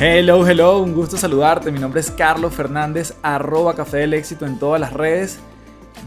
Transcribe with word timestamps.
Hello, 0.00 0.44
hello, 0.44 0.80
un 0.80 0.92
gusto 0.92 1.16
saludarte. 1.16 1.70
Mi 1.70 1.78
nombre 1.78 2.00
es 2.00 2.10
Carlos 2.10 2.52
Fernández, 2.52 3.14
arroba 3.22 3.76
Café 3.76 3.98
del 3.98 4.14
Éxito 4.14 4.44
en 4.44 4.58
todas 4.58 4.80
las 4.80 4.92
redes. 4.92 5.38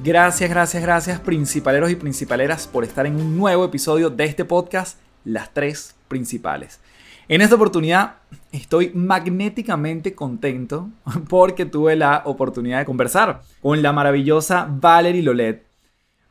Gracias, 0.04 0.50
gracias, 0.50 0.84
gracias, 0.84 1.20
principaleros 1.22 1.90
y 1.90 1.96
principaleras, 1.96 2.68
por 2.68 2.84
estar 2.84 3.06
en 3.06 3.16
un 3.16 3.38
nuevo 3.38 3.64
episodio 3.64 4.10
de 4.10 4.26
este 4.26 4.44
podcast, 4.44 5.00
Las 5.24 5.54
Tres 5.54 5.96
Principales. 6.10 6.82
En 7.30 7.40
esta 7.40 7.56
oportunidad 7.56 8.18
estoy 8.52 8.92
magnéticamente 8.94 10.14
contento 10.14 10.90
porque 11.30 11.66
tuve 11.66 11.96
la 11.96 12.24
oportunidad 12.26 12.80
de 12.80 12.86
conversar 12.86 13.42
con 13.62 13.82
la 13.82 13.94
maravillosa 13.94 14.68
Valerie 14.70 15.24
Lolet. 15.24 15.66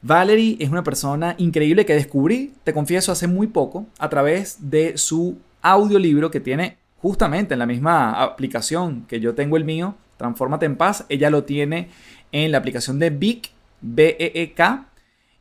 Valerie 0.02 0.58
es 0.60 0.68
una 0.68 0.84
persona 0.84 1.34
increíble 1.38 1.86
que 1.86 1.94
descubrí, 1.94 2.52
te 2.64 2.74
confieso, 2.74 3.12
hace 3.12 3.26
muy 3.26 3.46
poco 3.46 3.86
a 3.98 4.10
través 4.10 4.70
de 4.70 4.98
su 4.98 5.38
audiolibro 5.62 6.30
que 6.30 6.40
tiene 6.40 6.76
justamente 7.00 7.54
en 7.54 7.58
la 7.58 7.66
misma 7.66 8.22
aplicación 8.22 9.04
que 9.06 9.20
yo 9.20 9.34
tengo 9.34 9.56
el 9.56 9.64
mío, 9.64 9.94
Transformate 10.16 10.66
en 10.66 10.76
Paz, 10.76 11.04
ella 11.08 11.30
lo 11.30 11.44
tiene 11.44 11.90
en 12.32 12.52
la 12.52 12.58
aplicación 12.58 12.98
de 12.98 13.10
Big, 13.10 13.50
B-E-E-K, 13.80 14.86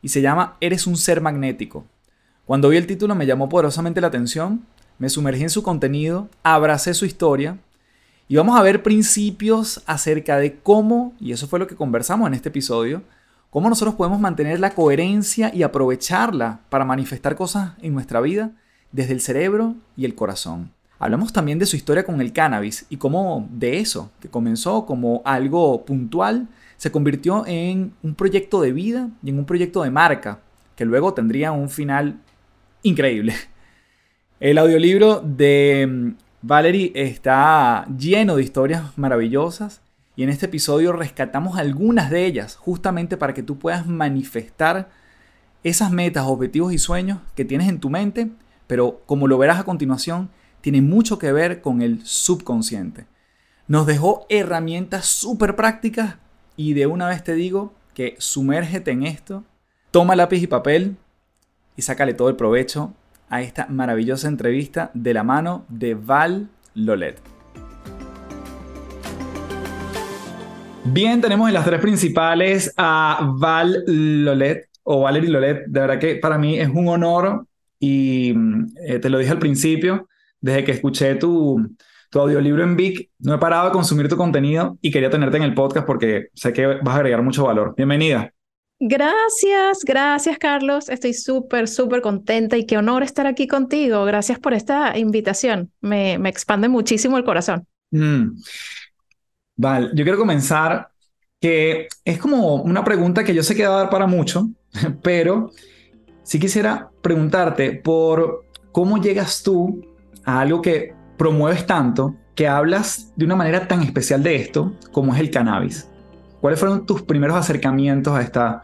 y 0.02 0.10
se 0.10 0.22
llama 0.22 0.58
Eres 0.60 0.86
un 0.86 0.98
ser 0.98 1.22
magnético. 1.22 1.86
Cuando 2.46 2.70
vi 2.70 2.78
el 2.78 2.88
título 2.88 3.16
me 3.16 3.26
llamó 3.26 3.50
poderosamente 3.50 4.02
la 4.02 4.08
atención, 4.08 4.66
me 5.00 5.10
sumergí 5.10 5.44
en 5.44 5.50
su 5.50 5.64
contenido, 5.64 6.30
abracé 6.44 6.94
su 6.94 7.06
historia 7.06 7.58
y 8.28 8.36
vamos 8.36 8.58
a 8.58 8.64
ver 8.64 8.84
principios 8.84 9.82
acerca 9.86 10.38
de 10.38 10.60
cómo, 10.60 11.14
y 11.20 11.32
eso 11.32 11.48
fue 11.48 11.60
lo 11.60 11.68
que 11.68 11.76
conversamos 11.76 12.28
en 12.28 12.34
este 12.34 12.50
episodio, 12.50 13.04
cómo 13.50 13.70
nosotros 13.70 13.96
podemos 13.96 14.20
mantener 14.20 14.60
la 14.60 14.72
coherencia 14.72 15.52
y 15.54 15.64
aprovecharla 15.64 16.60
para 16.70 16.86
manifestar 16.86 17.36
cosas 17.36 17.74
en 17.82 17.94
nuestra 17.94 18.22
vida 18.22 18.52
desde 18.92 19.14
el 19.14 19.22
cerebro 19.22 19.76
y 19.96 20.06
el 20.06 20.16
corazón. 20.16 20.72
Hablamos 21.06 21.32
también 21.32 21.60
de 21.60 21.68
su 21.68 21.76
historia 21.76 22.04
con 22.04 22.20
el 22.20 22.34
cannabis 22.34 22.88
y 22.90 22.98
cómo 22.98 23.48
de 23.52 23.78
eso, 23.78 24.10
que 24.20 24.28
comenzó 24.28 24.88
como 24.88 25.22
algo 25.24 25.86
puntual, 25.86 26.48
se 26.78 26.92
convirtió 26.92 27.46
en 27.46 27.94
un 28.02 28.16
proyecto 28.16 28.60
de 28.60 28.72
vida 28.72 29.10
y 29.22 29.30
en 29.30 29.38
un 29.38 29.46
proyecto 29.46 29.84
de 29.84 29.92
marca, 29.92 30.40
que 30.76 30.84
luego 30.84 31.14
tendría 31.14 31.52
un 31.52 31.70
final 31.70 32.18
increíble. 32.82 33.36
El 34.40 34.58
audiolibro 34.58 35.22
de 35.22 35.88
mm, 35.88 36.10
Valerie 36.42 36.92
está 36.96 37.86
lleno 37.96 38.38
de 38.38 38.42
historias 38.42 38.98
maravillosas 38.98 39.82
y 40.16 40.24
en 40.24 40.30
este 40.30 40.48
episodio 40.48 40.92
rescatamos 40.92 41.60
algunas 41.60 42.10
de 42.10 42.26
ellas 42.26 42.56
justamente 42.56 43.16
para 43.16 43.36
que 43.36 43.44
tú 43.44 43.60
puedas 43.60 43.86
manifestar 43.86 44.90
esas 45.64 45.92
metas, 45.92 46.26
objetivos 46.26 46.74
y 46.74 46.80
sueños 46.80 47.20
que 47.36 47.46
tienes 47.46 47.70
en 47.70 47.80
tu 47.80 47.92
mente, 47.92 48.32
pero 48.66 49.04
como 49.06 49.28
lo 49.28 49.38
verás 49.38 49.60
a 49.60 49.66
continuación, 49.66 50.32
tiene 50.66 50.82
mucho 50.82 51.20
que 51.20 51.32
ver 51.32 51.62
con 51.62 51.84
el 51.84 52.04
subconsciente. 52.04 53.06
Nos 53.68 53.86
dejó 53.86 54.26
herramientas 54.30 55.06
súper 55.06 55.56
prácticas 55.56 56.16
y 56.58 56.74
de 56.74 56.88
una 56.88 57.08
vez 57.08 57.24
te 57.24 57.36
digo 57.36 57.76
que 57.94 58.16
sumérgete 58.18 58.90
en 58.90 59.04
esto, 59.04 59.44
toma 59.92 60.16
lápiz 60.16 60.42
y 60.42 60.48
papel 60.48 60.96
y 61.78 61.84
sácale 61.84 62.16
todo 62.16 62.30
el 62.30 62.36
provecho 62.36 62.96
a 63.30 63.44
esta 63.44 63.68
maravillosa 63.68 64.28
entrevista 64.28 64.90
de 64.96 65.14
la 65.14 65.24
mano 65.24 65.66
de 65.70 65.94
Val 65.94 66.50
Lolet. 66.74 67.22
Bien, 70.86 71.22
tenemos 71.22 71.48
en 71.48 71.54
las 71.54 71.66
tres 71.66 71.80
principales 71.80 72.74
a 72.76 73.36
Val 73.38 73.84
Lolet 73.86 74.68
o 74.82 75.02
Valerie 75.02 75.30
Lolet. 75.30 75.66
De 75.68 75.80
verdad 75.80 76.00
que 76.00 76.16
para 76.16 76.40
mí 76.40 76.58
es 76.58 76.70
un 76.70 76.88
honor 76.88 77.46
y 77.80 78.34
eh, 78.88 78.98
te 78.98 79.12
lo 79.12 79.20
dije 79.20 79.32
al 79.32 79.38
principio, 79.38 80.08
desde 80.46 80.64
que 80.64 80.74
escuché 80.74 81.16
tu, 81.16 81.76
tu 82.12 82.20
audiolibro 82.20 82.62
en 82.64 82.76
Vic, 82.76 83.10
no 83.18 83.34
he 83.34 83.38
parado 83.40 83.66
de 83.66 83.72
consumir 83.72 84.08
tu 84.08 84.16
contenido 84.16 84.78
y 84.80 84.92
quería 84.92 85.10
tenerte 85.10 85.38
en 85.38 85.44
el 85.44 85.56
podcast 85.56 85.88
porque 85.88 86.28
sé 86.36 86.54
que 86.54 86.68
vas 86.68 86.96
a 86.96 86.98
agregar 86.98 87.24
mucho 87.24 87.46
valor. 87.46 87.74
Bienvenida. 87.76 88.32
Gracias, 88.80 89.80
gracias 89.84 90.38
Carlos. 90.38 90.88
Estoy 90.90 91.16
súper, 91.16 91.68
súper 91.68 92.02
contenta 92.02 92.58
y 92.58 92.68
qué 92.68 92.78
honor 92.78 93.02
estar 93.02 93.26
aquí 93.26 93.48
contigo. 93.48 94.06
Gracias 94.06 94.38
por 94.38 94.54
esta 94.54 94.96
invitación. 95.00 95.72
Me, 95.82 96.20
me 96.20 96.30
expande 96.30 96.70
muchísimo 96.70 97.18
el 97.18 97.24
corazón. 97.24 97.66
Mm. 97.90 98.38
Vale, 99.56 99.90
yo 99.96 100.04
quiero 100.04 100.20
comenzar 100.20 100.90
que 101.42 101.88
es 102.04 102.20
como 102.20 102.58
una 102.58 102.84
pregunta 102.84 103.24
que 103.24 103.34
yo 103.34 103.42
sé 103.42 103.56
que 103.56 103.66
va 103.66 103.78
a 103.78 103.80
dar 103.80 103.90
para 103.90 104.06
mucho, 104.06 104.48
pero 105.02 105.50
sí 106.22 106.40
quisiera 106.40 106.92
preguntarte 107.02 107.72
por 107.72 108.46
cómo 108.72 109.02
llegas 109.02 109.42
tú 109.42 109.95
a 110.26 110.42
algo 110.42 110.62
que 110.62 110.94
promueves 111.18 111.66
tanto, 111.66 112.16
que 112.36 112.48
hablas 112.48 113.14
de 113.16 113.26
una 113.26 113.36
manera 113.36 113.68
tan 113.68 113.82
especial 113.82 114.22
de 114.22 114.36
esto 114.36 114.74
como 114.92 115.14
es 115.14 115.20
el 115.20 115.32
cannabis. 115.32 115.90
¿Cuáles 116.42 116.60
fueron 116.60 116.86
tus 116.86 117.02
primeros 117.02 117.38
acercamientos 117.38 118.14
a 118.14 118.22
esta, 118.22 118.62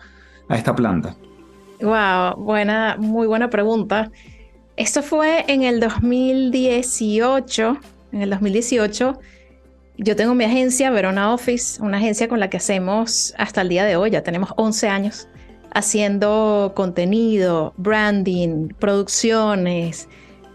a 0.49 0.57
esta 0.57 0.75
planta? 0.75 1.15
Wow, 1.81 2.35
buena, 2.43 2.97
muy 2.99 3.27
buena 3.27 3.49
pregunta. 3.49 4.11
Esto 4.75 5.01
fue 5.01 5.45
en 5.47 5.63
el 5.63 5.79
2018. 5.79 7.77
En 8.11 8.21
el 8.21 8.29
2018 8.29 9.19
yo 9.97 10.15
tengo 10.15 10.33
mi 10.33 10.43
agencia, 10.43 10.89
Verona 10.89 11.33
Office, 11.33 11.81
una 11.81 11.97
agencia 11.97 12.27
con 12.27 12.39
la 12.39 12.49
que 12.49 12.57
hacemos 12.57 13.35
hasta 13.37 13.61
el 13.61 13.69
día 13.69 13.85
de 13.85 13.95
hoy, 13.95 14.09
ya 14.09 14.23
tenemos 14.23 14.51
11 14.57 14.87
años 14.87 15.27
haciendo 15.73 16.73
contenido, 16.75 17.73
branding, 17.77 18.69
producciones, 18.79 20.09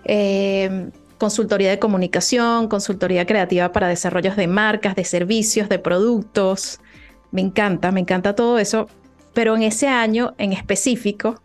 eh, 0.06 0.90
consultoría 1.18 1.70
de 1.70 1.78
comunicación, 1.78 2.68
consultoría 2.68 3.26
creativa 3.26 3.72
para 3.72 3.88
desarrollos 3.88 4.36
de 4.36 4.46
marcas, 4.46 4.94
de 4.94 5.04
servicios, 5.04 5.68
de 5.68 5.78
productos. 5.78 6.80
Me 7.30 7.40
encanta, 7.40 7.92
me 7.92 8.00
encanta 8.00 8.34
todo 8.34 8.58
eso. 8.58 8.88
pero 9.34 9.54
en 9.54 9.62
ese 9.64 9.86
año 9.88 10.34
en 10.38 10.54
específico, 10.54 11.42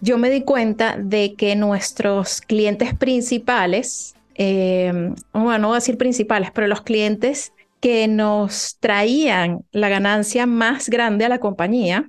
yo 0.00 0.16
me 0.16 0.30
di 0.30 0.42
cuenta 0.42 0.96
de 0.96 1.34
que 1.34 1.56
nuestros 1.56 2.40
clientes 2.40 2.94
principales, 2.94 4.14
eh, 4.36 4.92
bueno, 5.32 5.58
no 5.58 5.68
voy 5.68 5.76
a 5.76 5.80
decir 5.80 5.98
principales, 5.98 6.50
pero 6.52 6.68
los 6.68 6.82
clientes 6.82 7.52
que 7.80 8.06
nos 8.06 8.76
traían 8.78 9.64
la 9.72 9.88
ganancia 9.88 10.46
más 10.46 10.88
grande 10.88 11.24
a 11.24 11.28
la 11.28 11.40
compañía, 11.40 12.08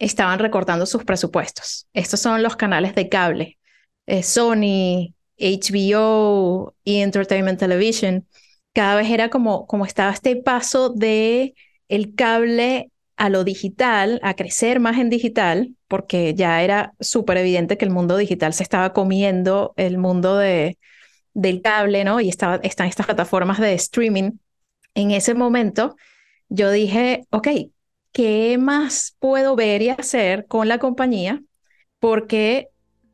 estaban 0.00 0.38
recortando 0.40 0.86
sus 0.86 1.04
presupuestos. 1.04 1.86
Estos 1.92 2.20
son 2.20 2.42
los 2.42 2.56
canales 2.56 2.94
de 2.96 3.08
cable, 3.08 3.58
eh, 4.06 4.22
Sony, 4.22 5.13
HBO 5.38 6.74
y 6.84 7.00
Entertainment 7.00 7.58
Television. 7.58 8.26
Cada 8.72 8.96
vez 8.96 9.10
era 9.10 9.30
como, 9.30 9.66
como 9.66 9.84
estaba 9.86 10.12
este 10.12 10.36
paso 10.36 10.90
de 10.90 11.54
el 11.88 12.14
cable 12.14 12.90
a 13.16 13.28
lo 13.28 13.44
digital, 13.44 14.18
a 14.22 14.34
crecer 14.34 14.80
más 14.80 14.98
en 14.98 15.10
digital, 15.10 15.74
porque 15.88 16.34
ya 16.34 16.62
era 16.62 16.94
súper 17.00 17.36
evidente 17.38 17.78
que 17.78 17.84
el 17.84 17.90
mundo 17.92 18.16
digital 18.16 18.52
se 18.52 18.64
estaba 18.64 18.92
comiendo 18.92 19.72
el 19.76 19.98
mundo 19.98 20.36
de, 20.36 20.78
del 21.32 21.62
cable, 21.62 22.04
¿no? 22.04 22.20
Y 22.20 22.28
estaba, 22.28 22.56
están 22.56 22.88
estas 22.88 23.06
plataformas 23.06 23.60
de 23.60 23.74
streaming. 23.74 24.32
En 24.94 25.10
ese 25.12 25.34
momento, 25.34 25.96
yo 26.48 26.70
dije, 26.70 27.24
ok, 27.30 27.48
¿qué 28.12 28.58
más 28.58 29.16
puedo 29.18 29.56
ver 29.56 29.82
y 29.82 29.90
hacer 29.90 30.46
con 30.46 30.68
la 30.68 30.78
compañía? 30.78 31.42
Porque 31.98 32.68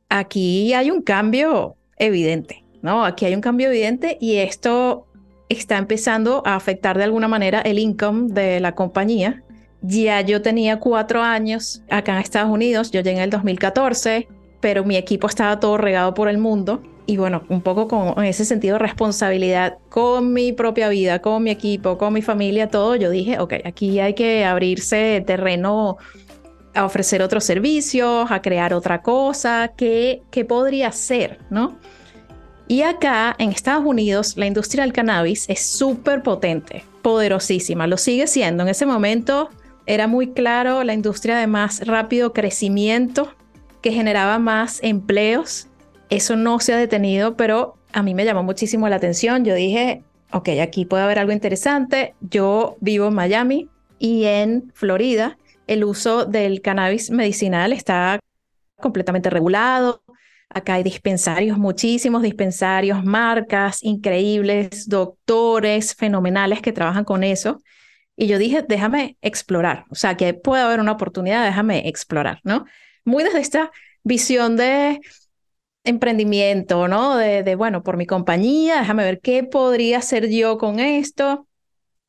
aquí 0.08 0.72
hay 0.74 0.90
un 0.90 1.02
cambio 1.02 1.76
evidente, 2.00 2.64
¿no? 2.82 3.04
Aquí 3.04 3.26
hay 3.26 3.34
un 3.34 3.40
cambio 3.40 3.68
evidente 3.68 4.18
y 4.20 4.36
esto 4.36 5.06
está 5.48 5.78
empezando 5.78 6.42
a 6.44 6.56
afectar 6.56 6.98
de 6.98 7.04
alguna 7.04 7.28
manera 7.28 7.60
el 7.60 7.78
income 7.78 8.32
de 8.32 8.58
la 8.58 8.74
compañía. 8.74 9.42
Ya 9.82 10.20
yo 10.20 10.42
tenía 10.42 10.80
cuatro 10.80 11.22
años 11.22 11.82
acá 11.88 12.12
en 12.12 12.18
Estados 12.18 12.50
Unidos, 12.50 12.90
yo 12.90 13.00
llegué 13.00 13.18
en 13.18 13.22
el 13.22 13.30
2014, 13.30 14.28
pero 14.60 14.84
mi 14.84 14.96
equipo 14.96 15.26
estaba 15.26 15.60
todo 15.60 15.76
regado 15.76 16.12
por 16.14 16.28
el 16.28 16.38
mundo 16.38 16.82
y 17.06 17.16
bueno, 17.16 17.42
un 17.48 17.60
poco 17.60 17.88
con 17.88 18.24
ese 18.24 18.44
sentido 18.44 18.74
de 18.74 18.80
responsabilidad 18.80 19.78
con 19.88 20.32
mi 20.32 20.52
propia 20.52 20.88
vida, 20.88 21.20
con 21.20 21.42
mi 21.42 21.50
equipo, 21.50 21.98
con 21.98 22.12
mi 22.12 22.22
familia, 22.22 22.68
todo, 22.68 22.94
yo 22.94 23.10
dije, 23.10 23.40
ok, 23.40 23.54
aquí 23.64 23.98
hay 23.98 24.14
que 24.14 24.44
abrirse 24.44 25.22
terreno 25.26 25.96
a 26.74 26.84
ofrecer 26.84 27.22
otros 27.22 27.44
servicios, 27.44 28.30
a 28.30 28.42
crear 28.42 28.74
otra 28.74 29.02
cosa, 29.02 29.72
¿qué, 29.76 30.22
qué 30.30 30.44
podría 30.44 30.92
ser, 30.92 31.38
no? 31.50 31.76
Y 32.68 32.82
acá 32.82 33.34
en 33.38 33.50
Estados 33.50 33.84
Unidos 33.84 34.36
la 34.36 34.46
industria 34.46 34.84
del 34.84 34.92
cannabis 34.92 35.48
es 35.48 35.66
súper 35.66 36.22
potente, 36.22 36.84
poderosísima, 37.02 37.86
lo 37.86 37.96
sigue 37.96 38.26
siendo. 38.28 38.62
En 38.62 38.68
ese 38.68 38.86
momento 38.86 39.50
era 39.86 40.06
muy 40.06 40.32
claro 40.32 40.84
la 40.84 40.94
industria 40.94 41.36
de 41.36 41.48
más 41.48 41.84
rápido 41.86 42.32
crecimiento 42.32 43.34
que 43.82 43.90
generaba 43.90 44.38
más 44.38 44.78
empleos 44.82 45.66
eso 46.10 46.34
no 46.34 46.58
se 46.58 46.74
ha 46.74 46.76
detenido, 46.76 47.36
pero 47.36 47.76
a 47.92 48.02
mí 48.02 48.14
me 48.14 48.24
llamó 48.24 48.42
muchísimo 48.42 48.88
la 48.88 48.96
atención. 48.96 49.44
Yo 49.44 49.54
dije, 49.54 50.02
ok, 50.32 50.48
aquí 50.60 50.84
puede 50.84 51.04
haber 51.04 51.20
algo 51.20 51.32
interesante. 51.32 52.14
Yo 52.20 52.76
vivo 52.80 53.06
en 53.06 53.14
Miami 53.14 53.68
y 54.00 54.24
en 54.24 54.72
Florida 54.74 55.38
el 55.70 55.84
uso 55.84 56.24
del 56.24 56.62
cannabis 56.62 57.12
medicinal 57.12 57.72
está 57.72 58.18
completamente 58.80 59.30
regulado. 59.30 60.02
Acá 60.48 60.74
hay 60.74 60.82
dispensarios, 60.82 61.58
muchísimos 61.58 62.22
dispensarios, 62.22 63.04
marcas 63.04 63.84
increíbles, 63.84 64.88
doctores 64.88 65.94
fenomenales 65.94 66.60
que 66.60 66.72
trabajan 66.72 67.04
con 67.04 67.22
eso. 67.22 67.60
Y 68.16 68.26
yo 68.26 68.38
dije, 68.38 68.64
déjame 68.68 69.16
explorar, 69.22 69.84
o 69.90 69.94
sea, 69.94 70.16
que 70.16 70.34
puede 70.34 70.64
haber 70.64 70.80
una 70.80 70.90
oportunidad, 70.90 71.44
déjame 71.44 71.86
explorar, 71.88 72.40
¿no? 72.42 72.64
Muy 73.04 73.22
desde 73.22 73.38
esta 73.38 73.70
visión 74.02 74.56
de 74.56 75.00
emprendimiento, 75.84 76.88
¿no? 76.88 77.16
De, 77.16 77.54
bueno, 77.54 77.84
por 77.84 77.96
mi 77.96 78.06
compañía, 78.06 78.80
déjame 78.80 79.04
ver 79.04 79.20
qué 79.20 79.44
podría 79.44 79.98
hacer 79.98 80.28
yo 80.30 80.58
con 80.58 80.80
esto. 80.80 81.46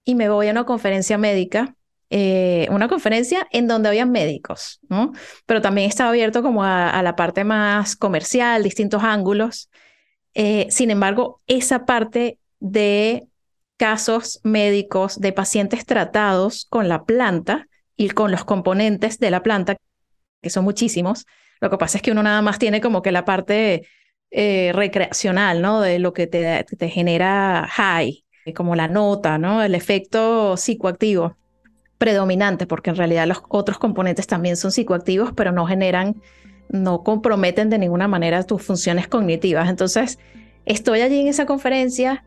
Y 0.04 0.16
me 0.16 0.30
voy 0.30 0.48
a 0.48 0.52
una 0.52 0.66
conferencia 0.66 1.20
médica, 1.20 1.76
eh, 2.14 2.68
una 2.70 2.90
conferencia 2.90 3.48
en 3.52 3.70
donde 3.70 3.88
había 3.88 4.06
médicos, 4.06 4.82
¿no? 4.90 5.14
Pero 5.46 5.62
también 5.62 5.88
estaba 5.88 6.10
abierto 6.10 6.44
como 6.44 6.62
a, 6.62 7.02
la 7.02 7.16
parte 7.16 7.46
más 7.46 7.96
comercial, 7.96 8.64
distintos 8.64 9.02
ángulos. 9.02 9.70
Eh, 10.34 10.68
sin 10.70 10.92
embargo, 10.92 11.42
esa 11.48 11.86
parte 11.86 12.38
de 12.60 13.28
casos 13.78 14.42
médicos 14.44 15.22
de 15.22 15.32
pacientes 15.32 15.86
tratados 15.86 16.68
con 16.70 16.90
la 16.90 17.06
planta 17.06 17.70
y 17.96 18.10
con 18.10 18.30
los 18.30 18.44
componentes 18.44 19.18
de 19.18 19.32
la 19.32 19.42
planta, 19.42 19.78
que 20.42 20.50
son 20.50 20.66
muchísimos, 20.66 21.26
lo 21.62 21.70
que 21.70 21.78
pasa 21.78 21.98
es 21.98 22.02
que 22.02 22.12
uno 22.12 22.24
nada 22.24 22.42
más 22.42 22.60
tiene 22.60 22.82
como 22.82 23.02
que 23.02 23.14
la 23.14 23.24
parte 23.24 23.88
eh, 24.32 24.74
recreacional, 24.76 25.62
¿no? 25.62 25.80
De 25.80 25.98
lo 25.98 26.12
que 26.12 26.28
te, 26.28 26.66
te 26.66 26.90
genera 26.90 27.70
high, 27.72 28.26
como 28.54 28.76
la 28.76 28.90
nota, 28.90 29.38
¿no? 29.38 29.64
El 29.64 29.76
efecto 29.76 30.58
psicoactivo 30.58 31.38
predominante, 32.02 32.66
porque 32.66 32.90
en 32.90 32.96
realidad 32.96 33.28
los 33.28 33.44
otros 33.48 33.78
componentes 33.78 34.26
también 34.26 34.58
son 34.58 34.72
psicoactivos, 34.72 35.34
pero 35.36 35.52
no 35.52 35.68
generan, 35.68 36.20
no 36.68 37.04
comprometen 37.04 37.70
de 37.70 37.78
ninguna 37.78 38.08
manera 38.08 38.42
tus 38.42 38.64
funciones 38.64 39.08
cognitivas. 39.08 39.70
Entonces, 39.70 40.18
estoy 40.66 41.02
allí 41.02 41.20
en 41.20 41.28
esa 41.28 41.46
conferencia 41.46 42.26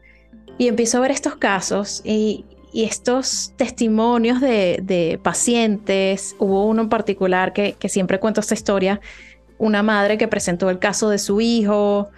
y 0.59 0.69
empiezo 0.69 0.99
a 0.99 1.01
ver 1.01 1.11
estos 1.11 1.35
casos 1.35 2.03
y, 2.05 2.45
estos 2.73 3.53
testimonios 3.57 4.41
de, 4.41 5.19
pacientes, 5.25 6.37
hubo 6.39 6.67
uno 6.67 6.83
en 6.83 6.89
particular 6.89 7.53
que, 7.53 7.73
que 7.73 7.89
siempre 7.89 8.21
cuento 8.21 8.41
esta 8.41 8.55
historia, 8.55 9.01
una 9.59 9.83
madre 9.83 10.19
que 10.19 10.29
presentó 10.29 10.71
el 10.71 10.79
caso 10.79 11.09
de 11.09 11.19
su 11.19 11.41
hijo, 11.41 12.11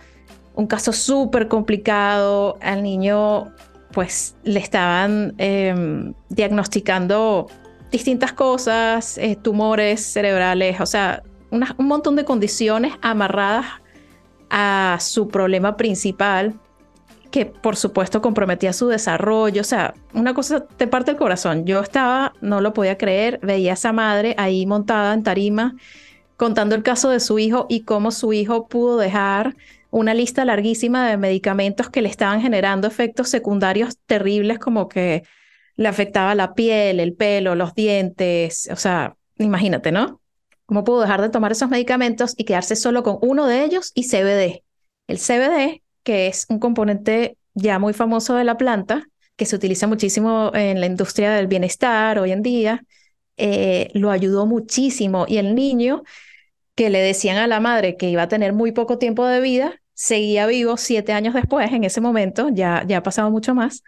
un 0.55 0.67
caso 0.67 0.93
súper 0.93 1.49
complicado, 1.49 2.59
al 2.61 2.83
niño 2.83 3.53
pues 3.97 4.37
le 4.45 4.61
estaban 4.61 5.35
em, 5.39 6.13
diagnosticando 6.29 7.47
distintas 7.91 8.35
cosas, 8.35 9.17
eh, 9.17 9.39
tumores 9.41 10.05
cerebrales, 10.05 10.83
o 10.83 10.85
sea, 10.85 11.23
un 11.51 11.87
montón 11.87 12.15
de 12.15 12.27
condiciones 12.27 12.93
amarradas 13.01 13.65
a 14.51 14.99
su 15.01 15.29
problema 15.29 15.79
principal 15.79 16.61
que 17.31 17.47
por 17.47 17.77
supuesto 17.77 18.21
comprometía 18.21 18.75
su 18.75 18.89
desarrollo, 18.89 19.63
o 19.63 19.65
sea, 19.65 19.95
una 20.13 20.35
cosa 20.35 20.67
te 20.67 20.87
parte 20.87 21.13
el 21.13 21.17
corazón. 21.17 21.65
Yo 21.65 21.81
estaba, 21.81 22.35
no 22.43 22.61
lo 22.61 22.75
podía 22.75 22.99
creer, 22.99 23.41
veía 23.43 23.71
a 23.71 23.75
esa 23.75 23.95
madre 23.95 24.35
ahí 24.37 24.67
montada 24.67 25.15
en 25.15 25.23
tarima 25.23 25.75
contando 26.37 26.75
el 26.75 26.83
caso 26.83 27.09
de 27.09 27.21
su 27.21 27.39
hijo 27.39 27.65
y 27.71 27.85
cómo 27.85 28.11
su 28.11 28.35
hijo 28.35 28.67
pudo 28.67 28.99
dejar 28.99 29.57
una 29.91 30.15
lista 30.15 30.45
larguísima 30.45 31.09
de 31.09 31.17
medicamentos 31.17 31.91
que 31.91 32.03
le 32.03 32.09
estaban 32.09 32.41
generando 32.41 32.89
efectos 32.89 33.29
secundarios 33.29 33.99
terribles 34.07 34.59
como 34.59 34.89
que 34.89 35.23
le 35.77 35.89
afectaba 35.89 36.35
la 36.35 36.55
piel, 36.55 37.01
el 37.01 37.15
pelo, 37.15 37.55
los 37.55 37.75
dientes, 37.75 38.69
o 38.73 38.77
sea, 38.77 39.17
imagínate, 39.39 39.93
¿no? 39.93 40.21
¿Cómo 40.65 40.85
pudo 40.85 41.03
dejar 41.03 41.23
de 41.23 41.29
tomar 41.29 41.53
esos 41.53 41.69
medicamentos 41.69 42.35
y 42.37 42.45
quedarse 42.45 42.77
solo 42.77 43.03
con 43.03 43.19
uno 43.23 43.47
de 43.47 43.65
ellos 43.65 43.93
y 43.95 44.09
CBD? 44.09 44.63
El 45.07 45.19
CBD 45.19 45.83
que 46.07 46.29
es 46.29 46.47
un 46.49 46.61
componente 46.61 47.37
ya 47.55 47.81
muy 47.81 47.93
famoso 47.93 48.37
de 48.37 48.45
la 48.45 48.57
planta, 48.57 49.09
que 49.35 49.45
se 49.45 49.57
utiliza 49.57 49.89
muchísimo 49.89 50.53
en 50.55 50.79
la 50.81 50.87
industria 50.87 51.33
del 51.33 51.49
bienestar 51.49 52.21
hoy 52.21 52.31
en 52.31 52.43
día, 52.43 52.85
eh, 53.37 53.91
lo 53.93 54.13
ayudó 54.13 54.47
muchísimo. 54.47 55.27
Y 55.29 55.39
el 55.39 55.57
niño 55.57 56.05
que 56.77 56.91
le 56.91 57.01
decían 57.01 57.39
a 57.39 57.49
la 57.49 57.59
madre 57.59 57.97
que 57.97 58.09
iba 58.09 58.23
a 58.23 58.29
tener 58.29 58.53
muy 58.53 58.71
poco 58.71 58.99
tiempo 58.99 59.27
de 59.27 59.41
vida, 59.41 59.81
seguía 59.95 60.47
vivo 60.47 60.77
siete 60.77 61.13
años 61.13 61.35
después, 61.35 61.73
en 61.73 61.83
ese 61.83 62.01
momento, 62.01 62.51
ya, 62.53 62.85
ya 62.87 62.99
ha 62.99 63.03
pasado 63.03 63.31
mucho 63.33 63.55
más, 63.55 63.83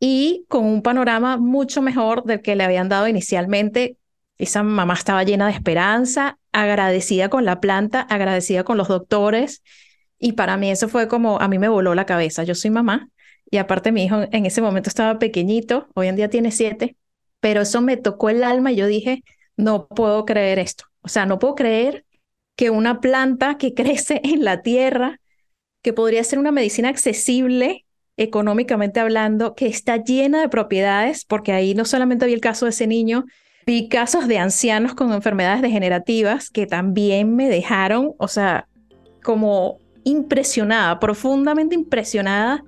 y 0.00 0.46
con 0.48 0.64
un 0.64 0.82
panorama 0.82 1.36
mucho 1.36 1.82
mejor 1.82 2.24
del 2.24 2.40
que 2.40 2.56
le 2.56 2.64
habían 2.64 2.88
dado 2.88 3.08
inicialmente. 3.08 3.98
Esa 4.38 4.62
mamá 4.62 4.94
estaba 4.94 5.22
llena 5.24 5.46
de 5.46 5.52
esperanza, 5.52 6.38
agradecida 6.52 7.28
con 7.28 7.44
la 7.44 7.60
planta, 7.60 8.00
agradecida 8.00 8.64
con 8.64 8.76
los 8.76 8.88
doctores 8.88 9.62
y 10.18 10.32
para 10.32 10.56
mí 10.56 10.70
eso 10.70 10.88
fue 10.88 11.08
como, 11.08 11.40
a 11.40 11.48
mí 11.48 11.58
me 11.58 11.68
voló 11.68 11.94
la 11.94 12.06
cabeza. 12.06 12.44
Yo 12.44 12.54
soy 12.54 12.70
mamá 12.70 13.08
y 13.50 13.58
aparte 13.58 13.92
mi 13.92 14.04
hijo 14.04 14.22
en 14.30 14.46
ese 14.46 14.62
momento 14.62 14.88
estaba 14.88 15.18
pequeñito, 15.18 15.88
hoy 15.94 16.08
en 16.08 16.16
día 16.16 16.30
tiene 16.30 16.50
siete, 16.50 16.96
pero 17.40 17.62
eso 17.62 17.80
me 17.80 17.96
tocó 17.96 18.30
el 18.30 18.42
alma 18.42 18.72
y 18.72 18.76
yo 18.76 18.86
dije, 18.86 19.22
no 19.56 19.86
puedo 19.86 20.24
creer 20.24 20.58
esto. 20.58 20.84
O 21.02 21.08
sea, 21.08 21.26
no 21.26 21.38
puedo 21.38 21.54
creer 21.54 22.03
que 22.56 22.70
una 22.70 23.00
planta 23.00 23.56
que 23.58 23.74
crece 23.74 24.20
en 24.24 24.44
la 24.44 24.62
tierra, 24.62 25.20
que 25.82 25.92
podría 25.92 26.24
ser 26.24 26.38
una 26.38 26.52
medicina 26.52 26.88
accesible 26.88 27.84
económicamente 28.16 29.00
hablando, 29.00 29.54
que 29.54 29.66
está 29.66 29.96
llena 29.96 30.40
de 30.40 30.48
propiedades, 30.48 31.24
porque 31.24 31.52
ahí 31.52 31.74
no 31.74 31.84
solamente 31.84 32.26
vi 32.26 32.32
el 32.32 32.40
caso 32.40 32.66
de 32.66 32.70
ese 32.70 32.86
niño, 32.86 33.24
vi 33.66 33.88
casos 33.88 34.28
de 34.28 34.38
ancianos 34.38 34.94
con 34.94 35.12
enfermedades 35.12 35.62
degenerativas 35.62 36.50
que 36.50 36.66
también 36.66 37.34
me 37.34 37.48
dejaron, 37.48 38.12
o 38.18 38.28
sea, 38.28 38.68
como 39.22 39.78
impresionada, 40.04 41.00
profundamente 41.00 41.74
impresionada 41.74 42.62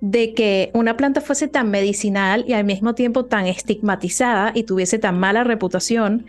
de 0.00 0.32
que 0.32 0.70
una 0.74 0.96
planta 0.96 1.20
fuese 1.20 1.48
tan 1.48 1.70
medicinal 1.70 2.44
y 2.46 2.52
al 2.52 2.64
mismo 2.64 2.94
tiempo 2.94 3.24
tan 3.24 3.46
estigmatizada 3.46 4.52
y 4.54 4.62
tuviese 4.62 4.98
tan 4.98 5.18
mala 5.18 5.42
reputación, 5.42 6.26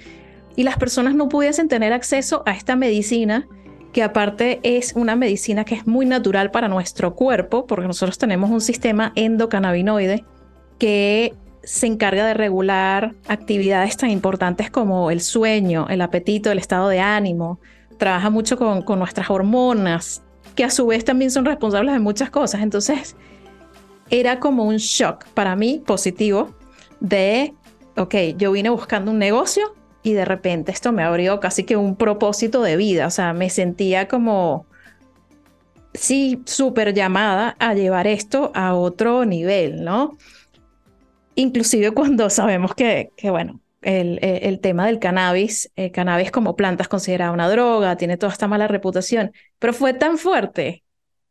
y 0.55 0.63
las 0.63 0.77
personas 0.77 1.15
no 1.15 1.29
pudiesen 1.29 1.67
tener 1.67 1.93
acceso 1.93 2.43
a 2.45 2.51
esta 2.51 2.75
medicina 2.75 3.47
que 3.93 4.03
aparte 4.03 4.59
es 4.63 4.93
una 4.95 5.15
medicina 5.15 5.65
que 5.65 5.75
es 5.75 5.87
muy 5.87 6.05
natural 6.05 6.51
para 6.51 6.67
nuestro 6.67 7.15
cuerpo, 7.15 7.65
porque 7.65 7.87
nosotros 7.87 8.17
tenemos 8.17 8.49
un 8.49 8.61
sistema 8.61 9.11
endocannabinoide 9.15 10.25
que 10.77 11.33
se 11.63 11.87
encarga 11.87 12.25
de 12.25 12.33
regular 12.33 13.15
actividades 13.27 13.97
tan 13.97 14.09
importantes 14.09 14.69
como 14.69 15.11
el 15.11 15.21
sueño, 15.21 15.87
el 15.89 16.01
apetito, 16.01 16.51
el 16.51 16.59
estado 16.59 16.87
de 16.89 16.99
ánimo, 16.99 17.59
trabaja 17.97 18.29
mucho 18.29 18.57
con, 18.57 18.81
con 18.83 18.99
nuestras 18.99 19.29
hormonas, 19.29 20.23
que 20.55 20.63
a 20.63 20.69
su 20.69 20.87
vez 20.87 21.03
también 21.03 21.31
son 21.31 21.45
responsables 21.45 21.93
de 21.93 21.99
muchas 21.99 22.29
cosas. 22.29 22.61
Entonces, 22.61 23.15
era 24.09 24.39
como 24.39 24.63
un 24.65 24.77
shock 24.77 25.25
para 25.33 25.55
mí 25.55 25.81
positivo 25.85 26.49
de, 26.99 27.53
ok, 27.97 28.15
yo 28.37 28.51
vine 28.51 28.69
buscando 28.69 29.11
un 29.11 29.19
negocio 29.19 29.73
y 30.09 30.13
de 30.13 30.25
repente 30.25 30.71
esto 30.71 30.91
me 30.91 31.03
abrió 31.03 31.39
casi 31.39 31.63
que 31.63 31.77
un 31.77 31.95
propósito 31.95 32.63
de 32.63 32.77
vida, 32.77 33.07
o 33.07 33.11
sea, 33.11 33.33
me 33.33 33.49
sentía 33.49 34.07
como, 34.07 34.65
sí, 35.93 36.41
súper 36.45 36.93
llamada 36.93 37.55
a 37.59 37.75
llevar 37.75 38.07
esto 38.07 38.51
a 38.55 38.73
otro 38.73 39.25
nivel, 39.25 39.83
¿no? 39.83 40.17
Inclusive 41.35 41.91
cuando 41.91 42.29
sabemos 42.29 42.73
que, 42.73 43.11
que 43.15 43.29
bueno, 43.29 43.61
el, 43.81 44.19
el, 44.21 44.59
tema 44.59 44.87
del 44.87 44.99
cannabis, 44.99 45.71
el 45.75 45.91
cannabis 45.91 46.31
como 46.31 46.55
planta 46.55 46.83
es 46.83 46.89
considerada 46.89 47.31
una 47.31 47.49
droga, 47.49 47.95
tiene 47.95 48.17
toda 48.17 48.33
esta 48.33 48.47
mala 48.47 48.67
reputación, 48.67 49.31
pero 49.59 49.73
fue 49.73 49.93
tan 49.93 50.17
fuerte 50.17 50.83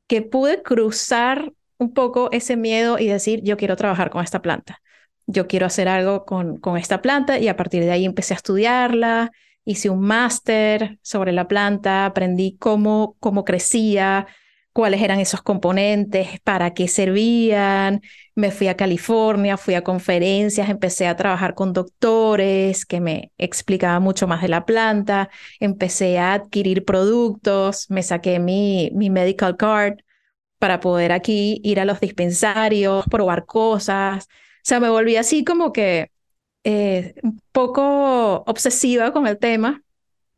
que 0.06 0.22
pude 0.22 0.62
cruzar 0.62 1.52
un 1.78 1.92
poco 1.92 2.30
ese 2.32 2.56
miedo 2.56 2.98
y 2.98 3.08
decir, 3.08 3.42
yo 3.42 3.56
quiero 3.56 3.76
trabajar 3.76 4.10
con 4.10 4.22
esta 4.22 4.40
planta 4.40 4.80
yo 5.28 5.46
quiero 5.46 5.66
hacer 5.66 5.88
algo 5.88 6.24
con, 6.24 6.58
con 6.58 6.76
esta 6.78 7.02
planta 7.02 7.38
y 7.38 7.48
a 7.48 7.56
partir 7.56 7.84
de 7.84 7.90
ahí 7.92 8.06
empecé 8.06 8.34
a 8.34 8.38
estudiarla, 8.38 9.30
hice 9.64 9.90
un 9.90 10.00
máster 10.00 10.98
sobre 11.02 11.32
la 11.32 11.46
planta, 11.46 12.06
aprendí 12.06 12.56
cómo, 12.58 13.16
cómo 13.20 13.44
crecía, 13.44 14.26
cuáles 14.72 15.02
eran 15.02 15.20
esos 15.20 15.42
componentes, 15.42 16.40
para 16.44 16.72
qué 16.72 16.88
servían. 16.88 18.00
Me 18.34 18.50
fui 18.50 18.68
a 18.68 18.76
California, 18.76 19.58
fui 19.58 19.74
a 19.74 19.84
conferencias, 19.84 20.70
empecé 20.70 21.06
a 21.06 21.16
trabajar 21.16 21.54
con 21.54 21.74
doctores 21.74 22.86
que 22.86 23.00
me 23.00 23.30
explicaban 23.36 24.02
mucho 24.02 24.26
más 24.26 24.40
de 24.40 24.48
la 24.48 24.64
planta, 24.64 25.28
empecé 25.60 26.18
a 26.18 26.32
adquirir 26.32 26.86
productos, 26.86 27.90
me 27.90 28.02
saqué 28.02 28.38
mi, 28.38 28.90
mi 28.94 29.10
medical 29.10 29.56
card 29.58 29.98
para 30.58 30.80
poder 30.80 31.12
aquí 31.12 31.60
ir 31.62 31.80
a 31.80 31.84
los 31.84 32.00
dispensarios, 32.00 33.04
probar 33.10 33.44
cosas, 33.44 34.28
sea, 34.68 34.80
me 34.80 34.90
volví 34.90 35.16
así 35.16 35.44
como 35.44 35.72
que 35.72 36.10
eh, 36.64 37.14
un 37.22 37.40
poco 37.52 38.42
obsesiva 38.46 39.12
con 39.12 39.26
el 39.26 39.38
tema, 39.38 39.82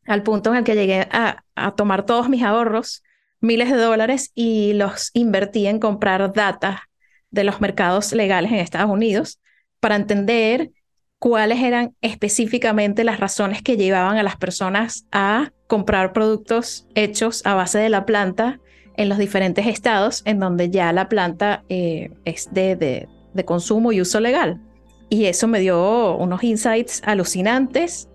al 0.07 0.23
punto 0.23 0.51
en 0.51 0.59
el 0.59 0.65
que 0.65 0.77
llegué 0.77 1.09
a, 1.11 1.45
tomar 1.77 2.07
todos 2.07 2.29
mis 2.29 2.43
ahorros, 2.43 3.03
miles 3.41 3.71
de 3.71 3.77
dólares, 3.77 4.31
y 4.35 4.73
los 4.75 5.11
invertí 5.15 5.67
en 5.67 5.81
comprar 5.81 6.33
data 6.33 6.89
de 7.31 7.45
los 7.45 7.61
mercados 7.61 8.13
legales 8.13 8.53
en 8.53 8.59
Estados 8.59 8.91
Unidos 8.91 9.41
para 9.81 9.97
entender 9.97 10.71
cuáles 11.19 11.61
eran 11.61 11.97
específicamente 12.01 13.03
las 13.03 13.19
razones 13.19 13.63
que 13.63 13.77
llevaban 13.77 14.17
a 14.17 14.23
las 14.23 14.37
personas 14.37 15.07
a 15.11 15.51
comprar 15.67 16.13
productos 16.13 16.87
hechos 16.95 17.45
a 17.45 17.55
base 17.55 17.79
de 17.79 17.91
la 17.91 18.07
planta 18.07 18.61
en 18.97 19.09
los 19.09 19.19
diferentes 19.19 19.67
estados 19.67 20.23
en 20.25 20.39
donde 20.39 20.71
ya 20.71 20.93
la 20.93 21.09
planta 21.09 21.65
eh, 21.69 22.11
es 22.25 22.49
de, 22.53 23.09
de 23.35 23.45
consumo 23.45 23.93
y 23.93 24.01
uso 24.01 24.21
legal. 24.21 24.61
Y 25.09 25.27
eso 25.27 25.49
me 25.49 25.61
dio 25.61 26.17
unos 26.17 26.43
insights 26.45 27.03
alucinantes 27.05 28.09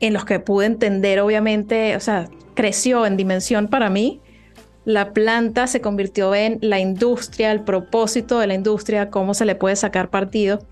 en 0.00 0.12
los 0.12 0.24
que 0.24 0.40
pude 0.40 0.66
entender, 0.66 1.20
obviamente, 1.20 1.94
o 1.96 2.00
sea, 2.00 2.28
creció 2.54 3.06
en 3.06 3.16
dimensión 3.16 3.68
para 3.68 3.88
mí. 3.88 4.20
La 4.84 5.12
planta 5.12 5.68
se 5.68 5.80
convirtió 5.80 6.34
en 6.34 6.58
la 6.60 6.80
industria, 6.80 7.52
el 7.52 7.62
propósito 7.62 8.40
de 8.40 8.48
la 8.48 8.54
industria, 8.54 9.10
cómo 9.10 9.34
se 9.34 9.44
le 9.44 9.54
puede 9.54 9.76
sacar 9.76 10.10
partido. 10.10 10.66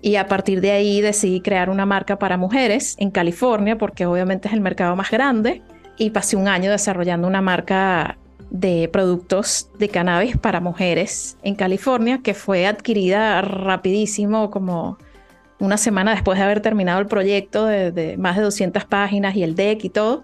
Y 0.00 0.16
a 0.16 0.28
partir 0.28 0.60
de 0.60 0.70
ahí 0.70 1.00
decidí 1.00 1.40
crear 1.40 1.70
una 1.70 1.86
marca 1.86 2.18
para 2.18 2.36
mujeres 2.36 2.94
en 2.98 3.10
California, 3.10 3.76
porque 3.76 4.06
obviamente 4.06 4.46
es 4.46 4.54
el 4.54 4.60
mercado 4.60 4.94
más 4.94 5.10
grande. 5.10 5.62
Y 5.96 6.10
pasé 6.10 6.36
un 6.36 6.46
año 6.46 6.70
desarrollando 6.70 7.26
una 7.26 7.40
marca 7.40 8.18
de 8.54 8.88
productos 8.88 9.68
de 9.80 9.88
cannabis 9.88 10.36
para 10.38 10.60
mujeres 10.60 11.36
en 11.42 11.56
California, 11.56 12.20
que 12.22 12.34
fue 12.34 12.68
adquirida 12.68 13.42
rapidísimo, 13.42 14.48
como 14.48 14.96
una 15.58 15.76
semana 15.76 16.12
después 16.12 16.38
de 16.38 16.44
haber 16.44 16.60
terminado 16.60 17.00
el 17.00 17.08
proyecto 17.08 17.66
de, 17.66 18.16
más 18.16 18.36
de 18.36 18.42
200 18.42 18.84
páginas 18.84 19.34
y 19.34 19.42
el 19.42 19.56
deck 19.56 19.84
y 19.84 19.90
todo. 19.90 20.22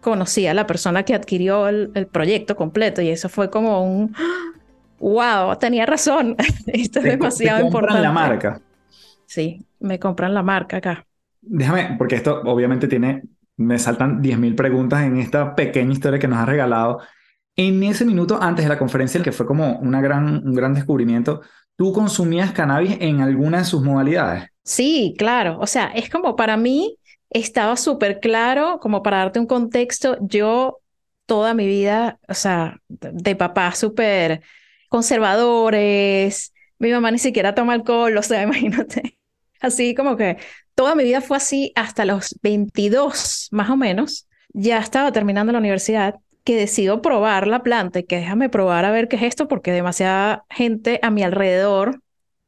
Conocí 0.00 0.46
a 0.46 0.54
la 0.54 0.68
persona 0.68 1.02
que 1.02 1.16
adquirió 1.16 1.66
el, 1.66 2.06
proyecto 2.12 2.54
completo 2.54 3.02
y 3.02 3.08
eso 3.08 3.28
fue 3.28 3.50
como 3.50 3.82
un 3.82 4.14
wow, 5.00 5.56
tenía 5.58 5.84
razón. 5.84 6.36
Esto 6.68 7.00
es 7.00 7.06
demasiado 7.06 7.66
importante. 7.66 8.02
la 8.02 8.12
marca. 8.12 8.60
Sí, 9.26 9.66
me 9.80 9.98
compran 9.98 10.32
la 10.32 10.44
marca 10.44 10.76
acá. 10.76 11.04
Déjame, 11.40 11.96
porque 11.98 12.14
esto 12.14 12.40
obviamente 12.44 12.86
tiene, 12.86 13.24
me 13.56 13.80
saltan 13.80 14.22
10.000 14.22 14.54
preguntas 14.54 15.02
en 15.02 15.16
esta 15.16 15.56
pequeña 15.56 15.92
historia 15.92 16.20
que 16.20 16.28
nos 16.28 16.38
ha 16.38 16.46
regalado. 16.46 17.00
En 17.58 17.82
ese 17.82 18.04
minuto 18.04 18.40
antes 18.40 18.64
de 18.64 18.68
la 18.68 18.78
conferencia, 18.78 19.20
que 19.20 19.32
fue 19.32 19.44
como 19.44 19.80
una 19.80 20.00
gran, 20.00 20.46
un 20.46 20.54
gran 20.54 20.74
descubrimiento, 20.74 21.40
¿tú 21.74 21.92
consumías 21.92 22.52
cannabis 22.52 22.96
en 23.00 23.20
alguna 23.20 23.58
de 23.58 23.64
sus 23.64 23.82
modalidades? 23.82 24.44
Sí, 24.62 25.16
claro. 25.18 25.58
O 25.58 25.66
sea, 25.66 25.86
es 25.88 26.08
como 26.08 26.36
para 26.36 26.56
mí 26.56 26.98
estaba 27.30 27.76
súper 27.76 28.20
claro, 28.20 28.78
como 28.78 29.02
para 29.02 29.18
darte 29.18 29.40
un 29.40 29.46
contexto, 29.46 30.16
yo 30.20 30.78
toda 31.26 31.52
mi 31.52 31.66
vida, 31.66 32.20
o 32.28 32.34
sea, 32.34 32.78
de 32.88 33.34
papá 33.34 33.74
súper 33.74 34.40
conservadores, 34.88 36.52
mi 36.78 36.92
mamá 36.92 37.10
ni 37.10 37.18
siquiera 37.18 37.56
toma 37.56 37.72
alcohol, 37.72 38.16
o 38.16 38.22
sea, 38.22 38.42
imagínate. 38.44 39.18
Así 39.60 39.96
como 39.96 40.16
que 40.16 40.36
toda 40.76 40.94
mi 40.94 41.02
vida 41.02 41.20
fue 41.20 41.36
así 41.36 41.72
hasta 41.74 42.04
los 42.04 42.38
22 42.40 43.48
más 43.50 43.68
o 43.68 43.76
menos. 43.76 44.28
Ya 44.50 44.78
estaba 44.78 45.10
terminando 45.10 45.50
la 45.50 45.58
universidad 45.58 46.14
que 46.48 46.56
decido 46.56 47.02
probar 47.02 47.46
la 47.46 47.62
planta 47.62 47.98
y 47.98 48.04
que 48.04 48.16
déjame 48.16 48.48
probar 48.48 48.86
a 48.86 48.90
ver 48.90 49.08
qué 49.08 49.16
es 49.16 49.22
esto 49.22 49.48
porque 49.48 49.70
demasiada 49.70 50.46
gente 50.48 50.98
a 51.02 51.10
mi 51.10 51.22
alrededor 51.22 52.00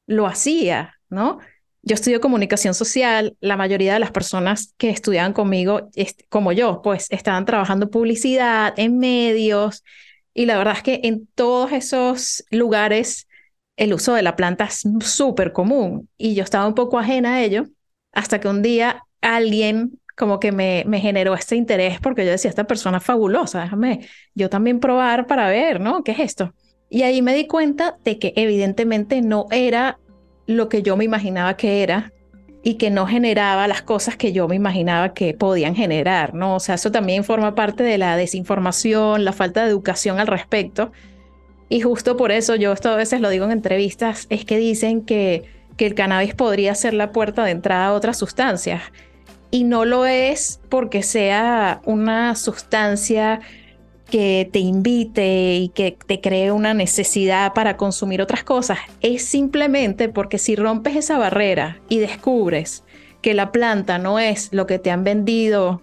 lo 0.07 0.27
hacía, 0.27 0.95
¿no? 1.11 1.39
Yo 1.83 1.97
estudio 1.97 2.23
comunicación 2.23 2.73
social, 2.73 3.37
la 3.41 3.59
mayoría 3.59 3.93
de 3.93 3.99
las 3.99 4.11
personas 4.11 4.73
que 4.79 4.89
estudiaban 4.89 5.35
conmigo, 5.35 5.91
como 6.31 6.53
yo, 6.53 6.81
pues 6.81 7.09
estaban 7.11 7.45
trabajando 7.45 7.91
publicidad, 7.91 8.73
en 8.79 8.97
medios, 8.97 9.85
y 10.33 10.47
la 10.47 10.57
verdad 10.57 10.79
es 10.79 10.83
que 10.83 11.01
en 11.05 11.29
todos 11.35 11.71
esos 11.73 12.43
lugares 12.51 13.29
el 13.77 13.93
uso 13.93 14.15
de 14.15 14.23
la 14.23 14.35
planta 14.35 14.65
es 14.65 14.83
súper 15.01 15.53
común 15.53 16.09
y 16.17 16.35
yo 16.35 16.43
estaba 16.43 16.67
un 16.67 16.75
poco 16.75 16.99
ajena 16.99 17.35
a 17.35 17.43
ello 17.43 17.67
hasta 18.13 18.41
que 18.41 18.49
un 18.49 18.63
día 18.63 19.03
alguien 19.21 20.00
como 20.21 20.39
que 20.39 20.53
me, 20.53 20.85
generó 21.01 21.33
este 21.33 21.57
interés 21.57 21.99
porque 21.99 22.27
yo 22.27 22.31
decía, 22.31 22.51
esta 22.51 22.65
persona 22.65 22.99
es 22.99 23.05
fabulosa, 23.05 23.63
déjame 23.63 24.01
yo 24.35 24.51
también 24.51 24.79
probar 24.79 25.27
para 25.27 25.49
ver, 25.49 25.81
¿no? 25.81 26.05
¿Qué 26.05 26.13
es 26.13 26.19
esto? 26.19 26.53
Y 26.91 27.05
ahí 27.05 27.23
me 27.23 27.35
di 27.35 27.47
cuenta 27.47 27.97
de 28.05 28.19
que 28.19 28.35
evidentemente 28.37 29.23
no 29.23 29.47
era 29.51 29.99
lo 30.47 30.69
que 30.69 30.83
yo 30.83 30.99
me 30.99 31.07
imaginaba 31.07 31.57
que 31.57 31.83
era 31.83 32.13
y 32.63 32.75
que 32.75 32.91
no 32.91 33.07
generaba 33.07 33.67
las 33.67 33.81
cosas 33.81 34.19
que 34.19 34.35
yo 34.35 34.47
me 34.47 34.57
imaginaba 34.57 35.15
que 35.15 35.33
podían 35.33 35.75
generar, 35.75 36.35
¿no? 36.35 36.57
O 36.57 36.61
sea, 36.61 36.75
eso 36.75 36.93
también 36.93 37.25
forma 37.25 37.55
parte 37.55 37.83
de 37.83 37.97
la 37.97 38.15
desinformación, 38.19 39.25
la 39.25 39.33
falta 39.33 39.65
de 39.65 39.71
educación 39.71 40.21
al 40.21 40.27
respecto. 40.27 40.93
Y 41.71 41.81
justo 41.81 42.19
por 42.19 42.31
eso 42.31 42.57
yo 42.57 42.73
esto 42.73 42.91
a 42.91 42.97
veces 42.97 43.23
lo 43.23 43.31
digo 43.31 43.47
en 43.47 43.53
entrevistas, 43.53 44.27
es 44.29 44.45
que 44.45 44.59
dicen 44.59 45.01
que, 45.07 45.45
que 45.79 45.87
el 45.87 45.95
cannabis 45.95 46.35
podría 46.35 46.75
ser 46.75 46.93
la 46.93 47.11
puerta 47.11 47.43
de 47.43 47.53
entrada 47.53 47.87
a 47.87 47.93
otras 47.95 48.19
sustancias 48.19 48.83
y 49.51 49.65
no 49.65 49.85
lo 49.85 50.07
es 50.07 50.61
porque 50.69 51.03
sea 51.03 51.81
una 51.85 52.35
sustancia 52.37 53.41
que 54.11 54.49
te 54.53 54.59
invite 54.59 55.55
y 55.55 55.69
que 55.69 55.97
te 56.07 56.21
cree 56.21 56.51
una 56.51 56.75
necesidad 56.75 57.55
para 57.55 57.77
consumir 57.77 58.21
otras 58.21 58.43
cosas. 58.43 58.79
Es 59.01 59.25
simplemente 59.25 60.09
porque 60.09 60.39
si 60.39 60.57
rompes 60.57 60.97
esa 60.97 61.17
barrera 61.17 61.79
y 61.89 61.99
descubres 61.99 62.85
que 63.23 63.35
la 63.35 63.53
planta 63.53 63.99
no 63.99 64.19
es 64.19 64.49
lo 64.53 64.67
que 64.67 64.79
te 64.79 64.91
han 64.91 65.05
vendido 65.05 65.83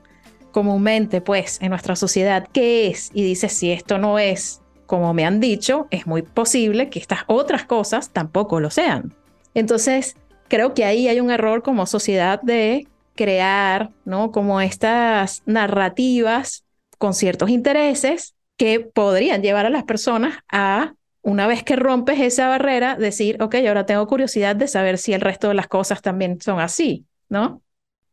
comúnmente, 0.51 1.21
pues, 1.21 1.59
en 1.61 1.69
nuestra 1.69 1.95
sociedad, 1.95 2.47
¿qué 2.51 2.87
es? 2.87 3.11
Y 3.13 3.23
dices, 3.23 3.53
si 3.53 3.71
esto 3.71 3.97
no 3.97 4.19
es 4.19 4.61
como 4.87 5.13
me 5.13 5.25
han 5.25 5.39
dicho, 5.39 5.87
es 5.91 6.07
muy 6.07 6.23
posible 6.23 6.89
que 6.89 6.99
estas 6.99 7.19
otras 7.27 7.65
cosas 7.65 8.09
tampoco 8.11 8.59
lo 8.59 8.71
sean. 8.71 9.13
Entonces, 9.53 10.15
creo 10.47 10.73
que 10.73 10.85
ahí 10.85 11.07
hay 11.07 11.19
un 11.19 11.29
error 11.29 11.61
como 11.61 11.85
sociedad 11.85 12.41
de 12.41 12.87
crear, 13.17 13.91
¿no? 14.05 14.31
Como 14.31 14.61
estas 14.61 15.43
narrativas 15.45 16.63
con 16.97 17.13
ciertos 17.13 17.49
intereses 17.49 18.35
que 18.55 18.79
podrían 18.79 19.41
llevar 19.41 19.65
a 19.65 19.69
las 19.69 19.83
personas 19.83 20.39
a, 20.49 20.93
una 21.21 21.45
vez 21.47 21.63
que 21.63 21.75
rompes 21.75 22.19
esa 22.21 22.47
barrera, 22.47 22.95
decir, 22.95 23.41
ok, 23.41 23.55
ahora 23.67 23.85
tengo 23.85 24.07
curiosidad 24.07 24.55
de 24.55 24.69
saber 24.69 24.97
si 24.97 25.13
el 25.13 25.21
resto 25.21 25.49
de 25.49 25.55
las 25.55 25.67
cosas 25.67 26.01
también 26.01 26.39
son 26.39 26.61
así, 26.61 27.05
¿no? 27.27 27.61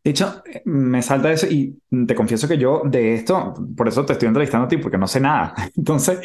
De 0.03 0.11
hecho, 0.11 0.43
me 0.67 1.01
salta 1.01 1.33
eso 1.33 1.47
y 1.47 1.79
te 2.07 2.15
confieso 2.15 2.47
que 2.47 2.59
yo 2.59 2.83
de 2.85 3.15
esto, 3.15 3.55
por 3.75 3.89
eso 3.89 4.05
te 4.05 4.13
estoy 4.15 4.29
entrevistando 4.29 4.67
a 4.67 4.69
ti, 4.69 4.77
porque 4.77 4.99
no 4.99 5.07
sé 5.07 5.21
nada. 5.21 5.55
Entonces, 5.77 6.21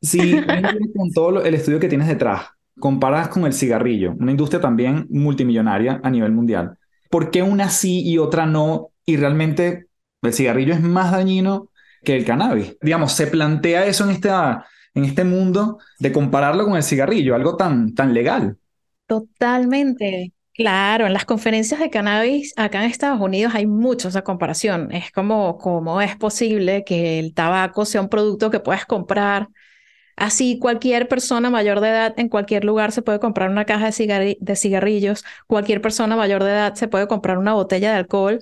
si 0.00 0.32
con 0.96 1.12
todo 1.12 1.44
el 1.44 1.54
estudio 1.54 1.78
que 1.78 1.88
tienes 1.88 2.08
detrás, 2.08 2.48
comparas 2.80 3.28
con 3.28 3.44
el 3.44 3.52
cigarrillo, 3.52 4.14
una 4.18 4.30
industria 4.30 4.60
también 4.60 5.06
multimillonaria 5.10 6.00
a 6.02 6.10
nivel 6.10 6.32
mundial, 6.32 6.77
¿por 7.08 7.30
qué 7.30 7.42
una 7.42 7.70
sí 7.70 8.02
y 8.02 8.18
otra 8.18 8.46
no? 8.46 8.90
Y 9.04 9.16
realmente 9.16 9.86
el 10.22 10.32
cigarrillo 10.32 10.74
es 10.74 10.80
más 10.80 11.12
dañino 11.12 11.70
que 12.04 12.16
el 12.16 12.24
cannabis. 12.24 12.76
Digamos, 12.80 13.12
se 13.12 13.26
plantea 13.26 13.86
eso 13.86 14.04
en, 14.04 14.10
esta, 14.10 14.66
en 14.94 15.04
este 15.04 15.24
mundo 15.24 15.78
de 15.98 16.12
compararlo 16.12 16.64
con 16.64 16.76
el 16.76 16.82
cigarrillo, 16.82 17.34
algo 17.34 17.56
tan, 17.56 17.94
tan 17.94 18.14
legal. 18.14 18.56
Totalmente. 19.06 20.32
Claro, 20.52 21.06
en 21.06 21.12
las 21.12 21.24
conferencias 21.24 21.78
de 21.78 21.88
cannabis 21.88 22.52
acá 22.56 22.82
en 22.84 22.90
Estados 22.90 23.20
Unidos 23.20 23.54
hay 23.54 23.66
mucho 23.66 24.08
esa 24.08 24.22
comparación. 24.22 24.90
Es 24.92 25.12
como 25.12 25.56
cómo 25.56 26.00
es 26.00 26.16
posible 26.16 26.82
que 26.84 27.20
el 27.20 27.32
tabaco 27.32 27.84
sea 27.84 28.00
un 28.00 28.08
producto 28.08 28.50
que 28.50 28.58
puedes 28.58 28.84
comprar. 28.84 29.48
Así 30.18 30.58
cualquier 30.58 31.06
persona 31.06 31.48
mayor 31.48 31.80
de 31.80 31.90
edad 31.90 32.14
en 32.16 32.28
cualquier 32.28 32.64
lugar 32.64 32.90
se 32.90 33.02
puede 33.02 33.20
comprar 33.20 33.50
una 33.50 33.64
caja 33.64 33.90
de, 33.90 34.56
cigarrillos, 34.56 35.24
cualquier 35.46 35.80
persona 35.80 36.16
mayor 36.16 36.42
de 36.42 36.50
edad 36.50 36.74
se 36.74 36.88
puede 36.88 37.06
comprar 37.06 37.38
una 37.38 37.54
botella 37.54 37.92
de 37.92 37.98
alcohol. 37.98 38.40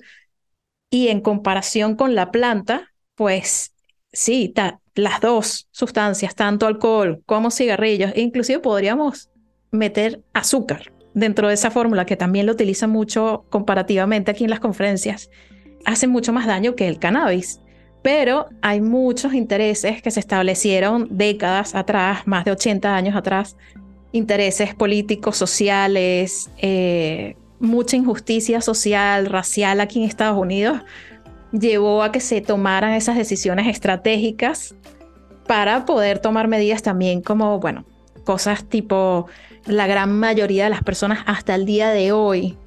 Y 0.89 1.09
en 1.09 1.21
comparación 1.21 1.95
con 1.95 2.15
la 2.15 2.31
planta, 2.31 2.93
pues 3.13 3.75
sí, 4.11 4.53
las 4.95 5.21
dos 5.21 5.67
sustancias, 5.69 6.33
tanto 6.33 6.65
alcohol 6.65 7.21
como 7.27 7.51
cigarrillos, 7.51 8.11
inclusive 8.15 8.59
podríamos 8.59 9.29
meter 9.69 10.23
azúcar 10.33 10.91
dentro 11.13 11.47
de 11.47 11.53
esa 11.53 11.69
fórmula, 11.69 12.07
que 12.07 12.15
también 12.15 12.47
lo 12.47 12.53
utiliza 12.53 12.87
mucho 12.87 13.45
comparativamente 13.51 14.31
aquí 14.31 14.45
en 14.45 14.49
las 14.49 14.59
conferencias, 14.59 15.29
hace 15.85 16.07
mucho 16.07 16.33
más 16.33 16.47
daño 16.47 16.75
que 16.75 16.87
el 16.87 16.97
cannabis. 16.97 17.59
Pero 18.07 18.45
hay 18.61 18.79
muchos 18.79 19.33
intereses 19.33 20.01
que 20.01 20.11
se 20.11 20.21
establecieron 20.21 21.09
décadas 21.17 21.75
atrás, 21.75 22.25
más 22.25 22.45
de 22.45 22.51
80 22.51 22.95
años 22.95 23.17
atrás, 23.17 23.57
intereses 24.13 24.73
políticos, 24.73 25.35
sociales, 25.35 26.49
eh, 26.59 27.35
mucha 27.59 27.97
injusticia 27.97 28.61
social, 28.61 29.25
racial 29.25 29.81
aquí 29.81 29.99
en 29.99 30.07
Estados 30.07 30.37
Unidos, 30.39 30.79
llevó 31.51 32.01
a 32.01 32.13
que 32.13 32.21
se 32.21 32.39
tomaran 32.39 32.93
esas 32.93 33.17
decisiones 33.17 33.67
estratégicas 33.67 34.73
para 35.45 35.85
poder 35.85 36.19
tomar 36.19 36.47
medidas 36.47 36.83
también 36.83 37.19
como, 37.21 37.59
bueno, 37.59 37.83
cosas 38.23 38.63
tipo 38.63 39.27
la 39.65 39.85
gran 39.85 40.17
mayoría 40.17 40.63
de 40.63 40.69
las 40.69 40.81
personas 40.81 41.25
hasta 41.25 41.55
el 41.55 41.65
día 41.65 41.89
de 41.89 42.13
hoy 42.13 42.57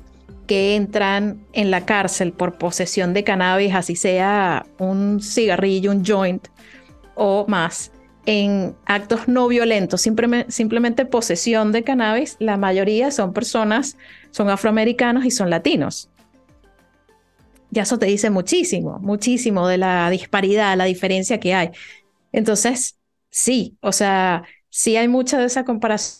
que 0.50 0.74
entran 0.74 1.46
en 1.52 1.70
la 1.70 1.86
cárcel 1.86 2.32
por 2.32 2.58
posesión 2.58 3.14
de 3.14 3.22
cannabis, 3.22 3.72
así 3.72 3.94
sea 3.94 4.66
un 4.80 5.22
cigarrillo, 5.22 5.92
un 5.92 6.04
joint 6.04 6.48
o 7.14 7.46
más, 7.46 7.92
en 8.26 8.74
actos 8.84 9.28
no 9.28 9.46
violentos, 9.46 10.00
simplemente, 10.00 11.06
posesión 11.06 11.70
de 11.70 11.84
cannabis, 11.84 12.34
la 12.40 12.56
mayoría 12.56 13.12
son 13.12 13.32
personas, 13.32 13.96
son 14.32 14.50
afroamericanos 14.50 15.24
y 15.24 15.30
son 15.30 15.50
latinos. 15.50 16.10
Ya 17.70 17.82
eso 17.82 18.00
te 18.00 18.06
dice 18.06 18.28
muchísimo, 18.30 18.98
muchísimo 18.98 19.68
de 19.68 19.78
la 19.78 20.10
disparidad, 20.10 20.76
la 20.76 20.86
diferencia 20.86 21.38
que 21.38 21.54
hay. 21.54 21.70
Entonces, 22.32 22.98
sí, 23.30 23.76
o 23.82 23.92
sea, 23.92 24.42
sí 24.68 24.96
hay 24.96 25.06
mucha 25.06 25.38
de 25.38 25.44
esa 25.44 25.64
comparación 25.64 26.18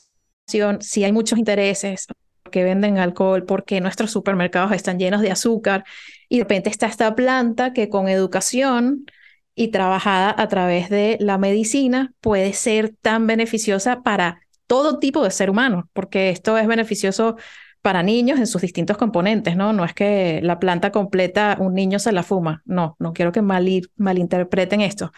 si 0.82 1.02
hay 1.02 1.10
muchos 1.10 1.37
intereses 1.37 2.06
que 2.50 2.64
venden 2.64 2.99
alcohol, 2.99 3.45
porque 3.45 3.80
nuestros 3.80 4.11
supermercados 4.11 4.73
están 4.73 4.99
llenos 4.99 5.21
de 5.21 5.30
azúcar 5.30 5.85
y 6.28 6.38
de 6.38 6.45
repente 6.45 6.71
está 6.71 6.87
esta 6.87 7.14
planta 7.14 7.73
que 7.73 7.88
con 7.88 8.09
educación 8.09 9.07
y 9.54 9.69
trabajada 9.69 10.35
a 10.37 10.49
través 10.49 10.88
de 10.88 11.19
la 11.21 11.38
medicina 11.38 12.13
puede 12.21 12.52
ser 12.52 12.95
tan 13.02 13.26
beneficiosa 13.26 14.02
para 14.02 14.41
todo 14.67 14.99
tipo 14.99 15.25
de 15.25 15.30
ser 15.30 15.50
humano, 15.50 15.89
porque 15.93 16.30
esto 16.30 16.56
es 16.56 16.67
beneficioso 16.67 17.36
para 17.82 18.02
niños 18.02 18.39
en 18.39 18.47
sus 18.47 18.63
distintos 18.63 18.97
componentes, 18.97 19.56
¿no? 19.56 19.73
No 19.73 19.84
es 19.84 19.95
que 19.95 20.41
la 20.43 20.58
planta 20.58 20.93
completa 20.93 21.56
un 21.58 21.75
niño 21.75 21.99
se 21.99 22.13
la 22.13 22.23
fuma, 22.23 22.63
no, 22.65 22.97
no 22.99 23.13
quiero 23.13 23.32
que 23.32 23.43
mal, 23.43 23.67
malinterpreten 23.97 24.80
esto. 24.80 25.13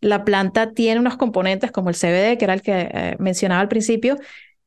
La 0.00 0.24
planta 0.24 0.72
tiene 0.72 1.00
unos 1.00 1.16
componentes 1.16 1.70
como 1.70 1.88
el 1.90 1.94
CBD, 1.94 2.36
que 2.38 2.44
era 2.44 2.54
el 2.54 2.62
que 2.62 2.90
eh, 2.92 3.16
mencionaba 3.18 3.60
al 3.60 3.68
principio, 3.68 4.18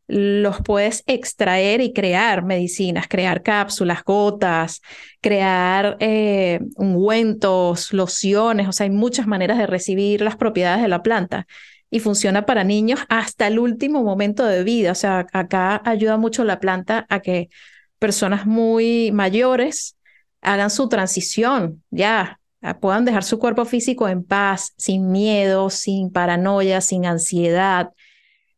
los 0.07 0.61
puedes 0.61 1.03
extraer 1.07 1.81
y 1.81 1.93
crear 1.93 2.43
medicinas, 2.43 3.07
crear 3.07 3.41
cápsulas, 3.41 4.03
gotas, 4.03 4.81
crear 5.21 5.97
eh, 5.99 6.59
ungüentos, 6.75 7.91
lociones, 7.91 8.67
o 8.67 8.71
sea, 8.71 8.85
hay 8.85 8.91
muchas 8.91 9.25
maneras 9.25 9.57
de 9.57 9.67
recibir 9.67 10.21
las 10.21 10.35
propiedades 10.35 10.81
de 10.81 10.87
la 10.87 11.01
planta 11.01 11.47
y 11.89 11.99
funciona 11.99 12.45
para 12.45 12.63
niños 12.63 12.99
hasta 13.09 13.47
el 13.47 13.57
último 13.57 14.03
momento 14.03 14.45
de 14.45 14.63
vida, 14.63 14.91
o 14.91 14.95
sea, 14.95 15.25
acá 15.33 15.81
ayuda 15.85 16.17
mucho 16.17 16.43
la 16.43 16.59
planta 16.59 17.05
a 17.09 17.21
que 17.21 17.49
personas 17.97 18.45
muy 18.45 19.11
mayores 19.11 19.97
hagan 20.41 20.69
su 20.69 20.87
transición, 20.89 21.83
ya 21.89 22.39
puedan 22.79 23.05
dejar 23.05 23.23
su 23.23 23.39
cuerpo 23.39 23.65
físico 23.65 24.07
en 24.07 24.23
paz, 24.23 24.73
sin 24.77 25.11
miedo, 25.11 25.69
sin 25.69 26.11
paranoia, 26.11 26.81
sin 26.81 27.05
ansiedad, 27.05 27.91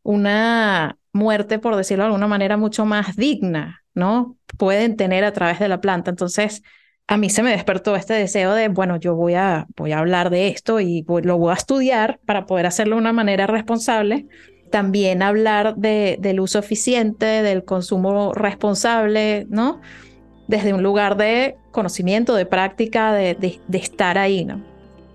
una 0.03 0.97
muerte, 1.17 1.59
por 1.59 1.75
decirlo 1.75 2.03
de 2.03 2.07
alguna 2.07 2.27
manera, 2.27 2.55
mucho 2.55 2.85
más 2.85 3.15
digna, 3.17 3.83
¿no? 3.93 4.37
Pueden 4.57 4.95
tener 4.95 5.25
a 5.25 5.33
través 5.33 5.59
de 5.59 5.67
la 5.67 5.81
planta. 5.81 6.09
Entonces, 6.09 6.63
a 7.07 7.17
mí 7.17 7.29
se 7.29 7.43
me 7.43 7.51
despertó 7.51 7.95
este 7.95 8.13
deseo 8.13 8.53
de, 8.53 8.67
bueno, 8.69 8.97
yo 8.97 9.15
voy 9.15 9.33
a, 9.33 9.67
voy 9.75 9.91
a 9.91 9.99
hablar 9.99 10.29
de 10.29 10.47
esto 10.47 10.79
y 10.79 11.05
lo 11.23 11.37
voy 11.37 11.51
a 11.51 11.55
estudiar 11.55 12.19
para 12.25 12.45
poder 12.45 12.65
hacerlo 12.65 12.95
de 12.95 13.01
una 13.01 13.13
manera 13.13 13.47
responsable. 13.47 14.27
También 14.71 15.21
hablar 15.21 15.75
de, 15.75 16.17
del 16.19 16.39
uso 16.39 16.59
eficiente, 16.59 17.25
del 17.25 17.63
consumo 17.63 18.33
responsable, 18.33 19.47
¿no? 19.49 19.79
Desde 20.47 20.73
un 20.73 20.83
lugar 20.83 21.17
de 21.17 21.55
conocimiento, 21.71 22.35
de 22.35 22.45
práctica, 22.45 23.13
de, 23.13 23.35
de 23.35 23.77
estar 23.77 24.17
ahí, 24.17 24.45
¿no? 24.45 24.63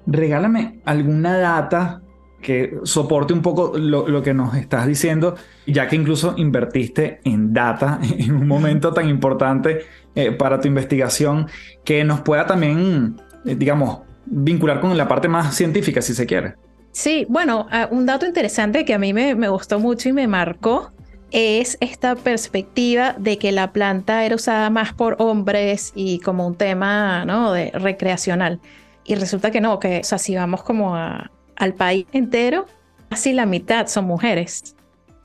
Regálame 0.07 0.81
alguna 0.85 1.39
data 1.39 2.02
que 2.43 2.79
soporte 2.83 3.33
un 3.33 3.41
poco 3.41 3.79
lo, 3.79 4.23
que 4.23 4.35
nos 4.35 4.55
estás 4.57 4.87
diciendo, 4.87 5.37
ya 5.67 5.89
que 5.89 5.97
incluso 5.97 6.35
invertiste 6.37 7.21
en 7.25 7.55
data 7.55 8.01
en 8.19 8.35
un 8.35 8.47
momento 8.47 8.93
tan 8.93 9.09
importante 9.09 9.87
eh, 10.15 10.33
para 10.33 10.61
tu 10.61 10.69
investigación, 10.69 11.47
que 11.85 12.05
nos 12.05 12.21
pueda 12.21 12.45
también, 12.45 13.17
eh, 13.47 13.55
digamos, 13.55 14.01
vincular 14.27 14.81
con 14.81 14.97
la 14.99 15.09
parte 15.09 15.29
más 15.29 15.55
científica, 15.55 16.03
si 16.03 16.15
se 16.15 16.27
quiere. 16.27 16.55
Sí, 16.91 17.25
bueno, 17.29 17.67
ah, 17.71 17.89
un 17.91 18.05
dato 18.05 18.27
interesante 18.27 18.85
que 18.85 18.93
a 18.93 18.99
mí 18.99 19.15
me, 19.15 19.35
me 19.35 19.49
gustó 19.49 19.79
mucho 19.81 20.11
y 20.11 20.13
me 20.13 20.27
marcó 20.27 20.93
es 21.33 21.79
esta 21.81 22.15
perspectiva 22.15 23.15
de 23.19 23.39
que 23.39 23.53
la 23.53 23.73
planta 23.73 24.25
era 24.25 24.35
usada 24.35 24.69
más 24.69 24.93
por 24.93 25.17
hombres 25.19 25.93
y 25.95 26.19
como 26.19 26.47
un 26.47 26.57
tema 26.57 27.25
¿no? 27.25 27.53
de 27.53 27.71
recreacional. 27.71 28.61
Y 29.05 29.15
resulta 29.15 29.51
que 29.51 29.61
no, 29.61 29.79
que 29.79 30.01
o 30.01 30.05
sea, 30.05 30.19
si 30.19 30.37
vamos 30.37 30.63
como 30.63 30.95
a, 30.95 31.31
al 31.57 31.75
país 31.75 32.07
entero, 32.13 32.67
casi 33.09 33.33
la 33.33 33.47
mitad 33.47 33.87
son 33.87 34.05
mujeres. 34.07 34.77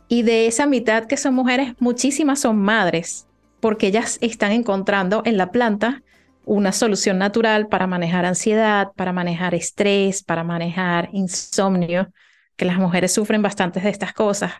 Y 0.07 0.23
de 0.23 0.47
esa 0.47 0.65
mitad 0.65 1.05
que 1.05 1.17
son 1.17 1.33
mujeres, 1.33 1.73
muchísimas 1.79 2.39
son 2.39 2.57
madres, 2.57 3.27
porque 3.59 3.87
ellas 3.87 4.17
están 4.21 4.51
encontrando 4.51 5.21
en 5.25 5.37
la 5.37 5.51
planta 5.51 6.03
una 6.45 6.71
solución 6.71 7.17
natural 7.17 7.67
para 7.67 7.87
manejar 7.87 8.25
ansiedad, 8.25 8.91
para 8.95 9.11
manejar 9.11 9.53
estrés, 9.53 10.23
para 10.23 10.45
manejar 10.45 11.09
insomnio, 11.11 12.11
que 12.55 12.65
las 12.65 12.77
mujeres 12.77 13.13
sufren 13.13 13.41
bastantes 13.41 13.83
de 13.83 13.89
estas 13.89 14.13
cosas, 14.13 14.53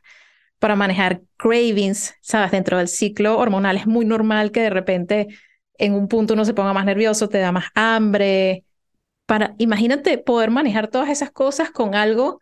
para 0.59 0.75
manejar 0.75 1.21
cravings, 1.37 2.15
sabes, 2.21 2.51
dentro 2.51 2.77
del 2.77 2.87
ciclo 2.87 3.37
hormonal 3.37 3.77
es 3.77 3.87
muy 3.87 4.05
normal 4.05 4.51
que 4.51 4.61
de 4.61 4.69
repente 4.69 5.27
en 5.77 5.93
un 5.93 6.07
punto 6.07 6.33
uno 6.33 6.45
se 6.45 6.53
ponga 6.53 6.73
más 6.73 6.85
nervioso, 6.85 7.29
te 7.29 7.37
da 7.37 7.51
más 7.51 7.65
hambre, 7.75 8.63
para, 9.27 9.53
imagínate 9.59 10.17
poder 10.17 10.49
manejar 10.49 10.87
todas 10.87 11.09
esas 11.09 11.29
cosas 11.29 11.69
con 11.69 11.93
algo 11.93 12.41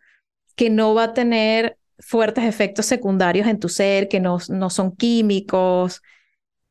que 0.54 0.70
no 0.70 0.94
va 0.94 1.04
a 1.04 1.12
tener 1.12 1.76
fuertes 1.98 2.44
efectos 2.44 2.86
secundarios 2.86 3.46
en 3.46 3.60
tu 3.60 3.68
ser, 3.68 4.08
que 4.08 4.20
no, 4.20 4.38
no 4.48 4.70
son 4.70 4.96
químicos 4.96 6.00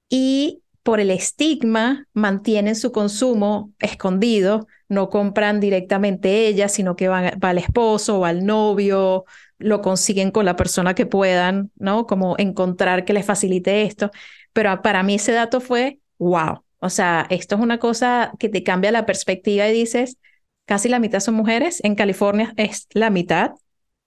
y 0.10 0.64
por 0.84 1.00
el 1.00 1.12
estigma 1.12 2.08
mantienen 2.14 2.76
su 2.76 2.92
consumo 2.92 3.74
escondido, 3.80 4.68
no 4.88 5.10
compran 5.10 5.60
directamente 5.60 6.48
ellas, 6.48 6.72
sino 6.72 6.96
que 6.96 7.08
van, 7.08 7.40
va 7.44 7.50
al 7.50 7.58
esposo 7.58 8.20
o 8.20 8.26
al 8.26 8.46
novio, 8.46 9.26
lo 9.58 9.82
consiguen 9.82 10.32
con 10.32 10.46
la 10.46 10.56
persona 10.56 10.94
que 10.94 11.08
puedan, 11.08 11.72
¿no? 11.76 12.06
Como 12.06 12.36
encontrar 12.38 13.04
que 13.04 13.14
les 13.14 13.26
facilite 13.26 13.84
esto. 13.84 14.12
Pero 14.54 14.82
para 14.82 15.02
mí 15.04 15.16
ese 15.16 15.32
dato 15.32 15.60
fue, 15.60 16.00
wow, 16.20 16.65
o 16.86 16.90
sea, 16.90 17.28
esto 17.30 17.56
es 17.56 17.62
una 17.62 17.80
cosa 17.80 18.32
que 18.40 18.50
te 18.50 18.64
cambia 18.64 18.92
la 18.92 19.06
perspectiva 19.06 19.68
y 19.68 19.74
dices, 19.74 20.18
casi 20.66 20.90
la 20.90 21.00
mitad 21.00 21.20
son 21.20 21.36
mujeres, 21.36 21.82
en 21.84 21.96
California 21.96 22.54
es 22.58 22.88
la 22.94 23.10
mitad 23.10 23.52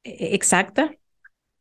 e-, 0.05 0.35
exacta, 0.35 0.95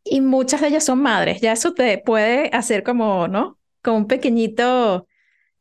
y 0.04 0.22
muchas 0.22 0.62
de 0.62 0.70
ellas 0.70 0.86
son 0.86 1.02
madres. 1.02 1.42
Ya 1.42 1.52
eso 1.52 1.74
te 1.74 1.98
puede 1.98 2.50
hacer 2.54 2.84
como, 2.84 3.28
¿no? 3.28 3.58
Como 3.82 3.98
un 3.98 4.08
pequeñito 4.08 5.08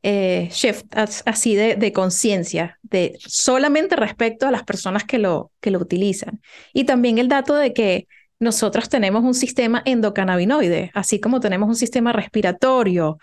eh, 0.02 0.48
shift 0.52 0.86
así 0.96 1.56
de, 1.56 1.74
de 1.76 1.92
conciencia, 1.92 2.78
de 2.82 3.18
solamente 3.18 3.96
respecto 3.96 4.46
a 4.46 4.50
las 4.52 4.62
personas 4.62 5.04
que 5.04 5.18
lo, 5.18 5.50
que 5.60 5.70
lo 5.70 5.80
utilizan. 5.80 6.40
Y 6.72 6.84
también 6.84 7.18
el 7.18 7.28
dato 7.28 7.54
de 7.54 7.72
que 7.72 8.06
nosotros 8.38 8.88
tenemos 8.88 9.24
un 9.24 9.34
sistema 9.34 9.82
endocannabinoide, 9.84 10.90
así 10.94 11.20
como 11.20 11.40
tenemos 11.40 11.68
un 11.68 11.76
sistema 11.76 12.12
respiratorio, 12.12 13.18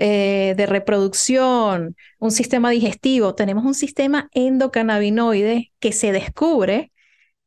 eh, 0.00 0.54
de 0.56 0.66
reproducción, 0.66 1.96
un 2.20 2.30
sistema 2.30 2.70
digestivo, 2.70 3.34
tenemos 3.34 3.64
un 3.64 3.74
sistema 3.74 4.28
endocannabinoide 4.32 5.72
que 5.80 5.90
se 5.90 6.12
descubre 6.12 6.92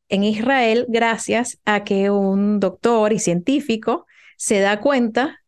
en 0.09 0.25
Israel 0.25 0.85
gracias 0.89 1.59
a 1.63 1.85
que 1.85 2.09
un 2.09 2.59
doctor 2.59 3.13
y 3.13 3.19
científico 3.19 4.05
se 4.35 4.59
da 4.59 4.81
cuenta 4.81 5.39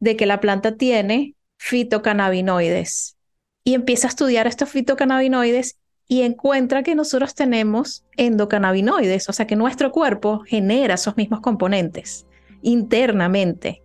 de 0.00 0.16
que 0.16 0.24
la 0.24 0.40
planta 0.40 0.74
tiene 0.76 1.34
fitocannabinoides 1.58 3.18
y 3.62 3.74
empieza 3.74 4.06
a 4.06 4.08
estudiar 4.08 4.46
estos 4.46 4.70
fitocannabinoides 4.70 5.78
y 6.06 6.22
encuentra 6.22 6.82
que 6.82 6.94
nosotros 6.94 7.34
tenemos 7.34 8.06
endocannabinoides, 8.16 9.28
o 9.28 9.34
sea 9.34 9.46
que 9.46 9.54
nuestro 9.54 9.92
cuerpo 9.92 10.40
genera 10.46 10.94
esos 10.94 11.18
mismos 11.18 11.40
componentes 11.40 12.26
internamente, 12.62 13.82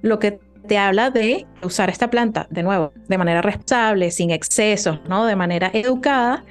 lo 0.00 0.20
que 0.20 0.38
te 0.66 0.78
habla 0.78 1.10
de 1.10 1.46
usar 1.62 1.90
esta 1.90 2.08
planta, 2.08 2.46
de 2.50 2.62
nuevo, 2.62 2.92
de 3.08 3.18
manera 3.18 3.42
responsable, 3.42 4.10
sin 4.10 4.30
excesos, 4.30 5.00
¿no? 5.08 5.26
De 5.26 5.36
manera 5.36 5.70
educada, 5.72 6.44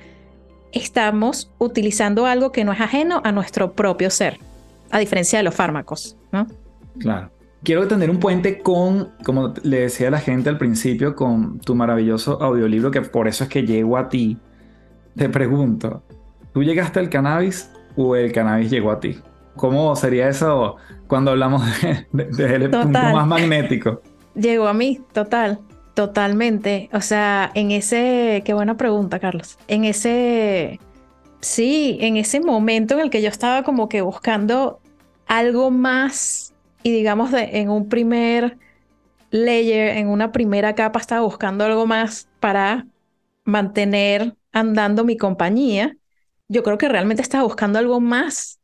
estamos 0.72 1.52
utilizando 1.58 2.26
algo 2.26 2.52
que 2.52 2.64
no 2.64 2.74
es 2.74 2.82
ajeno 2.82 3.22
a 3.24 3.32
nuestro 3.32 3.74
propio 3.74 4.10
ser, 4.10 4.40
a 4.92 5.00
diferencia 5.00 5.40
de 5.40 5.44
los 5.44 5.56
fármacos, 5.56 6.18
¿no? 6.32 6.48
Claro. 7.00 7.32
Quiero 7.64 7.88
tener 7.88 8.10
un 8.10 8.20
puente 8.20 8.60
con, 8.60 9.12
como 9.24 9.54
le 9.64 9.82
decía 9.82 10.12
la 10.12 10.20
gente 10.20 10.50
al 10.50 10.58
principio, 10.58 11.16
con 11.16 11.60
tu 11.60 11.76
maravilloso 11.76 12.42
audiolibro, 12.44 12.92
que 12.92 13.02
por 13.02 13.28
eso 13.30 13.46
es 13.46 13.50
que 13.50 13.64
llego 13.64 13.98
a 13.98 14.10
ti. 14.10 14.38
Te 15.16 15.30
pregunto, 15.30 16.04
¿tú 16.54 16.62
llegaste 16.62 17.00
al 17.00 17.10
cannabis 17.10 17.72
o 17.96 18.18
el 18.18 18.34
cannabis 18.34 18.70
llegó 18.70 18.92
a 18.92 19.00
ti? 19.00 19.18
¿Cómo 19.56 19.96
sería 19.96 20.28
eso 20.28 20.76
cuando 21.14 21.30
hablamos 21.30 21.62
del 22.12 22.72
punto 22.72 23.00
más 23.00 23.28
magnético? 23.28 24.02
Llegó 24.34 24.68
a 24.68 24.74
mí, 24.74 25.00
total, 25.12 25.60
totalmente. 25.94 26.90
O 26.92 27.02
sea, 27.02 27.52
en 27.54 27.70
ese, 27.70 28.42
qué 28.44 28.56
buena 28.56 28.78
pregunta, 28.78 29.20
Carlos. 29.20 29.60
En 29.68 29.86
ese, 29.86 30.80
sí, 31.40 32.00
en 32.02 32.18
ese 32.18 32.40
momento 32.40 32.96
en 32.96 33.02
el 33.02 33.10
que 33.12 33.22
yo 33.22 33.30
estaba 33.30 33.62
como 33.62 33.90
que 33.90 34.02
buscando 34.02 34.80
algo 35.28 35.70
más 35.70 36.56
y 36.82 36.92
digamos 36.92 37.32
de, 37.32 37.60
en 37.60 37.70
un 37.70 37.90
primer 37.90 38.58
layer, 39.30 39.98
en 39.98 40.08
una 40.08 40.32
primera 40.32 40.74
capa, 40.74 40.98
estaba 40.98 41.22
buscando 41.22 41.64
algo 41.64 41.86
más 41.86 42.28
para 42.40 42.88
mantener 43.44 44.36
andando 44.52 45.04
mi 45.04 45.16
compañía. 45.16 45.96
Yo 46.48 46.64
creo 46.64 46.80
que 46.80 46.90
realmente 46.90 47.22
estaba 47.22 47.44
buscando 47.44 47.78
algo 47.78 48.00
más 48.00 48.60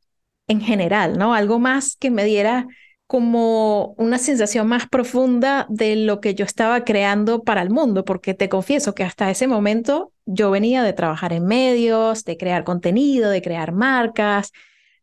en 0.49 0.59
general, 0.59 1.17
¿no? 1.17 1.33
Algo 1.33 1.59
más 1.59 1.95
que 1.95 2.11
me 2.11 2.25
diera 2.25 2.67
como 3.07 3.95
una 3.97 4.17
sensación 4.17 4.67
más 4.67 4.87
profunda 4.87 5.65
de 5.69 5.95
lo 5.95 6.19
que 6.19 6.35
yo 6.35 6.45
estaba 6.45 6.83
creando 6.83 7.43
para 7.43 7.61
el 7.61 7.69
mundo, 7.69 8.03
porque 8.03 8.33
te 8.33 8.49
confieso 8.49 8.93
que 8.93 9.03
hasta 9.03 9.31
ese 9.31 9.47
momento 9.47 10.11
yo 10.25 10.51
venía 10.51 10.83
de 10.83 10.93
trabajar 10.93 11.33
en 11.33 11.45
medios, 11.45 12.25
de 12.25 12.37
crear 12.37 12.63
contenido, 12.63 13.29
de 13.31 13.41
crear 13.41 13.71
marcas, 13.71 14.51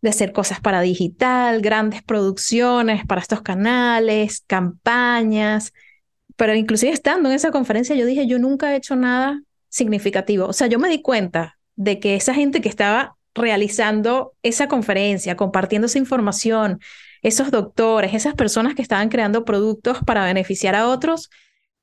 de 0.02 0.10
hacer 0.10 0.32
cosas 0.32 0.60
para 0.60 0.82
digital, 0.82 1.60
grandes 1.62 2.02
producciones 2.02 3.04
para 3.06 3.20
estos 3.20 3.42
canales, 3.42 4.44
campañas, 4.46 5.72
pero 6.36 6.54
inclusive 6.54 6.92
estando 6.92 7.28
en 7.28 7.34
esa 7.34 7.50
conferencia 7.50 7.96
yo 7.96 8.06
dije, 8.06 8.26
yo 8.26 8.38
nunca 8.38 8.72
he 8.72 8.76
hecho 8.76 8.94
nada 8.94 9.42
significativo. 9.68 10.46
O 10.46 10.52
sea, 10.52 10.68
yo 10.68 10.78
me 10.78 10.88
di 10.88 11.02
cuenta 11.02 11.58
de 11.74 11.98
que 11.98 12.14
esa 12.14 12.34
gente 12.34 12.60
que 12.60 12.68
estaba 12.68 13.15
realizando 13.36 14.34
esa 14.42 14.66
conferencia, 14.66 15.36
compartiendo 15.36 15.86
esa 15.86 15.98
información, 15.98 16.80
esos 17.22 17.50
doctores, 17.50 18.14
esas 18.14 18.34
personas 18.34 18.74
que 18.74 18.82
estaban 18.82 19.08
creando 19.08 19.44
productos 19.44 19.98
para 20.04 20.24
beneficiar 20.24 20.74
a 20.74 20.88
otros, 20.88 21.30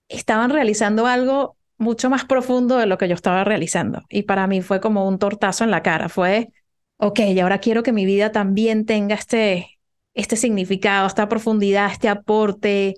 estaban 0.09 0.49
realizando 0.49 1.07
algo 1.07 1.55
mucho 1.77 2.09
más 2.09 2.25
profundo 2.25 2.77
de 2.77 2.87
lo 2.87 2.97
que 2.97 3.07
yo 3.07 3.15
estaba 3.15 3.43
realizando. 3.43 4.01
Y 4.09 4.23
para 4.23 4.47
mí 4.47 4.61
fue 4.61 4.81
como 4.81 5.07
un 5.07 5.19
tortazo 5.19 5.63
en 5.63 5.71
la 5.71 5.83
cara. 5.83 6.09
Fue, 6.09 6.49
ok, 6.97 7.19
y 7.19 7.39
ahora 7.39 7.59
quiero 7.59 7.83
que 7.83 7.93
mi 7.93 8.05
vida 8.05 8.31
también 8.31 8.85
tenga 8.85 9.15
este, 9.15 9.79
este 10.13 10.35
significado, 10.35 11.07
esta 11.07 11.29
profundidad, 11.29 11.91
este 11.91 12.09
aporte. 12.09 12.95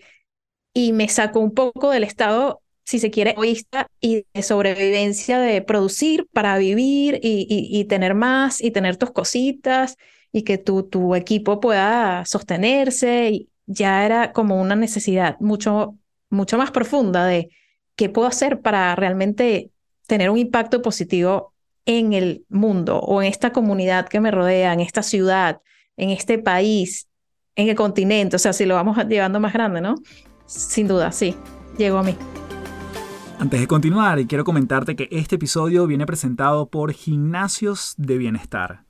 Y 0.73 0.93
me 0.93 1.07
sacó 1.09 1.39
un 1.39 1.53
poco 1.53 1.89
del 1.91 2.03
estado 2.03 2.61
si 2.85 2.99
se 2.99 3.09
quiere, 3.09 3.31
egoísta 3.31 3.87
y 3.99 4.25
de 4.33 4.43
sobrevivencia 4.43 5.39
de 5.39 5.61
producir 5.61 6.27
para 6.31 6.57
vivir 6.57 7.19
y, 7.21 7.83
tener 7.85 8.13
más 8.13 8.61
y 8.61 8.71
tener 8.71 8.95
tus 8.95 9.11
cositas 9.11 9.97
y 10.31 10.43
que 10.43 10.57
tu, 10.57 10.83
tu 10.83 11.15
equipo 11.15 11.59
pueda 11.59 12.23
sostenerse. 12.25 13.29
Y 13.31 13.49
ya 13.65 14.05
era 14.05 14.31
como 14.31 14.61
una 14.61 14.75
necesidad 14.75 15.37
mucho, 15.39 15.97
mucho 16.29 16.57
más 16.57 16.71
profunda 16.71 17.25
de 17.25 17.49
qué 17.95 18.09
puedo 18.09 18.27
hacer 18.27 18.61
para 18.61 18.95
realmente 18.95 19.71
tener 20.05 20.29
un 20.29 20.37
impacto 20.37 20.83
positivo 20.83 21.53
en 21.85 22.13
el 22.13 22.45
mundo 22.49 22.99
o 22.99 23.21
en 23.21 23.27
esta 23.27 23.51
comunidad 23.51 24.07
que 24.07 24.19
me 24.19 24.29
rodea, 24.29 24.73
en 24.73 24.79
esta 24.79 25.01
ciudad, 25.01 25.59
en 25.97 26.11
este 26.11 26.37
país, 26.37 27.07
en 27.55 27.69
el 27.69 27.75
continente, 27.75 28.35
o 28.35 28.39
sea, 28.39 28.53
si 28.53 28.65
lo 28.65 28.75
vamos 28.75 28.97
llevando 29.07 29.39
más 29.39 29.53
grande, 29.53 29.81
¿no? 29.81 29.95
Sin 30.45 30.87
duda, 30.87 31.11
sí, 31.11 31.35
llegó 31.77 31.99
a 31.99 32.03
mí. 32.03 32.15
Antes 33.45 33.59
de 33.59 33.67
continuar, 33.67 34.25
quiero 34.25 34.43
comentarte 34.43 34.95
que 34.95 35.07
este 35.11 35.35
episodio 35.35 35.85
viene 35.85 36.07
presentado 36.07 36.67
por 36.67 36.91
Gimnasios 36.93 37.93
de 37.95 38.17
Bienestar. 38.17 38.85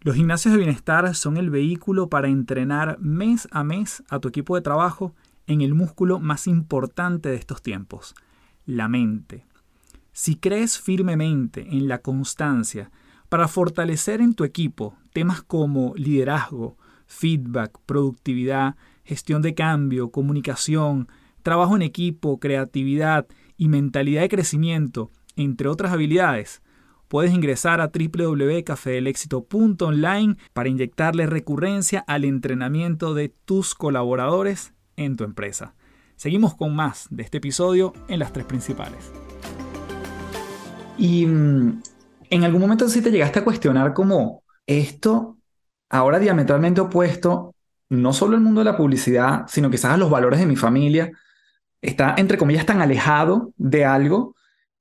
Los 0.00 0.16
gimnasios 0.16 0.50
de 0.50 0.58
bienestar 0.58 1.14
son 1.14 1.36
el 1.36 1.48
vehículo 1.48 2.08
para 2.08 2.26
entrenar 2.26 2.98
mes 2.98 3.46
a 3.52 3.62
mes 3.62 4.02
a 4.08 4.18
tu 4.18 4.26
equipo 4.26 4.56
de 4.56 4.62
trabajo 4.62 5.14
en 5.46 5.60
el 5.60 5.74
músculo 5.74 6.18
más 6.18 6.48
importante 6.48 7.28
de 7.28 7.36
estos 7.36 7.62
tiempos, 7.62 8.16
la 8.66 8.88
mente. 8.88 9.46
Si 10.10 10.34
crees 10.34 10.80
firmemente 10.80 11.60
en 11.60 11.86
la 11.86 11.98
constancia 11.98 12.90
para 13.28 13.46
fortalecer 13.46 14.20
en 14.20 14.34
tu 14.34 14.42
equipo 14.42 14.96
temas 15.12 15.40
como 15.40 15.94
liderazgo, 15.94 16.76
feedback, 17.06 17.78
productividad, 17.86 18.74
gestión 19.04 19.40
de 19.40 19.54
cambio, 19.54 20.10
comunicación, 20.10 21.06
trabajo 21.44 21.76
en 21.76 21.82
equipo, 21.82 22.40
creatividad 22.40 23.28
y 23.56 23.68
mentalidad 23.68 24.22
de 24.22 24.28
crecimiento, 24.28 25.12
entre 25.36 25.68
otras 25.68 25.92
habilidades, 25.92 26.62
puedes 27.08 27.32
ingresar 27.32 27.80
a 27.80 27.90
www.cafedelexito.online 27.92 30.36
para 30.52 30.68
inyectarle 30.68 31.26
recurrencia 31.26 32.04
al 32.06 32.24
entrenamiento 32.24 33.14
de 33.14 33.28
tus 33.28 33.74
colaboradores 33.74 34.72
en 34.96 35.16
tu 35.16 35.24
empresa. 35.24 35.74
Seguimos 36.16 36.54
con 36.54 36.74
más 36.74 37.06
de 37.10 37.22
este 37.22 37.38
episodio 37.38 37.92
en 38.08 38.18
las 38.18 38.32
tres 38.32 38.46
principales. 38.46 39.12
Y 40.96 41.26
mm, 41.26 41.82
en 42.30 42.44
algún 42.44 42.60
momento 42.60 42.88
sí 42.88 43.02
te 43.02 43.10
llegaste 43.10 43.40
a 43.40 43.44
cuestionar 43.44 43.94
cómo 43.94 44.44
esto, 44.66 45.38
ahora 45.90 46.18
diametralmente 46.18 46.80
opuesto, 46.80 47.54
no 47.90 48.12
solo 48.12 48.36
el 48.36 48.42
mundo 48.42 48.60
de 48.60 48.66
la 48.66 48.76
publicidad, 48.76 49.44
sino 49.48 49.70
quizás 49.70 49.92
a 49.92 49.96
los 49.96 50.10
valores 50.10 50.40
de 50.40 50.46
mi 50.46 50.56
familia, 50.56 51.10
está, 51.84 52.14
entre 52.18 52.38
comillas, 52.38 52.66
tan 52.66 52.80
alejado 52.80 53.52
de 53.56 53.84
algo, 53.84 54.34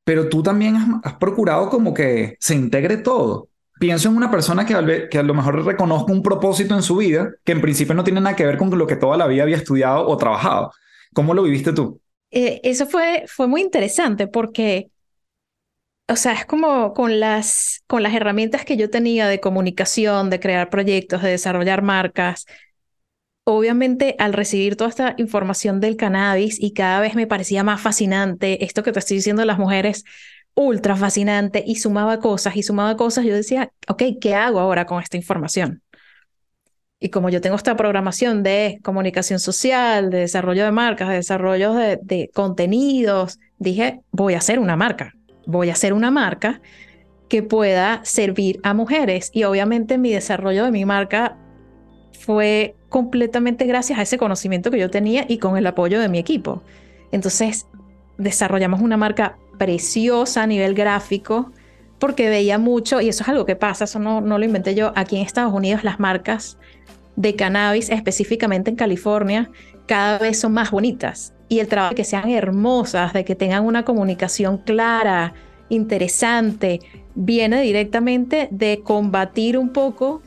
pero 0.03 0.29
tú 0.29 0.43
también 0.43 0.75
has, 1.03 1.13
procurado 1.15 1.69
como 1.69 1.93
que 1.93 2.35
se 2.39 2.55
integre 2.55 2.97
todo. 2.97 3.49
Pienso 3.79 4.09
en 4.09 4.17
una 4.17 4.31
persona 4.31 4.65
que, 4.65 5.07
que 5.09 5.17
a 5.17 5.23
lo 5.23 5.33
mejor 5.33 5.65
reconozca 5.65 6.11
un 6.11 6.23
propósito 6.23 6.75
en 6.75 6.83
su 6.83 6.97
vida 6.97 7.31
que 7.43 7.53
en 7.53 7.61
principio 7.61 7.95
no 7.95 8.03
tiene 8.03 8.21
nada 8.21 8.35
que 8.35 8.45
ver 8.45 8.57
con 8.57 8.77
lo 8.77 8.87
que 8.87 8.95
toda 8.95 9.17
la 9.17 9.27
vida 9.27 9.43
había 9.43 9.57
estudiado 9.57 10.07
o 10.07 10.17
trabajado. 10.17 10.71
¿Cómo 11.13 11.33
lo 11.33 11.43
viviste 11.43 11.73
tú? 11.73 11.99
Eh, 12.31 12.61
eso 12.63 12.87
fue, 12.87 13.25
fue 13.27 13.47
muy 13.47 13.61
interesante 13.61 14.27
porque, 14.27 14.89
o 16.07 16.15
sea, 16.15 16.33
es 16.33 16.45
como 16.45 16.93
con 16.93 17.19
las, 17.19 17.83
con 17.87 18.03
las 18.03 18.13
herramientas 18.13 18.65
que 18.65 18.77
yo 18.77 18.89
tenía 18.89 19.27
de 19.27 19.39
comunicación, 19.39 20.29
de 20.29 20.39
crear 20.39 20.69
proyectos, 20.69 21.21
de 21.21 21.29
desarrollar 21.29 21.81
marcas, 21.81 22.45
obviamente 23.45 24.15
al 24.19 24.33
recibir 24.33 24.75
toda 24.75 24.89
esta 24.89 25.15
información 25.17 25.79
del 25.79 25.97
cannabis 25.97 26.57
y 26.61 26.71
cada 26.73 26.99
vez 27.01 27.15
me 27.15 27.27
parecía 27.27 27.63
más 27.63 27.81
fascinante 27.81 28.63
esto 28.63 28.83
que 28.83 28.91
te 28.91 28.99
estoy 28.99 29.17
diciendo 29.17 29.41
de 29.41 29.47
las 29.47 29.59
mujeres, 29.59 30.05
ultra 30.55 30.95
fascinante 30.95 31.63
y 31.65 31.75
sumaba 31.75 32.19
cosas 32.19 32.55
y 32.55 32.63
sumaba 32.63 32.95
cosas, 32.95 33.25
yo 33.25 33.35
decía, 33.35 33.71
ok, 33.87 34.03
¿qué 34.21 34.35
hago 34.35 34.59
ahora 34.59 34.85
con 34.85 35.01
esta 35.01 35.17
información? 35.17 35.81
Y 36.99 37.09
como 37.09 37.29
yo 37.29 37.41
tengo 37.41 37.57
esta 37.57 37.75
programación 37.75 38.43
de 38.43 38.79
comunicación 38.81 39.39
social, 39.39 40.09
de 40.09 40.19
desarrollo 40.19 40.63
de 40.63 40.71
marcas, 40.71 41.09
de 41.09 41.15
desarrollo 41.15 41.73
de, 41.73 41.99
de 42.01 42.29
contenidos, 42.33 43.39
dije, 43.57 43.99
voy 44.11 44.35
a 44.35 44.37
hacer 44.37 44.57
una 44.57 44.77
marca, 44.77 45.13
voy 45.45 45.69
a 45.69 45.73
hacer 45.73 45.91
una 45.91 46.11
marca 46.11 46.61
que 47.27 47.43
pueda 47.43 47.99
servir 48.05 48.61
a 48.63 48.73
mujeres. 48.73 49.31
Y 49.33 49.43
obviamente 49.43 49.97
mi 49.97 50.13
desarrollo 50.13 50.63
de 50.63 50.71
mi 50.71 50.85
marca 50.85 51.37
fue 52.13 52.75
completamente 52.93 53.65
gracias 53.65 53.97
a 53.97 54.03
ese 54.03 54.19
conocimiento 54.19 54.69
que 54.69 54.77
yo 54.77 54.91
tenía 54.91 55.25
y 55.27 55.39
con 55.39 55.57
el 55.57 55.65
apoyo 55.65 55.99
de 55.99 56.09
mi 56.09 56.19
equipo. 56.19 56.61
Entonces, 57.11 57.65
desarrollamos 58.19 58.81
una 58.81 58.97
marca 58.97 59.35
preciosa 59.57 60.43
a 60.43 60.47
nivel 60.47 60.75
gráfico 60.75 61.51
porque 61.97 62.29
veía 62.29 62.59
mucho, 62.59 63.01
y 63.01 63.09
eso 63.09 63.23
es 63.23 63.29
algo 63.29 63.47
que 63.47 63.55
pasa, 63.55 63.85
eso 63.85 63.97
no, 63.97 64.21
no 64.21 64.37
lo 64.37 64.45
inventé 64.45 64.75
yo, 64.75 64.93
aquí 64.95 65.15
en 65.15 65.23
Estados 65.23 65.51
Unidos 65.51 65.83
las 65.83 65.99
marcas 65.99 66.59
de 67.15 67.35
cannabis, 67.35 67.89
específicamente 67.89 68.69
en 68.69 68.75
California, 68.75 69.49
cada 69.87 70.19
vez 70.19 70.39
son 70.39 70.53
más 70.53 70.69
bonitas. 70.69 71.33
Y 71.49 71.61
el 71.61 71.67
trabajo 71.67 71.93
de 71.93 71.95
que 71.95 72.03
sean 72.03 72.29
hermosas, 72.29 73.11
de 73.13 73.25
que 73.25 73.33
tengan 73.33 73.65
una 73.65 73.83
comunicación 73.85 74.59
clara, 74.59 75.33
interesante, 75.69 76.79
viene 77.15 77.59
directamente 77.61 78.49
de 78.51 78.81
combatir 78.83 79.57
un 79.57 79.69
poco 79.69 80.21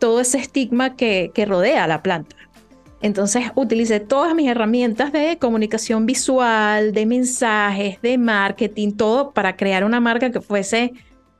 todo 0.00 0.20
ese 0.20 0.38
estigma 0.38 0.96
que, 0.96 1.30
que 1.32 1.46
rodea 1.46 1.84
a 1.84 1.86
la 1.86 2.02
planta. 2.02 2.34
Entonces 3.02 3.44
utilicé 3.54 4.00
todas 4.00 4.34
mis 4.34 4.48
herramientas 4.48 5.12
de 5.12 5.38
comunicación 5.38 6.04
visual, 6.04 6.92
de 6.92 7.06
mensajes, 7.06 8.02
de 8.02 8.18
marketing, 8.18 8.92
todo 8.92 9.30
para 9.30 9.56
crear 9.56 9.84
una 9.84 10.00
marca 10.00 10.30
que 10.30 10.40
fuese 10.40 10.92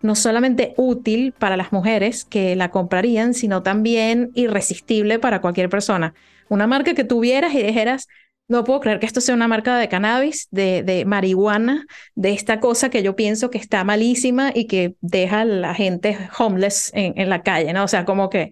no 0.02 0.14
solamente 0.14 0.72
útil 0.76 1.32
para 1.38 1.56
las 1.56 1.72
mujeres 1.72 2.24
que 2.24 2.56
la 2.56 2.70
comprarían, 2.70 3.34
sino 3.34 3.62
también 3.62 4.30
irresistible 4.34 5.18
para 5.18 5.40
cualquier 5.40 5.68
persona. 5.68 6.14
Una 6.48 6.66
marca 6.66 6.94
que 6.94 7.04
tuvieras 7.04 7.54
y 7.54 7.62
dijeras, 7.62 8.08
no 8.50 8.64
puedo 8.64 8.80
creer 8.80 8.98
que 8.98 9.06
esto 9.06 9.20
sea 9.20 9.34
una 9.34 9.48
marca 9.48 9.78
de 9.78 9.88
cannabis, 9.88 10.48
de, 10.50 10.82
de, 10.82 11.04
marihuana, 11.04 11.86
de 12.16 12.32
esta 12.32 12.60
cosa 12.60 12.90
que 12.90 13.02
yo 13.02 13.14
pienso 13.14 13.50
que 13.50 13.58
está 13.58 13.84
malísima 13.84 14.50
y 14.54 14.66
que 14.66 14.96
deja 15.00 15.42
a 15.42 15.44
la 15.44 15.74
gente 15.74 16.18
homeless 16.38 16.90
en, 16.94 17.14
en 17.16 17.28
la 17.30 17.42
calle, 17.42 17.72
¿no? 17.72 17.84
O 17.84 17.88
sea, 17.88 18.04
como 18.04 18.28
que, 18.28 18.50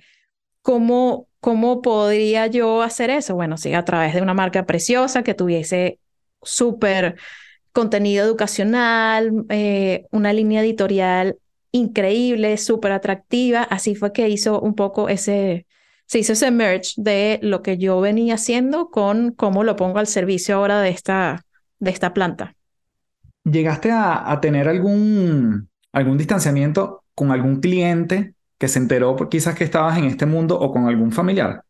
¿cómo, 0.62 1.26
¿cómo 1.40 1.82
podría 1.82 2.46
yo 2.46 2.82
hacer 2.82 3.10
eso? 3.10 3.34
Bueno, 3.34 3.56
sí, 3.56 3.74
a 3.74 3.84
través 3.84 4.14
de 4.14 4.22
una 4.22 4.34
marca 4.34 4.66
preciosa 4.66 5.22
que 5.24 5.34
tuviese 5.34 5.98
súper 6.42 7.16
contenido 7.72 8.24
educacional, 8.24 9.32
eh, 9.48 10.06
una 10.10 10.32
línea 10.32 10.62
editorial 10.62 11.38
increíble, 11.72 12.56
súper 12.56 12.92
atractiva. 12.92 13.62
Así 13.62 13.94
fue 13.94 14.12
que 14.12 14.28
hizo 14.28 14.60
un 14.60 14.74
poco 14.74 15.08
ese, 15.08 15.66
se 16.08 16.18
hizo 16.18 16.32
ese 16.32 16.50
merge 16.50 16.94
de 16.96 17.38
lo 17.42 17.62
que 17.62 17.78
yo 17.78 18.00
venía 18.00 18.34
haciendo 18.34 18.90
con 18.90 19.30
cómo 19.32 19.62
lo 19.62 19.76
pongo 19.76 19.98
al 19.98 20.06
servicio 20.06 20.56
ahora 20.56 20.80
de 20.80 20.88
esta, 20.88 21.44
de 21.78 21.90
esta 21.90 22.14
planta. 22.14 22.54
¿Llegaste 23.44 23.90
a, 23.90 24.30
a 24.30 24.40
tener 24.40 24.68
algún, 24.68 25.68
algún 25.92 26.18
distanciamiento 26.18 27.04
con 27.14 27.30
algún 27.30 27.60
cliente 27.60 28.34
que 28.58 28.68
se 28.68 28.78
enteró 28.78 29.16
quizás 29.28 29.54
que 29.54 29.64
estabas 29.64 29.98
en 29.98 30.04
este 30.04 30.26
mundo 30.26 30.58
o 30.58 30.72
con 30.72 30.86
algún 30.86 31.12
familiar? 31.12 31.62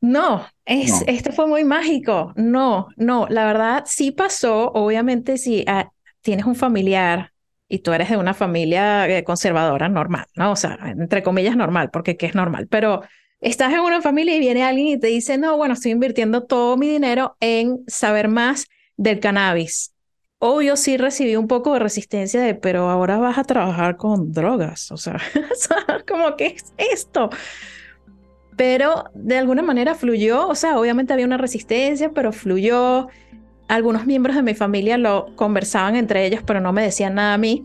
No, 0.00 0.44
es, 0.64 1.04
este 1.06 1.30
fue 1.32 1.46
muy 1.46 1.64
mágico. 1.64 2.32
No, 2.36 2.88
no, 2.96 3.26
la 3.30 3.46
verdad 3.46 3.84
sí 3.86 4.10
pasó. 4.10 4.70
Obviamente, 4.72 5.38
si 5.38 5.64
ah, 5.68 5.90
tienes 6.22 6.44
un 6.44 6.56
familiar 6.56 7.32
y 7.68 7.78
tú 7.78 7.92
eres 7.92 8.10
de 8.10 8.16
una 8.16 8.34
familia 8.34 9.08
eh, 9.08 9.22
conservadora 9.24 9.88
normal, 9.88 10.26
¿no? 10.34 10.50
O 10.52 10.56
sea, 10.56 10.76
entre 10.84 11.22
comillas 11.22 11.56
normal, 11.56 11.90
porque 11.92 12.16
¿qué 12.16 12.26
es 12.26 12.34
normal? 12.34 12.66
Pero 12.68 13.02
estás 13.42 13.72
en 13.72 13.80
una 13.80 14.00
familia 14.00 14.36
y 14.36 14.40
viene 14.40 14.64
alguien 14.64 14.86
y 14.86 14.98
te 14.98 15.08
dice, 15.08 15.36
no, 15.36 15.56
bueno, 15.56 15.74
estoy 15.74 15.90
invirtiendo 15.90 16.44
todo 16.44 16.76
mi 16.76 16.88
dinero 16.88 17.36
en 17.40 17.84
saber 17.86 18.28
más 18.28 18.66
del 18.96 19.20
cannabis. 19.20 19.92
Obvio, 20.38 20.76
sí 20.76 20.96
recibí 20.96 21.36
un 21.36 21.46
poco 21.46 21.74
de 21.74 21.78
resistencia 21.80 22.40
de, 22.40 22.54
pero 22.54 22.88
ahora 22.88 23.18
vas 23.18 23.38
a 23.38 23.44
trabajar 23.44 23.96
con 23.96 24.32
drogas. 24.32 24.90
O 24.90 24.96
sea, 24.96 25.20
como, 26.08 26.36
¿qué 26.36 26.46
es 26.46 26.72
esto? 26.78 27.30
pero 28.56 29.04
de 29.14 29.38
alguna 29.38 29.62
manera 29.62 29.94
fluyó, 29.94 30.46
o 30.46 30.54
sea, 30.54 30.78
obviamente 30.78 31.12
había 31.12 31.26
una 31.26 31.38
resistencia, 31.38 32.10
pero 32.10 32.32
fluyó. 32.32 33.08
Algunos 33.68 34.06
miembros 34.06 34.36
de 34.36 34.42
mi 34.42 34.54
familia 34.54 34.98
lo 34.98 35.34
conversaban 35.34 35.96
entre 35.96 36.26
ellos, 36.26 36.42
pero 36.46 36.60
no 36.60 36.72
me 36.72 36.82
decían 36.82 37.14
nada 37.14 37.34
a 37.34 37.38
mí. 37.38 37.64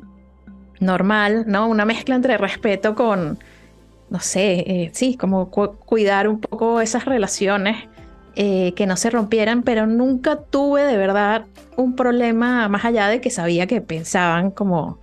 Normal, 0.80 1.44
¿no? 1.48 1.68
Una 1.68 1.86
mezcla 1.86 2.16
entre 2.16 2.38
respeto 2.38 2.96
con, 2.96 3.38
no 4.10 4.20
sé, 4.20 4.60
eh, 4.60 4.90
sí, 4.94 5.18
como 5.18 5.50
cuidar 5.50 6.28
un 6.28 6.40
poco 6.40 6.82
esas 6.82 7.06
relaciones, 7.06 7.88
eh, 8.40 8.74
que 8.76 8.86
no 8.86 8.98
se 8.98 9.10
rompieran, 9.10 9.64
pero 9.64 9.88
nunca 9.88 10.40
tuve 10.40 10.84
de 10.84 10.96
verdad 10.96 11.46
un 11.76 11.96
problema 11.96 12.70
más 12.70 12.86
allá 12.86 13.08
de 13.08 13.20
que 13.20 13.32
sabía 13.32 13.66
que 13.66 13.82
pensaban 13.82 14.52
como, 14.52 15.00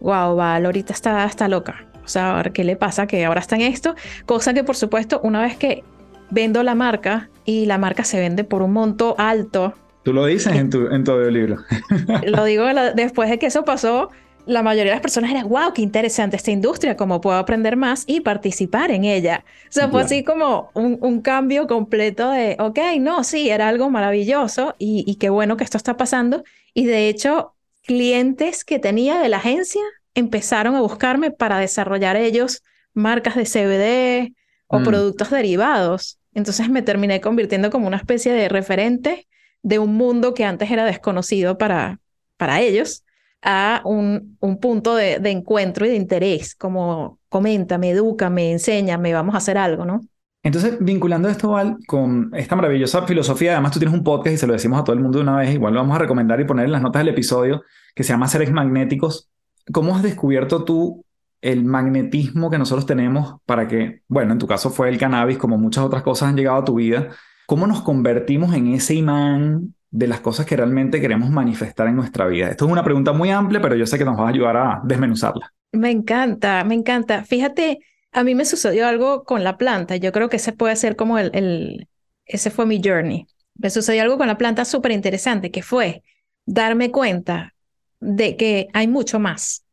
wow, 0.00 0.34
Val, 0.34 0.66
ahorita 0.66 0.92
está, 0.92 1.24
está 1.24 1.46
loca. 1.46 1.86
O 2.04 2.08
sea, 2.08 2.32
a 2.32 2.42
ver 2.42 2.52
qué 2.52 2.64
le 2.64 2.74
pasa, 2.74 3.06
que 3.06 3.24
ahora 3.24 3.40
está 3.40 3.54
en 3.54 3.62
esto. 3.62 3.94
Cosa 4.26 4.54
que, 4.54 4.64
por 4.64 4.74
supuesto, 4.74 5.20
una 5.22 5.40
vez 5.40 5.56
que 5.56 5.84
vendo 6.30 6.64
la 6.64 6.74
marca 6.74 7.30
y 7.44 7.66
la 7.66 7.78
marca 7.78 8.02
se 8.02 8.18
vende 8.18 8.42
por 8.42 8.60
un 8.60 8.72
monto 8.72 9.14
alto. 9.18 9.74
Tú 10.02 10.12
lo 10.12 10.26
dices 10.26 10.54
en 10.54 10.68
tu, 10.68 10.88
en 10.88 11.04
tu 11.04 11.16
libro. 11.30 11.58
lo 12.26 12.44
digo 12.44 12.64
después 12.96 13.30
de 13.30 13.38
que 13.38 13.46
eso 13.46 13.64
pasó. 13.64 14.10
La 14.46 14.62
mayoría 14.62 14.90
de 14.92 14.96
las 14.96 15.02
personas 15.02 15.30
eran, 15.30 15.48
wow, 15.48 15.72
qué 15.72 15.82
interesante 15.82 16.36
esta 16.36 16.50
industria, 16.50 16.96
cómo 16.96 17.20
puedo 17.20 17.38
aprender 17.38 17.76
más 17.76 18.04
y 18.06 18.20
participar 18.20 18.90
en 18.90 19.04
ella. 19.04 19.44
O 19.68 19.72
sea, 19.72 19.88
fue 19.88 20.02
así 20.02 20.22
como 20.22 20.70
un, 20.74 20.98
un, 21.00 21.22
cambio 21.22 21.66
completo 21.66 22.30
de, 22.30 22.56
ok, 22.58 22.78
no, 23.00 23.24
sí, 23.24 23.48
era 23.48 23.68
algo 23.68 23.90
maravilloso 23.90 24.74
y, 24.78 25.04
y 25.06 25.16
qué 25.16 25.30
bueno 25.30 25.56
que 25.56 25.64
esto 25.64 25.78
está 25.78 25.96
pasando. 25.96 26.44
Y 26.74 26.84
de 26.86 27.08
hecho, 27.08 27.54
clientes 27.82 28.64
que 28.64 28.78
tenía 28.78 29.18
de 29.18 29.28
la 29.28 29.38
agencia 29.38 29.82
empezaron 30.14 30.74
a 30.74 30.80
buscarme 30.80 31.30
para 31.30 31.58
desarrollar 31.58 32.16
ellos 32.16 32.62
marcas 32.92 33.34
de 33.34 33.44
CBD 33.44 34.34
o 34.66 34.80
mm. 34.80 34.84
productos 34.84 35.30
derivados. 35.30 36.18
Entonces 36.34 36.68
me 36.68 36.82
terminé 36.82 37.20
convirtiendo 37.20 37.70
como 37.70 37.86
una 37.86 37.96
especie 37.96 38.32
de 38.32 38.48
referente 38.48 39.26
de 39.62 39.78
un 39.78 39.94
mundo 39.94 40.34
que 40.34 40.44
antes 40.44 40.70
era 40.70 40.84
desconocido 40.84 41.58
para, 41.58 42.00
para 42.36 42.60
ellos 42.60 43.04
a 43.44 43.82
un, 43.84 44.36
un 44.40 44.58
punto 44.58 44.96
de, 44.96 45.16
encuentro 45.30 45.86
y 45.86 45.90
de 45.90 45.96
interés, 45.96 46.54
como 46.54 47.18
coméntame, 47.28 47.90
edúcame, 47.90 48.52
enséñame, 48.52 49.12
vamos 49.12 49.34
a 49.34 49.38
hacer 49.38 49.58
algo, 49.58 49.84
¿no? 49.84 50.00
Entonces, 50.42 50.76
vinculando 50.80 51.28
esto, 51.28 51.50
Val, 51.50 51.78
con 51.86 52.30
esta 52.34 52.56
maravillosa 52.56 53.06
filosofía, 53.06 53.52
además 53.52 53.72
tú 53.72 53.78
tienes 53.78 53.96
un 53.96 54.04
podcast 54.04 54.34
y 54.34 54.38
se 54.38 54.46
lo 54.46 54.52
decimos 54.52 54.80
a 54.80 54.84
todo 54.84 54.94
el 54.94 55.02
mundo 55.02 55.18
de 55.18 55.22
una 55.22 55.36
vez, 55.36 55.54
igual 55.54 55.72
lo 55.72 55.80
vamos 55.80 55.96
a 55.96 56.00
recomendar 56.00 56.40
y 56.40 56.44
poner 56.44 56.66
en 56.66 56.72
las 56.72 56.82
notas 56.82 57.00
del 57.00 57.08
episodio, 57.08 57.62
que 57.94 58.02
se 58.02 58.12
llama 58.12 58.28
Seres 58.28 58.50
Magnéticos, 58.52 59.30
¿Cómo 59.72 59.96
has 59.96 60.02
descubierto 60.02 60.64
tú 60.64 61.04
el 61.40 61.64
magnetismo 61.64 62.50
que 62.50 62.58
nosotros 62.58 62.86
tenemos 62.86 63.36
para 63.46 63.68
que, 63.68 64.02
bueno, 64.08 64.32
en 64.32 64.38
tu 64.38 64.46
caso 64.46 64.70
fue 64.70 64.88
el 64.88 64.98
cannabis, 64.98 65.38
como 65.38 65.58
muchas 65.58 65.84
otras 65.84 66.02
cosas 66.02 66.28
han 66.28 66.36
llegado 66.36 66.58
a 66.58 66.64
tu 66.64 66.74
vida? 66.74 67.08
¿Cómo 67.46 67.66
nos 67.66 67.82
convertimos 67.82 68.54
en 68.54 68.68
ese 68.68 68.94
imán 68.94 69.74
de 69.94 70.08
las 70.08 70.18
cosas 70.18 70.44
que 70.44 70.56
realmente 70.56 71.00
queremos 71.00 71.30
manifestar 71.30 71.86
en 71.86 71.94
nuestra 71.94 72.26
vida? 72.26 72.48
Esto 72.48 72.66
es 72.66 72.72
una 72.72 72.82
pregunta 72.82 73.12
muy 73.12 73.30
amplia, 73.30 73.62
pero 73.62 73.76
yo 73.76 73.86
sé 73.86 73.96
que 73.96 74.04
nos 74.04 74.18
va 74.18 74.26
a 74.26 74.30
ayudar 74.30 74.56
a 74.56 74.80
desmenuzarla. 74.82 75.54
Me 75.70 75.92
encanta, 75.92 76.64
me 76.64 76.74
encanta. 76.74 77.22
Fíjate, 77.22 77.78
a 78.10 78.24
mí 78.24 78.34
me 78.34 78.44
sucedió 78.44 78.88
algo 78.88 79.22
con 79.22 79.44
la 79.44 79.56
planta. 79.56 79.94
Yo 79.94 80.10
creo 80.10 80.28
que 80.28 80.38
ese 80.38 80.52
puede 80.52 80.74
ser 80.74 80.96
como 80.96 81.16
el, 81.18 81.30
el 81.32 81.88
ese 82.26 82.50
fue 82.50 82.66
mi 82.66 82.80
journey. 82.84 83.28
Me 83.54 83.70
sucedió 83.70 84.02
algo 84.02 84.18
con 84.18 84.26
la 84.26 84.36
planta 84.36 84.64
súper 84.64 84.90
interesante, 84.90 85.52
que 85.52 85.62
fue 85.62 86.02
darme 86.44 86.90
cuenta 86.90 87.54
de 88.00 88.36
que 88.36 88.66
hay 88.72 88.88
mucho 88.88 89.20
más, 89.20 89.64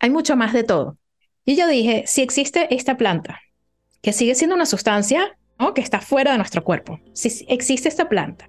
hay 0.00 0.10
mucho 0.10 0.34
más 0.34 0.52
de 0.52 0.64
todo. 0.64 0.98
Y 1.44 1.54
yo 1.54 1.68
dije, 1.68 2.02
si 2.08 2.22
existe 2.22 2.74
esta 2.74 2.96
planta, 2.96 3.38
que 4.02 4.12
sigue 4.12 4.34
siendo 4.34 4.56
una 4.56 4.66
sustancia 4.66 5.38
¿no? 5.56 5.72
que 5.72 5.82
está 5.82 6.00
fuera 6.00 6.32
de 6.32 6.38
nuestro 6.38 6.64
cuerpo, 6.64 6.98
si 7.12 7.46
existe 7.48 7.88
esta 7.88 8.08
planta 8.08 8.48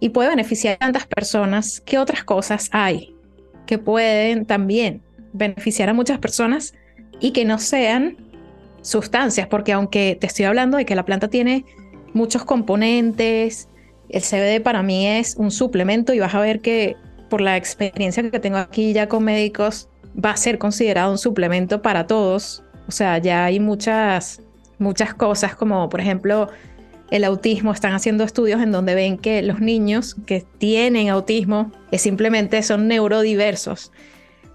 y 0.00 0.08
puede 0.08 0.30
beneficiar 0.30 0.74
a 0.74 0.78
tantas 0.78 1.06
personas, 1.06 1.80
¿qué 1.84 1.98
otras 1.98 2.24
cosas 2.24 2.68
hay 2.72 3.14
que 3.66 3.78
pueden 3.78 4.46
también 4.46 5.02
beneficiar 5.32 5.88
a 5.90 5.94
muchas 5.94 6.18
personas 6.18 6.74
y 7.20 7.32
que 7.32 7.44
no 7.44 7.58
sean 7.58 8.16
sustancias? 8.80 9.46
Porque 9.46 9.72
aunque 9.72 10.16
te 10.20 10.26
estoy 10.26 10.46
hablando 10.46 10.78
de 10.78 10.86
que 10.86 10.94
la 10.94 11.04
planta 11.04 11.28
tiene 11.28 11.64
muchos 12.14 12.44
componentes, 12.44 13.68
el 14.08 14.22
CBD 14.22 14.62
para 14.62 14.82
mí 14.82 15.06
es 15.06 15.36
un 15.36 15.50
suplemento 15.50 16.12
y 16.12 16.18
vas 16.18 16.34
a 16.34 16.40
ver 16.40 16.60
que 16.60 16.96
por 17.28 17.40
la 17.40 17.56
experiencia 17.56 18.28
que 18.28 18.40
tengo 18.40 18.58
aquí 18.58 18.92
ya 18.92 19.08
con 19.08 19.24
médicos, 19.24 19.88
va 20.22 20.32
a 20.32 20.36
ser 20.36 20.58
considerado 20.58 21.12
un 21.12 21.18
suplemento 21.18 21.80
para 21.80 22.06
todos. 22.06 22.62
O 22.88 22.90
sea, 22.92 23.18
ya 23.18 23.44
hay 23.44 23.60
muchas, 23.60 24.42
muchas 24.78 25.14
cosas 25.14 25.54
como, 25.54 25.88
por 25.88 26.00
ejemplo, 26.00 26.48
el 27.10 27.24
autismo. 27.24 27.72
Están 27.72 27.92
haciendo 27.92 28.24
estudios 28.24 28.62
en 28.62 28.72
donde 28.72 28.94
ven 28.94 29.18
que 29.18 29.42
los 29.42 29.60
niños 29.60 30.16
que 30.26 30.44
tienen 30.58 31.08
autismo 31.08 31.72
es 31.90 32.02
simplemente 32.02 32.62
son 32.62 32.88
neurodiversos. 32.88 33.92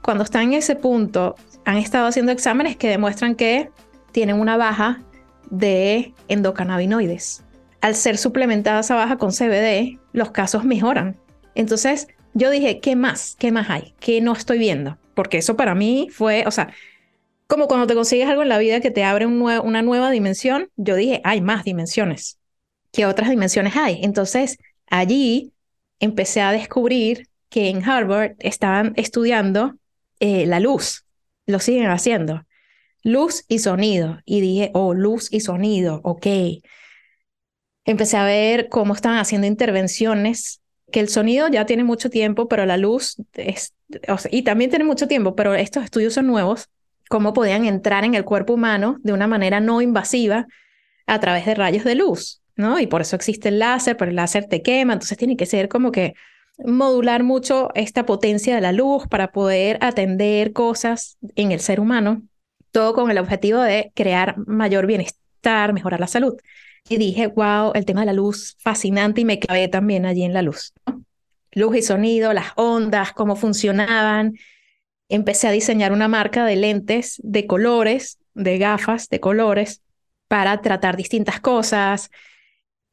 Cuando 0.01 0.23
están 0.23 0.43
en 0.43 0.53
ese 0.53 0.75
punto, 0.75 1.35
han 1.65 1.77
estado 1.77 2.07
haciendo 2.07 2.31
exámenes 2.31 2.77
que 2.77 2.89
demuestran 2.89 3.35
que 3.35 3.69
tienen 4.11 4.39
una 4.39 4.57
baja 4.57 5.01
de 5.49 6.13
endocannabinoides. 6.27 7.43
Al 7.81 7.95
ser 7.95 8.17
suplementada 8.17 8.79
esa 8.79 8.95
baja 8.95 9.17
con 9.17 9.31
CBD, 9.31 9.99
los 10.13 10.31
casos 10.31 10.63
mejoran. 10.63 11.17
Entonces, 11.55 12.07
yo 12.33 12.49
dije, 12.49 12.79
¿qué 12.79 12.95
más? 12.95 13.35
¿Qué 13.37 13.51
más 13.51 13.69
hay? 13.69 13.93
¿Qué 13.99 14.21
no 14.21 14.33
estoy 14.33 14.57
viendo? 14.57 14.97
Porque 15.13 15.37
eso 15.37 15.55
para 15.55 15.75
mí 15.75 16.09
fue, 16.11 16.43
o 16.47 16.51
sea, 16.51 16.73
como 17.47 17.67
cuando 17.67 17.87
te 17.87 17.95
consigues 17.95 18.27
algo 18.27 18.41
en 18.41 18.49
la 18.49 18.57
vida 18.57 18.81
que 18.81 18.91
te 18.91 19.03
abre 19.03 19.25
una 19.25 19.81
nueva 19.81 20.11
dimensión, 20.11 20.69
yo 20.75 20.95
dije, 20.95 21.21
hay 21.23 21.41
más 21.41 21.63
dimensiones. 21.63 22.39
¿Qué 22.95 23.05
otras 23.05 23.29
dimensiones 23.29 23.75
hay? 23.75 23.99
Entonces, 24.03 24.57
allí 24.87 25.51
empecé 25.99 26.39
a 26.39 26.53
descubrir 26.53 27.27
que 27.49 27.67
en 27.67 27.83
Harvard 27.83 28.35
estaban 28.39 28.93
estudiando 28.95 29.75
eh, 30.21 30.45
la 30.45 30.61
luz. 30.61 31.05
Lo 31.45 31.59
siguen 31.59 31.89
haciendo. 31.89 32.45
Luz 33.03 33.43
y 33.49 33.59
sonido. 33.59 34.19
Y 34.23 34.39
dije, 34.39 34.71
oh, 34.73 34.93
luz 34.93 35.27
y 35.33 35.41
sonido, 35.41 35.99
ok. 36.05 36.25
Empecé 37.83 38.15
a 38.15 38.23
ver 38.23 38.69
cómo 38.69 38.93
estaban 38.93 39.17
haciendo 39.17 39.45
intervenciones, 39.45 40.61
que 40.89 41.01
el 41.01 41.09
sonido 41.09 41.49
ya 41.49 41.65
tiene 41.65 41.83
mucho 41.83 42.09
tiempo, 42.09 42.47
pero 42.47 42.65
la 42.65 42.77
luz 42.77 43.17
es, 43.33 43.73
y 44.31 44.43
también 44.43 44.69
tiene 44.69 44.85
mucho 44.85 45.09
tiempo, 45.09 45.35
pero 45.35 45.53
estos 45.53 45.83
estudios 45.83 46.13
son 46.13 46.27
nuevos, 46.27 46.69
cómo 47.09 47.33
podían 47.33 47.65
entrar 47.65 48.05
en 48.05 48.15
el 48.15 48.23
cuerpo 48.23 48.53
humano 48.53 48.99
de 49.03 49.11
una 49.11 49.27
manera 49.27 49.59
no 49.59 49.81
invasiva 49.81 50.47
a 51.05 51.19
través 51.19 51.45
de 51.45 51.55
rayos 51.55 51.83
de 51.83 51.95
luz, 51.95 52.41
¿no? 52.55 52.79
Y 52.79 52.87
por 52.87 53.01
eso 53.01 53.15
existe 53.15 53.49
el 53.49 53.59
láser, 53.59 53.97
pero 53.97 54.09
el 54.09 54.15
láser 54.15 54.45
te 54.45 54.61
quema, 54.61 54.93
entonces 54.93 55.17
tiene 55.17 55.37
que 55.37 55.45
ser 55.45 55.67
como 55.67 55.91
que 55.91 56.15
modular 56.57 57.23
mucho 57.23 57.69
esta 57.75 58.05
potencia 58.05 58.55
de 58.55 58.61
la 58.61 58.71
luz 58.71 59.07
para 59.07 59.31
poder 59.31 59.77
atender 59.81 60.53
cosas 60.53 61.17
en 61.35 61.51
el 61.51 61.59
ser 61.59 61.79
humano, 61.79 62.23
todo 62.71 62.93
con 62.93 63.11
el 63.11 63.17
objetivo 63.17 63.59
de 63.59 63.91
crear 63.93 64.37
mayor 64.47 64.85
bienestar, 64.85 65.73
mejorar 65.73 65.99
la 65.99 66.07
salud. 66.07 66.35
Y 66.87 66.97
dije, 66.97 67.27
wow, 67.27 67.71
el 67.73 67.85
tema 67.85 68.01
de 68.01 68.07
la 68.07 68.13
luz, 68.13 68.55
fascinante, 68.59 69.21
y 69.21 69.25
me 69.25 69.39
clavé 69.39 69.67
también 69.67 70.05
allí 70.05 70.23
en 70.23 70.33
la 70.33 70.43
luz. 70.43 70.73
Luz 71.51 71.77
y 71.77 71.81
sonido, 71.81 72.31
las 72.33 72.51
ondas, 72.57 73.11
cómo 73.13 73.35
funcionaban. 73.35 74.35
Empecé 75.09 75.47
a 75.47 75.51
diseñar 75.51 75.91
una 75.91 76.07
marca 76.07 76.45
de 76.45 76.55
lentes 76.55 77.19
de 77.23 77.47
colores, 77.47 78.19
de 78.33 78.57
gafas 78.59 79.09
de 79.09 79.19
colores, 79.19 79.81
para 80.27 80.61
tratar 80.61 80.95
distintas 80.95 81.39
cosas. 81.39 82.11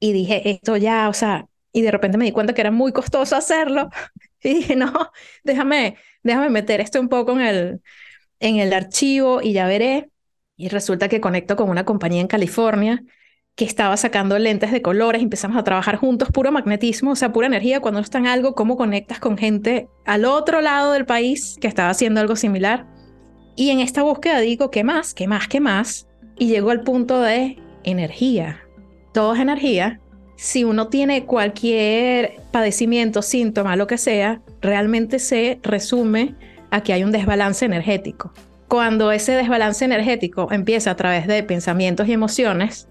Y 0.02 0.12
dije, 0.12 0.50
esto 0.50 0.76
ya, 0.76 1.08
o 1.08 1.12
sea, 1.12 1.46
y 1.72 1.82
de 1.82 1.92
repente 1.92 2.18
me 2.18 2.24
di 2.24 2.32
cuenta 2.32 2.54
que 2.54 2.60
era 2.60 2.72
muy 2.72 2.90
costoso 2.92 3.36
hacerlo. 3.36 3.88
Y 4.44 4.54
dije, 4.54 4.74
no, 4.74 4.92
déjame, 5.44 5.96
déjame 6.24 6.50
meter 6.50 6.80
esto 6.80 7.00
un 7.00 7.08
poco 7.08 7.30
en 7.30 7.42
el, 7.42 7.80
en 8.40 8.56
el 8.56 8.72
archivo 8.72 9.40
y 9.40 9.52
ya 9.52 9.68
veré. 9.68 10.10
Y 10.56 10.68
resulta 10.68 11.08
que 11.08 11.20
conecto 11.20 11.54
con 11.54 11.70
una 11.70 11.84
compañía 11.84 12.20
en 12.20 12.26
California 12.26 13.04
que 13.54 13.64
estaba 13.64 13.96
sacando 13.96 14.36
lentes 14.40 14.72
de 14.72 14.82
colores, 14.82 15.22
empezamos 15.22 15.56
a 15.56 15.62
trabajar 15.62 15.94
juntos, 15.94 16.30
puro 16.32 16.50
magnetismo, 16.50 17.12
o 17.12 17.16
sea, 17.16 17.32
pura 17.32 17.46
energía. 17.46 17.78
Cuando 17.78 18.00
está 18.00 18.18
en 18.18 18.26
algo, 18.26 18.56
cómo 18.56 18.76
conectas 18.76 19.20
con 19.20 19.38
gente 19.38 19.86
al 20.04 20.24
otro 20.24 20.60
lado 20.60 20.90
del 20.90 21.06
país 21.06 21.56
que 21.60 21.68
estaba 21.68 21.90
haciendo 21.90 22.20
algo 22.20 22.34
similar. 22.34 22.88
Y 23.54 23.70
en 23.70 23.78
esta 23.78 24.02
búsqueda 24.02 24.40
digo, 24.40 24.72
¿qué 24.72 24.82
más? 24.82 25.14
¿Qué 25.14 25.28
más? 25.28 25.46
¿Qué 25.46 25.60
más? 25.60 26.08
Y 26.36 26.48
llego 26.48 26.70
al 26.70 26.80
punto 26.80 27.20
de 27.20 27.62
energía. 27.84 28.62
Todo 29.12 29.34
es 29.34 29.40
energía 29.40 30.00
si 30.42 30.64
uno 30.64 30.88
tiene 30.88 31.24
cualquier 31.24 32.40
padecimiento, 32.50 33.22
síntoma, 33.22 33.76
lo 33.76 33.86
que 33.86 33.96
sea, 33.96 34.40
realmente 34.60 35.20
se 35.20 35.60
resume 35.62 36.34
a 36.72 36.82
que 36.82 36.92
hay 36.92 37.04
un 37.04 37.12
desbalance 37.12 37.64
energético. 37.64 38.32
Cuando 38.66 39.12
ese 39.12 39.32
desbalance 39.32 39.84
energético 39.84 40.50
empieza 40.50 40.90
a 40.90 40.96
través 40.96 41.28
de 41.28 41.44
pensamientos 41.44 42.08
y 42.08 42.12
emociones 42.12 42.88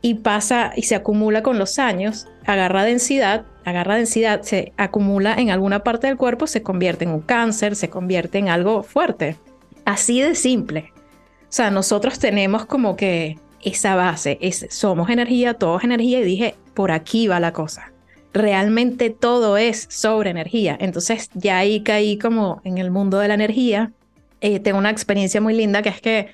y 0.00 0.14
pasa 0.14 0.72
y 0.74 0.84
se 0.84 0.94
acumula 0.94 1.42
con 1.42 1.58
los 1.58 1.78
años, 1.78 2.28
agarra 2.46 2.84
densidad, 2.84 3.44
agarra 3.66 3.96
densidad, 3.96 4.40
se 4.40 4.72
acumula 4.78 5.34
en 5.34 5.50
alguna 5.50 5.84
parte 5.84 6.06
del 6.06 6.16
cuerpo, 6.16 6.46
se 6.46 6.62
convierte 6.62 7.04
en 7.04 7.10
un 7.10 7.20
cáncer, 7.20 7.76
se 7.76 7.90
convierte 7.90 8.38
en 8.38 8.48
algo 8.48 8.82
fuerte. 8.82 9.36
Así 9.84 10.22
de 10.22 10.34
simple. 10.34 10.94
O 11.42 11.52
sea, 11.56 11.70
nosotros 11.70 12.18
tenemos 12.18 12.64
como 12.64 12.96
que 12.96 13.38
esa 13.62 13.94
base, 13.94 14.38
es, 14.40 14.66
somos 14.70 15.10
energía, 15.10 15.54
todo 15.54 15.80
energía 15.82 16.20
y 16.20 16.24
dije, 16.24 16.54
por 16.74 16.92
aquí 16.92 17.28
va 17.28 17.40
la 17.40 17.52
cosa. 17.52 17.92
Realmente 18.32 19.10
todo 19.10 19.56
es 19.56 19.86
sobre 19.90 20.30
energía. 20.30 20.76
Entonces 20.78 21.30
ya 21.34 21.58
ahí 21.58 21.82
caí 21.82 22.18
como 22.18 22.60
en 22.64 22.78
el 22.78 22.90
mundo 22.90 23.18
de 23.18 23.28
la 23.28 23.34
energía. 23.34 23.92
Eh, 24.40 24.60
tengo 24.60 24.78
una 24.78 24.90
experiencia 24.90 25.40
muy 25.40 25.54
linda 25.54 25.82
que 25.82 25.88
es 25.88 26.00
que 26.00 26.28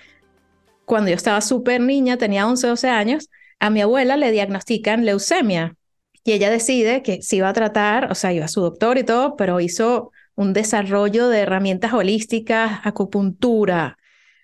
cuando 0.84 1.10
yo 1.10 1.16
estaba 1.16 1.40
súper 1.40 1.80
niña, 1.80 2.16
tenía 2.16 2.46
11, 2.46 2.66
12 2.66 2.88
años, 2.88 3.30
a 3.60 3.70
mi 3.70 3.80
abuela 3.80 4.16
le 4.16 4.32
diagnostican 4.32 5.04
leucemia 5.04 5.76
y 6.24 6.32
ella 6.32 6.50
decide 6.50 7.02
que 7.02 7.22
se 7.22 7.36
iba 7.36 7.48
a 7.48 7.52
tratar, 7.52 8.10
o 8.10 8.14
sea, 8.14 8.32
iba 8.32 8.44
a 8.44 8.48
su 8.48 8.60
doctor 8.60 8.98
y 8.98 9.04
todo, 9.04 9.36
pero 9.36 9.60
hizo 9.60 10.12
un 10.34 10.52
desarrollo 10.52 11.28
de 11.28 11.40
herramientas 11.40 11.92
holísticas, 11.92 12.80
acupuntura, 12.84 13.98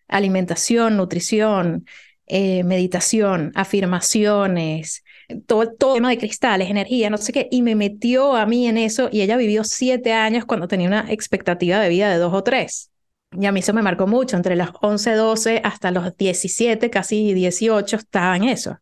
alimentación, 0.09 0.97
nutrición, 0.97 1.87
eh, 2.29 2.65
meditación, 2.65 3.53
afirmaciones, 3.55 5.05
todo, 5.47 5.73
todo 5.73 5.95
tema 5.95 6.11
de 6.11 6.19
cristales, 6.19 6.71
energía, 6.71 7.11
no 7.11 7.19
sé 7.19 7.33
qué, 7.33 7.49
y 7.51 7.63
me 7.63 7.75
metió 7.75 8.37
a 8.37 8.47
mí 8.47 8.67
en 8.67 8.79
eso 8.79 9.09
y 9.13 9.21
ella 9.23 9.37
vivió 9.37 9.65
siete 9.65 10.13
años 10.13 10.45
cuando 10.45 10.69
tenía 10.69 10.89
una 10.89 11.11
expectativa 11.13 11.81
de 11.81 11.89
vida 11.89 12.11
de 12.11 12.17
dos 12.19 12.33
o 12.33 12.43
tres. 12.43 12.91
Y 13.33 13.45
a 13.47 13.53
mí 13.53 13.61
eso 13.61 13.75
me 13.75 13.83
marcó 13.83 14.07
mucho, 14.07 14.37
entre 14.37 14.57
los 14.57 14.71
11, 14.81 15.13
12 15.13 15.61
hasta 15.63 15.91
los 15.91 16.17
17, 16.17 16.89
casi 16.89 17.35
18 17.35 17.97
estaba 17.97 18.37
en 18.37 18.45
eso. 18.45 18.79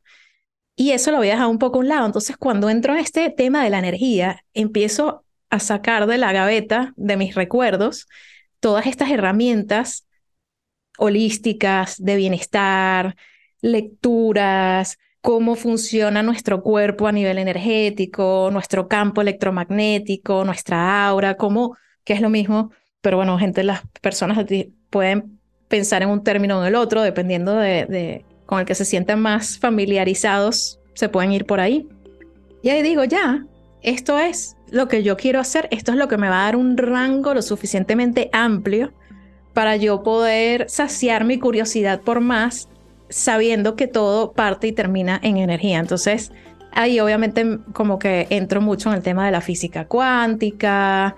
Y 0.76 0.92
eso 0.92 1.10
lo 1.10 1.16
voy 1.18 1.28
a 1.28 1.32
dejar 1.32 1.48
un 1.48 1.58
poco 1.58 1.78
a 1.78 1.80
un 1.80 1.88
lado. 1.88 2.06
Entonces, 2.06 2.36
cuando 2.36 2.70
entro 2.70 2.92
en 2.92 3.00
este 3.00 3.30
tema 3.30 3.64
de 3.64 3.70
la 3.70 3.78
energía, 3.78 4.44
empiezo 4.54 5.24
a 5.50 5.58
sacar 5.58 6.06
de 6.06 6.18
la 6.18 6.32
gaveta 6.32 6.92
de 6.96 7.16
mis 7.16 7.34
recuerdos 7.34 8.08
todas 8.60 8.86
estas 8.86 9.10
herramientas 9.10 10.06
holísticas 10.98 12.02
de 12.02 12.16
bienestar, 12.16 13.16
lecturas, 13.66 14.98
cómo 15.20 15.56
funciona 15.56 16.22
nuestro 16.22 16.62
cuerpo 16.62 17.08
a 17.08 17.12
nivel 17.12 17.38
energético, 17.38 18.48
nuestro 18.52 18.86
campo 18.86 19.20
electromagnético, 19.20 20.44
nuestra 20.44 21.08
aura, 21.08 21.36
cómo, 21.36 21.76
que 22.04 22.12
es 22.12 22.20
lo 22.20 22.30
mismo, 22.30 22.70
pero 23.00 23.16
bueno, 23.16 23.36
gente, 23.38 23.64
las 23.64 23.82
personas 24.00 24.46
pueden 24.90 25.40
pensar 25.68 26.02
en 26.02 26.10
un 26.10 26.22
término 26.22 26.58
o 26.58 26.62
en 26.62 26.68
el 26.68 26.76
otro, 26.76 27.02
dependiendo 27.02 27.56
de, 27.56 28.24
con 28.46 28.60
el 28.60 28.66
que 28.66 28.76
se 28.76 28.84
sienten 28.84 29.18
más 29.18 29.58
familiarizados, 29.58 30.78
se 30.94 31.08
pueden 31.08 31.32
ir 31.32 31.44
por 31.44 31.58
ahí. 31.58 31.88
Y 32.62 32.70
ahí 32.70 32.82
digo, 32.82 33.02
ya, 33.04 33.44
esto 33.82 34.18
es 34.18 34.56
lo 34.70 34.88
que 34.88 35.02
yo 35.02 35.16
quiero 35.16 35.40
hacer, 35.40 35.68
esto 35.72 35.92
es 35.92 35.98
lo 35.98 36.08
que 36.08 36.18
me 36.18 36.28
va 36.28 36.42
a 36.42 36.44
dar 36.44 36.56
un 36.56 36.76
rango 36.76 37.34
lo 37.34 37.42
suficientemente 37.42 38.30
amplio 38.32 38.92
para 39.52 39.76
yo 39.76 40.02
poder 40.02 40.66
saciar 40.68 41.24
mi 41.24 41.38
curiosidad 41.38 42.00
por 42.00 42.20
más 42.20 42.68
sabiendo 43.08 43.76
que 43.76 43.86
todo 43.86 44.32
parte 44.32 44.66
y 44.68 44.72
termina 44.72 45.20
en 45.22 45.36
energía. 45.36 45.78
Entonces, 45.78 46.32
ahí 46.72 47.00
obviamente 47.00 47.58
como 47.72 47.98
que 47.98 48.26
entro 48.30 48.60
mucho 48.60 48.90
en 48.90 48.96
el 48.96 49.02
tema 49.02 49.26
de 49.26 49.32
la 49.32 49.40
física 49.40 49.86
cuántica, 49.86 51.16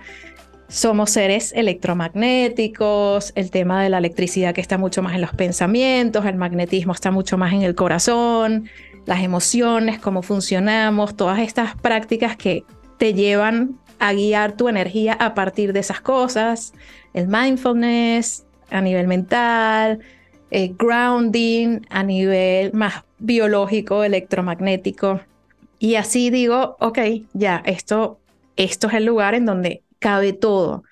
somos 0.69 1.09
seres 1.09 1.51
electromagnéticos, 1.53 3.33
el 3.35 3.49
tema 3.49 3.83
de 3.83 3.89
la 3.89 3.97
electricidad 3.97 4.53
que 4.53 4.61
está 4.61 4.77
mucho 4.77 5.01
más 5.01 5.15
en 5.15 5.21
los 5.21 5.33
pensamientos, 5.33 6.25
el 6.25 6.35
magnetismo 6.35 6.93
está 6.93 7.09
mucho 7.11 7.37
más 7.37 7.53
en 7.53 7.63
el 7.63 7.73
corazón, 7.73 8.69
las 9.05 9.23
emociones, 9.23 9.99
cómo 9.99 10.21
funcionamos, 10.21 11.15
todas 11.15 11.39
estas 11.39 11.75
prácticas 11.75 12.37
que 12.37 12.63
te 12.99 13.15
llevan 13.15 13.79
a 13.97 14.13
guiar 14.13 14.55
tu 14.55 14.69
energía 14.69 15.13
a 15.13 15.33
partir 15.33 15.73
de 15.73 15.79
esas 15.79 16.01
cosas, 16.01 16.73
el 17.13 17.27
mindfulness 17.27 18.45
a 18.69 18.81
nivel 18.81 19.07
mental, 19.07 19.99
eh, 20.51 20.73
grounding 20.77 21.81
a 21.89 22.03
nivel 22.03 22.73
más 22.73 23.03
biológico, 23.19 24.03
electromagnético. 24.03 25.21
Y 25.77 25.95
así 25.95 26.29
digo, 26.29 26.75
ok, 26.79 26.99
ya, 27.33 27.61
esto, 27.65 28.19
esto 28.55 28.87
es 28.87 28.93
el 28.95 29.05
lugar 29.05 29.35
en 29.35 29.45
donde 29.45 29.83
cabe 29.99 30.33
todo, 30.33 30.83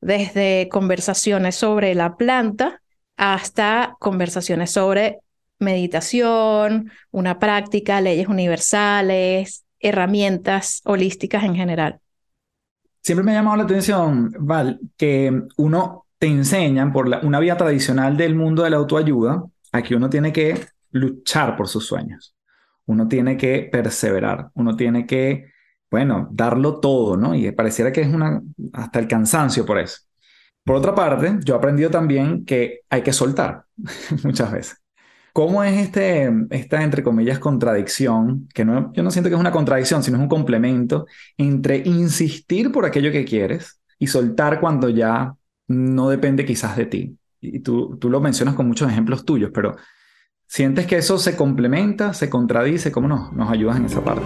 desde 0.00 0.68
conversaciones 0.70 1.54
sobre 1.54 1.94
la 1.94 2.16
planta 2.16 2.82
hasta 3.16 3.96
conversaciones 3.98 4.70
sobre 4.70 5.20
meditación, 5.58 6.90
una 7.10 7.38
práctica, 7.38 8.00
leyes 8.00 8.28
universales, 8.28 9.64
herramientas 9.80 10.82
holísticas 10.84 11.44
en 11.44 11.54
general. 11.54 12.00
Siempre 13.02 13.24
me 13.24 13.32
ha 13.32 13.36
llamado 13.36 13.58
la 13.58 13.62
atención, 13.62 14.34
Val, 14.38 14.80
que 14.96 15.32
uno 15.56 16.05
te 16.18 16.26
enseñan 16.26 16.92
por 16.92 17.08
una 17.22 17.40
vía 17.40 17.56
tradicional 17.56 18.16
del 18.16 18.34
mundo 18.34 18.62
de 18.62 18.70
la 18.70 18.76
autoayuda 18.78 19.44
a 19.72 19.82
que 19.82 19.94
uno 19.94 20.08
tiene 20.08 20.32
que 20.32 20.58
luchar 20.92 21.56
por 21.56 21.68
sus 21.68 21.86
sueños. 21.86 22.34
Uno 22.86 23.08
tiene 23.08 23.36
que 23.36 23.68
perseverar, 23.70 24.48
uno 24.54 24.76
tiene 24.76 25.06
que, 25.06 25.52
bueno, 25.90 26.28
darlo 26.30 26.80
todo, 26.80 27.16
¿no? 27.16 27.34
Y 27.34 27.50
pareciera 27.52 27.92
que 27.92 28.02
es 28.02 28.08
una, 28.08 28.40
hasta 28.72 28.98
el 28.98 29.08
cansancio 29.08 29.66
por 29.66 29.78
eso. 29.78 29.98
Por 30.64 30.76
otra 30.76 30.94
parte, 30.94 31.38
yo 31.44 31.54
he 31.54 31.58
aprendido 31.58 31.90
también 31.90 32.44
que 32.44 32.80
hay 32.90 33.02
que 33.02 33.12
soltar 33.12 33.64
muchas 34.24 34.50
veces. 34.52 34.82
¿Cómo 35.32 35.62
es 35.62 35.76
este, 35.78 36.32
esta, 36.50 36.82
entre 36.82 37.02
comillas, 37.02 37.38
contradicción? 37.38 38.48
Que 38.54 38.64
no, 38.64 38.90
yo 38.94 39.02
no 39.02 39.10
siento 39.10 39.28
que 39.28 39.34
es 39.34 39.40
una 39.40 39.52
contradicción, 39.52 40.02
sino 40.02 40.16
es 40.16 40.22
un 40.22 40.30
complemento 40.30 41.06
entre 41.36 41.76
insistir 41.84 42.72
por 42.72 42.86
aquello 42.86 43.12
que 43.12 43.26
quieres 43.26 43.80
y 43.98 44.06
soltar 44.06 44.60
cuando 44.60 44.88
ya 44.88 45.34
no 45.68 46.08
depende 46.08 46.44
quizás 46.44 46.76
de 46.76 46.86
ti. 46.86 47.18
Y 47.40 47.60
tú, 47.60 47.96
tú 47.98 48.10
lo 48.10 48.20
mencionas 48.20 48.54
con 48.54 48.66
muchos 48.66 48.90
ejemplos 48.90 49.24
tuyos, 49.24 49.50
pero 49.52 49.76
¿sientes 50.46 50.86
que 50.86 50.96
eso 50.96 51.18
se 51.18 51.36
complementa, 51.36 52.14
se 52.14 52.30
contradice? 52.30 52.92
¿Cómo 52.92 53.08
nos, 53.08 53.32
nos 53.32 53.50
ayudas 53.50 53.76
en 53.76 53.86
esa 53.86 54.02
parte? 54.02 54.24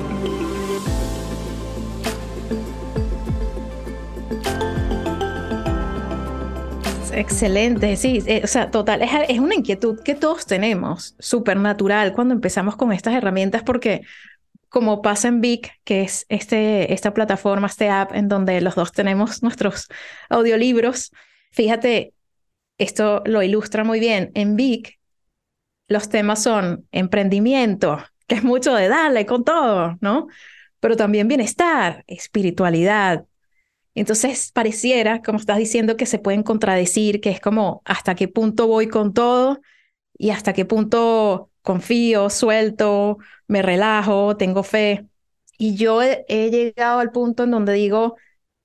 Excelente, 7.12 7.96
sí, 7.96 8.22
eh, 8.26 8.40
o 8.44 8.46
sea, 8.46 8.70
total, 8.70 9.02
es, 9.02 9.10
es, 9.28 9.38
una 9.40 9.54
inquietud 9.54 10.00
que 10.02 10.14
todos 10.14 10.46
tenemos, 10.46 11.16
súper 11.18 11.58
natural 11.58 12.12
cuando 12.14 12.32
empezamos 12.32 12.76
con 12.76 12.92
estas 12.92 13.14
herramientas, 13.14 13.62
porque 13.62 14.02
como 14.70 15.02
pasa 15.02 15.28
en 15.28 15.40
Vic, 15.40 15.72
que 15.84 16.02
es 16.02 16.24
este, 16.28 16.94
esta 16.94 17.12
plataforma, 17.12 17.66
este 17.66 17.90
app 17.90 18.14
en 18.14 18.28
donde 18.28 18.60
los 18.60 18.76
dos 18.76 18.92
tenemos 18.92 19.42
nuestros 19.42 19.88
audiolibros, 20.30 21.10
fíjate, 21.50 22.14
esto 22.78 23.22
lo 23.26 23.42
ilustra 23.42 23.84
muy 23.84 24.00
bien. 24.00 24.30
En 24.34 24.56
Vic, 24.56 24.98
los 25.88 26.08
temas 26.08 26.42
son 26.42 26.88
emprendimiento, 26.92 27.98
que 28.26 28.36
es 28.36 28.44
mucho 28.44 28.74
de 28.74 28.88
darle 28.88 29.26
con 29.26 29.44
todo, 29.44 29.98
¿no? 30.00 30.28
Pero 30.80 30.96
también 30.96 31.28
bienestar, 31.28 32.04
espiritualidad. 32.06 33.26
Entonces, 33.94 34.52
pareciera, 34.52 35.20
como 35.22 35.38
estás 35.38 35.58
diciendo, 35.58 35.96
que 35.96 36.06
se 36.06 36.18
pueden 36.18 36.42
contradecir, 36.42 37.20
que 37.20 37.30
es 37.30 37.40
como 37.40 37.82
hasta 37.84 38.14
qué 38.14 38.28
punto 38.28 38.66
voy 38.66 38.88
con 38.88 39.12
todo 39.12 39.60
y 40.16 40.30
hasta 40.30 40.52
qué 40.52 40.64
punto 40.64 41.50
confío, 41.62 42.30
suelto, 42.30 43.18
me 43.46 43.62
relajo, 43.62 44.36
tengo 44.36 44.62
fe. 44.62 45.06
Y 45.58 45.76
yo 45.76 46.02
he, 46.02 46.24
llegado 46.50 47.00
al 47.00 47.12
punto 47.12 47.44
en 47.44 47.50
donde 47.50 47.72
digo, 47.74 48.16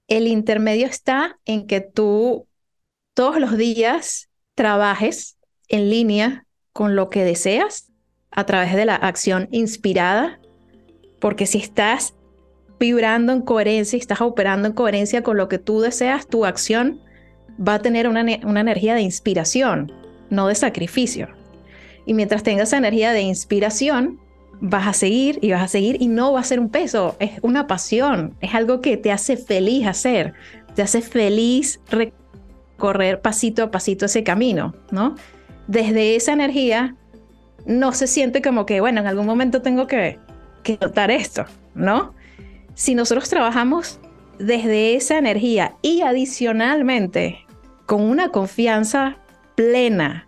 el 0.07 0.27
intermedio 0.27 0.88
está 0.88 1.39
en 1.45 1.67
que 1.67 1.81
tú 1.81 2.47
todos 3.16 3.39
los 3.39 3.57
días 3.57 4.30
trabajes 4.53 5.38
en 5.70 5.89
línea 5.89 6.45
con 6.74 6.95
lo 6.95 7.09
que 7.09 7.24
deseas 7.24 7.91
a 8.30 8.45
través 8.45 8.76
de 8.76 8.86
la 8.86 8.95
acción 8.95 9.47
inspirada, 9.51 10.39
porque 11.20 11.45
si 11.45 11.57
estás 11.57 12.13
vibrando 12.78 13.32
en 13.32 13.41
coherencia 13.41 13.95
y 13.95 14.01
estás 14.01 14.20
operando 14.20 14.68
en 14.68 14.74
coherencia 14.74 15.24
con 15.24 15.38
lo 15.38 15.47
que 15.47 15.57
tú 15.57 15.80
deseas, 15.80 16.28
tu 16.28 16.45
acción 16.45 17.01
va 17.57 17.76
a 17.76 17.82
tener 17.82 18.09
una, 18.09 18.26
una 18.43 18.59
energía 18.59 18.93
de 18.93 19.01
inspiración, 19.01 19.93
no 20.30 20.47
de 20.47 20.55
sacrificio. 20.55 21.30
Y 22.05 22.13
mientras 22.13 22.43
tengas 22.43 22.68
esa 22.70 22.78
energía 22.78 23.13
de 23.13 23.22
inspiración, 23.22 24.20
vas 24.59 24.88
a 24.88 24.93
seguir 24.93 25.39
y 25.41 25.51
vas 25.51 25.63
a 25.63 25.68
seguir 25.70 26.01
y 26.01 26.07
no 26.09 26.34
va 26.34 26.41
a 26.41 26.43
ser 26.43 26.59
un 26.59 26.70
peso, 26.70 27.16
es 27.20 27.32
una 27.41 27.66
pasión, 27.66 28.36
es 28.41 28.53
algo 28.53 28.82
que 28.82 28.97
te 28.97 29.13
hace 29.13 29.38
feliz 29.38 29.88
hacer, 29.88 30.34
te 30.76 30.82
hace 30.82 31.01
feliz 31.01 31.80
recorrer 32.76 33.21
pasito 33.21 33.63
a 33.63 33.71
pasito 33.71 34.05
ese 34.05 34.23
camino, 34.23 34.76
¿no? 34.91 35.15
Desde 35.67 36.15
esa 36.15 36.34
energía 36.34 36.95
no 37.65 37.93
se 37.93 38.07
siente 38.07 38.41
como 38.41 38.65
que, 38.65 38.82
bueno, 38.82 39.01
en 39.01 39.07
algún 39.07 39.26
momento 39.26 39.61
tengo 39.61 39.88
que, 39.88 40.19
que 40.63 40.78
notar 40.80 41.09
esto, 41.09 41.45
¿no? 41.73 42.13
Si 42.76 42.93
nosotros 42.93 43.30
trabajamos 43.30 43.99
desde 44.38 44.95
esa 44.95 45.17
energía 45.17 45.76
y 45.82 46.01
adicionalmente 46.01 47.45
con 47.86 48.01
una 48.01 48.30
confianza 48.30 49.17
plena 49.55 50.28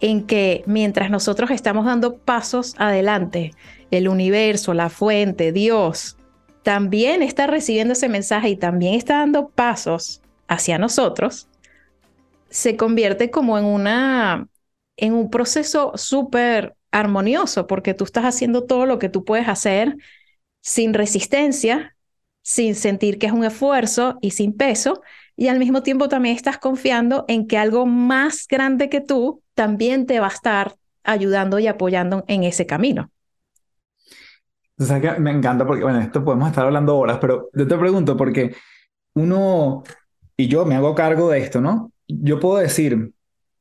en 0.00 0.26
que 0.26 0.64
mientras 0.66 1.10
nosotros 1.10 1.50
estamos 1.50 1.84
dando 1.84 2.16
pasos 2.16 2.74
adelante, 2.78 3.52
el 3.90 4.08
universo, 4.08 4.74
la 4.74 4.88
fuente, 4.88 5.52
Dios, 5.52 6.16
también 6.62 7.22
está 7.22 7.46
recibiendo 7.46 7.92
ese 7.92 8.08
mensaje 8.08 8.48
y 8.48 8.56
también 8.56 8.94
está 8.94 9.18
dando 9.18 9.48
pasos 9.48 10.20
hacia 10.48 10.78
nosotros, 10.78 11.48
se 12.50 12.76
convierte 12.76 13.30
como 13.30 13.58
en 13.58 13.64
una 13.64 14.48
en 14.96 15.14
un 15.14 15.30
proceso 15.30 15.92
súper 15.96 16.76
armonioso 16.90 17.66
porque 17.66 17.94
tú 17.94 18.04
estás 18.04 18.24
haciendo 18.24 18.64
todo 18.64 18.86
lo 18.86 18.98
que 18.98 19.08
tú 19.08 19.24
puedes 19.24 19.48
hacer 19.48 19.96
sin 20.60 20.94
resistencia, 20.94 21.96
sin 22.42 22.74
sentir 22.74 23.18
que 23.18 23.26
es 23.26 23.32
un 23.32 23.44
esfuerzo 23.44 24.18
y 24.20 24.32
sin 24.32 24.56
peso, 24.56 25.02
y 25.36 25.48
al 25.48 25.58
mismo 25.58 25.82
tiempo 25.82 26.08
también 26.08 26.36
estás 26.36 26.58
confiando 26.58 27.24
en 27.28 27.46
que 27.46 27.56
algo 27.56 27.86
más 27.86 28.46
grande 28.46 28.90
que 28.90 29.00
tú 29.00 29.42
también 29.54 30.06
te 30.06 30.20
va 30.20 30.26
a 30.26 30.30
estar 30.30 30.76
ayudando 31.02 31.58
y 31.58 31.66
apoyando 31.66 32.24
en 32.28 32.44
ese 32.44 32.66
camino. 32.66 33.10
O 34.78 34.84
sea, 34.84 35.00
que 35.00 35.12
me 35.20 35.30
encanta 35.30 35.66
porque, 35.66 35.82
bueno, 35.82 36.00
esto 36.00 36.24
podemos 36.24 36.48
estar 36.48 36.64
hablando 36.64 36.96
horas, 36.96 37.18
pero 37.20 37.50
yo 37.52 37.66
te 37.66 37.76
pregunto 37.76 38.16
porque 38.16 38.54
uno, 39.14 39.82
y 40.36 40.48
yo 40.48 40.64
me 40.64 40.76
hago 40.76 40.94
cargo 40.94 41.30
de 41.30 41.40
esto, 41.40 41.60
¿no? 41.60 41.92
Yo 42.20 42.40
puedo 42.40 42.58
decir, 42.58 43.12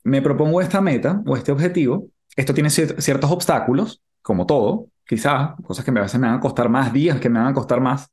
me 0.03 0.21
propongo 0.21 0.61
esta 0.61 0.81
meta 0.81 1.21
o 1.25 1.35
este 1.35 1.51
objetivo, 1.51 2.09
esto 2.35 2.53
tiene 2.53 2.69
ciertos 2.69 3.31
obstáculos, 3.31 4.01
como 4.21 4.45
todo, 4.45 4.87
quizás, 5.05 5.51
cosas 5.63 5.83
que 5.83 5.91
a 5.91 6.01
veces 6.01 6.19
me 6.19 6.27
van 6.27 6.37
a 6.37 6.39
costar 6.39 6.69
más, 6.69 6.93
días 6.93 7.19
que 7.19 7.29
me 7.29 7.39
van 7.39 7.49
a 7.49 7.53
costar 7.53 7.81
más. 7.81 8.09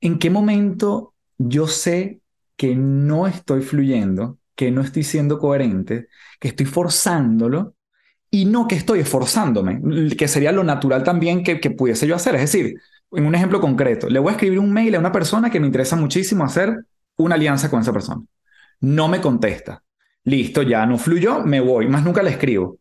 ¿En 0.00 0.18
qué 0.18 0.30
momento 0.30 1.14
yo 1.38 1.66
sé 1.66 2.20
que 2.56 2.74
no 2.74 3.26
estoy 3.26 3.62
fluyendo 3.62 4.40
que 4.60 4.70
no 4.70 4.82
estoy 4.82 5.04
siendo 5.04 5.38
coherente, 5.38 6.08
que 6.38 6.48
estoy 6.48 6.66
forzándolo 6.66 7.76
y 8.30 8.44
no 8.44 8.68
que 8.68 8.74
estoy 8.74 9.00
esforzándome, 9.00 9.80
que 10.18 10.28
sería 10.28 10.52
lo 10.52 10.62
natural 10.62 11.02
también 11.02 11.42
que, 11.42 11.60
que 11.60 11.70
pudiese 11.70 12.06
yo 12.06 12.14
hacer. 12.14 12.34
Es 12.34 12.42
decir, 12.42 12.74
en 13.12 13.24
un 13.24 13.34
ejemplo 13.34 13.58
concreto, 13.58 14.10
le 14.10 14.18
voy 14.18 14.28
a 14.28 14.32
escribir 14.32 14.58
un 14.58 14.70
mail 14.70 14.96
a 14.96 14.98
una 14.98 15.12
persona 15.12 15.48
que 15.48 15.60
me 15.60 15.66
interesa 15.66 15.96
muchísimo 15.96 16.44
hacer 16.44 16.76
una 17.16 17.36
alianza 17.36 17.70
con 17.70 17.80
esa 17.80 17.90
persona. 17.90 18.22
No 18.80 19.08
me 19.08 19.20
contesta. 19.20 19.82
Listo, 20.24 20.62
ya 20.62 20.84
no 20.86 20.98
fluyó, 20.98 21.44
me 21.44 21.60
voy, 21.60 21.88
más 21.88 22.04
nunca 22.04 22.22
le 22.22 22.30
escribo. 22.30 22.78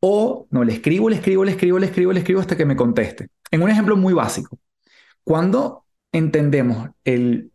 O 0.00 0.46
no, 0.50 0.64
le 0.64 0.72
escribo, 0.72 1.08
le 1.08 1.16
escribo, 1.16 1.44
le 1.44 1.52
escribo, 1.52 1.78
le 1.78 1.86
escribo, 1.86 2.12
le 2.12 2.20
escribo 2.20 2.40
hasta 2.40 2.56
que 2.56 2.66
me 2.66 2.76
conteste. 2.76 3.28
En 3.50 3.62
un 3.62 3.70
ejemplo 3.70 3.96
muy 3.96 4.14
básico, 4.14 4.58
cuando 5.24 5.84
entendemos 6.10 6.90
el 7.04 7.50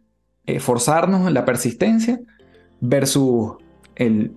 esforzarnos 0.45 1.27
en 1.27 1.33
la 1.33 1.45
persistencia, 1.45 2.19
versus 2.79 3.55
el 3.95 4.33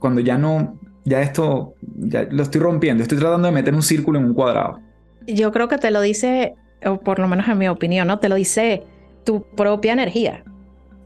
cuando 0.00 0.20
ya 0.20 0.36
no, 0.36 0.78
ya 1.04 1.22
esto, 1.22 1.74
ya 1.80 2.24
lo 2.24 2.42
estoy 2.42 2.60
rompiendo, 2.60 3.02
estoy 3.02 3.18
tratando 3.18 3.46
de 3.46 3.54
meter 3.54 3.74
un 3.74 3.82
círculo 3.82 4.18
en 4.18 4.26
un 4.26 4.34
cuadrado. 4.34 4.80
Yo 5.26 5.52
creo 5.52 5.68
que 5.68 5.78
te 5.78 5.90
lo 5.90 6.00
dice, 6.00 6.54
o 6.84 7.00
por 7.00 7.18
lo 7.18 7.28
menos 7.28 7.48
en 7.48 7.58
mi 7.58 7.68
opinión, 7.68 8.08
¿no? 8.08 8.18
Te 8.18 8.28
lo 8.28 8.34
dice 8.34 8.84
tu 9.24 9.42
propia 9.56 9.92
energía. 9.92 10.44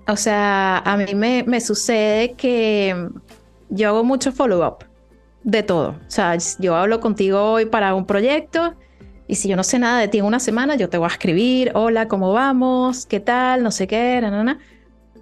O 0.09 0.17
sea, 0.17 0.79
a 0.79 0.97
mí 0.97 1.15
me, 1.15 1.45
me 1.47 1.61
sucede 1.61 2.33
que 2.33 3.11
yo 3.69 3.89
hago 3.89 4.05
mucho 4.05 4.33
follow-up 4.33 4.85
de 5.45 5.63
todo. 5.63 5.91
O 5.91 6.11
sea, 6.11 6.37
yo 6.59 6.75
hablo 6.75 7.01
contigo 7.01 7.43
hoy 7.43 7.67
para 7.67 7.95
un 7.95 8.07
proyecto 8.07 8.75
y 9.27 9.35
si 9.35 9.49
yo 9.51 9.57
no 9.57 9.63
sé 9.63 9.79
nada 9.79 10.01
de 10.01 10.09
ti 10.09 10.19
en 10.19 10.25
una 10.25 10.41
semana, 10.41 10.77
yo 10.77 10.89
te 10.89 10.97
voy 10.97 11.05
a 11.05 11.13
escribir, 11.13 11.73
hola, 11.75 12.09
¿cómo 12.09 12.33
vamos? 12.33 13.05
¿Qué 13.05 13.21
tal? 13.21 13.63
No 13.63 13.71
sé 13.71 13.87
qué, 13.87 14.19
na, 14.23 14.59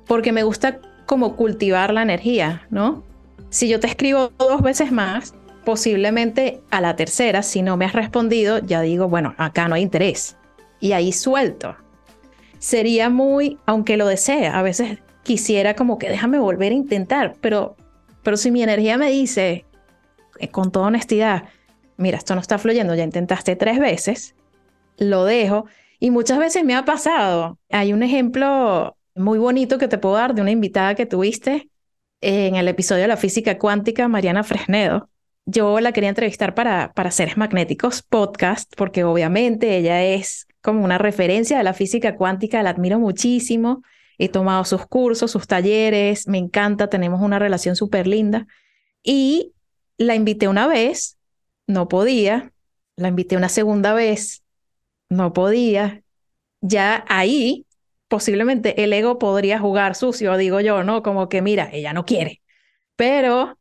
porque 0.07 0.32
me 0.32 0.45
gusta 0.45 0.78
como 1.05 1.34
cultivar 1.34 1.93
la 1.93 2.03
energía, 2.03 2.66
¿no? 2.70 3.03
Si 3.51 3.68
yo 3.68 3.80
te 3.80 3.89
escribo 3.89 4.30
dos 4.39 4.62
veces 4.62 4.93
más, 4.93 5.34
posiblemente 5.64 6.62
a 6.70 6.80
la 6.80 6.95
tercera, 6.95 7.43
si 7.43 7.62
no 7.62 7.76
me 7.76 7.87
has 7.87 7.93
respondido, 7.93 8.61
ya 8.61 8.80
digo, 8.82 9.09
bueno, 9.09 9.34
acá 9.37 9.66
no 9.66 9.74
hay 9.74 9.82
interés. 9.82 10.37
Y 10.78 10.93
ahí 10.93 11.11
suelto. 11.11 11.74
Sería 12.59 13.11
muy, 13.11 13.59
aunque 13.66 13.96
lo 13.96 14.07
desee, 14.07 14.46
a 14.46 14.62
veces 14.62 14.98
quisiera 15.22 15.74
como 15.74 15.98
que 15.98 16.09
déjame 16.09 16.38
volver 16.38 16.72
a 16.72 16.76
intentar, 16.76 17.34
pero, 17.40 17.76
pero 18.22 18.36
si 18.36 18.50
mi 18.50 18.62
energía 18.62 18.96
me 18.96 19.11
dice, 19.11 19.64
eh, 20.38 20.48
con 20.48 20.70
toda 20.70 20.86
honestidad, 20.86 21.44
mira, 21.96 22.18
esto 22.18 22.34
no 22.34 22.40
está 22.40 22.59
fluyendo, 22.59 22.94
ya 22.94 23.04
intentaste 23.04 23.57
tres 23.57 23.78
veces, 23.78 24.34
lo 24.98 25.24
dejo. 25.24 25.66
Y 25.98 26.11
muchas 26.11 26.38
veces 26.38 26.64
me 26.64 26.74
ha 26.74 26.84
pasado. 26.84 27.59
Hay 27.70 27.92
un 27.92 28.02
ejemplo 28.02 28.96
muy 29.14 29.38
bonito 29.38 29.78
que 29.78 29.88
te 29.88 29.98
puedo 29.98 30.16
dar 30.16 30.34
de 30.34 30.42
una 30.42 30.50
invitada 30.50 30.94
que 30.94 31.07
tuviste 31.07 31.70
en 32.20 32.54
el 32.57 32.68
episodio 32.68 33.02
de 33.02 33.09
la 33.09 33.16
física 33.16 33.59
cuántica, 33.59 34.09
Mariana 34.09 34.44
Fresnedo. 34.44 35.09
Yo 35.46 35.80
la 35.80 35.92
quería 35.92 36.09
entrevistar 36.11 36.54
para, 36.54 36.92
para 36.92 37.11
Seres 37.11 37.36
Magnéticos 37.36 38.02
podcast, 38.02 38.72
porque 38.76 39.04
obviamente 39.04 39.76
ella 39.76 40.02
es 40.04 40.46
como 40.66 40.84
una 40.84 40.98
referencia 40.98 41.56
de 41.56 41.64
la 41.64 41.72
física 41.74 42.16
cuántica, 42.16 42.62
la 42.62 42.70
admiro 42.70 42.98
muchísimo. 42.98 43.82
He 44.18 44.28
tomado 44.28 44.64
sus 44.64 44.84
cursos, 44.84 45.30
sus 45.30 45.46
talleres, 45.46 46.26
me 46.26 46.38
encanta, 46.38 46.88
tenemos 46.88 47.22
una 47.22 47.38
relación 47.38 47.76
súper 47.76 48.08
linda. 48.08 48.48
Y 49.04 49.52
la 49.96 50.16
invité 50.16 50.48
una 50.48 50.66
vez, 50.66 51.18
no 51.68 51.86
podía, 51.86 52.52
la 52.96 53.08
invité 53.08 53.36
una 53.36 53.48
segunda 53.48 53.94
vez, 53.94 54.42
no 55.08 55.32
podía. 55.32 56.02
Ya 56.60 57.04
ahí 57.08 57.64
posiblemente 58.08 58.82
el 58.82 58.92
ego 58.92 59.20
podría 59.20 59.60
jugar 59.60 59.94
sucio, 59.94 60.36
digo 60.36 60.60
yo, 60.60 60.82
¿no? 60.82 61.04
Como 61.04 61.28
que, 61.28 61.42
mira, 61.42 61.70
ella 61.72 61.92
no 61.92 62.04
quiere. 62.04 62.42
Pero 62.96 63.56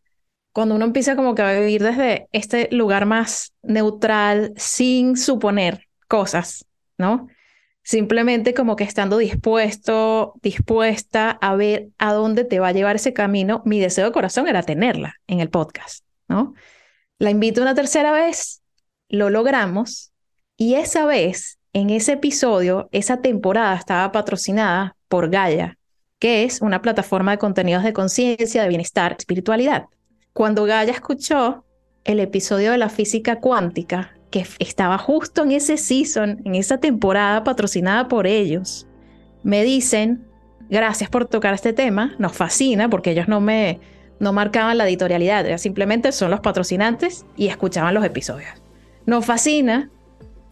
cuando 0.54 0.74
uno 0.74 0.86
empieza 0.86 1.16
como 1.16 1.36
que 1.36 1.44
a 1.44 1.60
vivir 1.60 1.84
desde 1.84 2.28
este 2.32 2.68
lugar 2.72 3.06
más 3.06 3.54
neutral, 3.62 4.54
sin 4.58 5.18
suponer 5.18 5.88
cosas, 6.08 6.66
¿no? 6.98 7.28
Simplemente 7.84 8.54
como 8.54 8.76
que 8.76 8.84
estando 8.84 9.18
dispuesto, 9.18 10.34
dispuesta 10.42 11.30
a 11.30 11.56
ver 11.56 11.90
a 12.00 12.14
dónde 12.14 12.44
te 12.44 12.60
va 12.60 12.70
a 12.70 12.72
llevar 12.72 12.96
ese 12.96 13.14
camino, 13.14 13.62
mi 13.66 13.80
deseo 13.80 14.06
de 14.06 14.12
corazón 14.12 14.48
era 14.48 14.64
tenerla 14.64 15.16
en 15.28 15.40
el 15.40 15.50
podcast, 15.50 16.04
¿no? 16.28 16.56
La 17.20 17.30
invito 17.30 17.62
una 17.62 17.76
tercera 17.76 18.12
vez, 18.12 18.62
lo 19.08 19.30
logramos 19.30 20.12
y 20.58 20.76
esa 20.76 21.06
vez 21.06 21.60
en 21.74 21.90
ese 21.90 22.14
episodio, 22.14 22.90
esa 22.92 23.22
temporada 23.22 23.76
estaba 23.76 24.12
patrocinada 24.12 24.96
por 25.08 25.30
Gaia, 25.30 25.78
que 26.20 26.46
es 26.46 26.62
una 26.62 26.82
plataforma 26.82 27.32
de 27.32 27.38
contenidos 27.38 27.84
de 27.84 27.94
conciencia, 27.94 28.64
de 28.64 28.70
bienestar, 28.70 29.16
espiritualidad. 29.20 29.86
Cuando 30.34 30.64
Gaia 30.64 30.94
escuchó 30.94 31.66
el 32.06 32.20
episodio 32.20 32.72
de 32.72 32.78
la 32.78 32.90
física 32.90 33.42
cuántica, 33.42 34.18
que 34.30 34.46
estaba 34.60 34.98
justo 34.98 35.44
en 35.44 35.52
ese 35.52 35.78
season, 35.78 36.42
en 36.46 36.56
esa 36.56 36.80
temporada 36.80 37.44
patrocinada 37.44 38.08
por 38.08 38.28
ellos, 38.28 38.88
me 39.44 39.64
dicen, 39.64 40.26
gracias 40.70 41.10
por 41.10 41.26
tocar 41.26 41.54
este 41.54 41.74
tema, 41.74 42.16
nos 42.18 42.34
fascina 42.34 42.90
porque 42.90 43.12
ellos 43.12 43.28
no 43.28 43.40
me 43.42 43.80
no 44.20 44.32
marcaban 44.34 44.78
la 44.78 44.88
editorialidad, 44.88 45.58
simplemente 45.58 46.12
son 46.12 46.32
los 46.32 46.40
patrocinantes 46.40 47.26
y 47.36 47.48
escuchaban 47.48 47.94
los 47.94 48.06
episodios. 48.06 48.50
Nos 49.06 49.26
fascina 49.26 49.90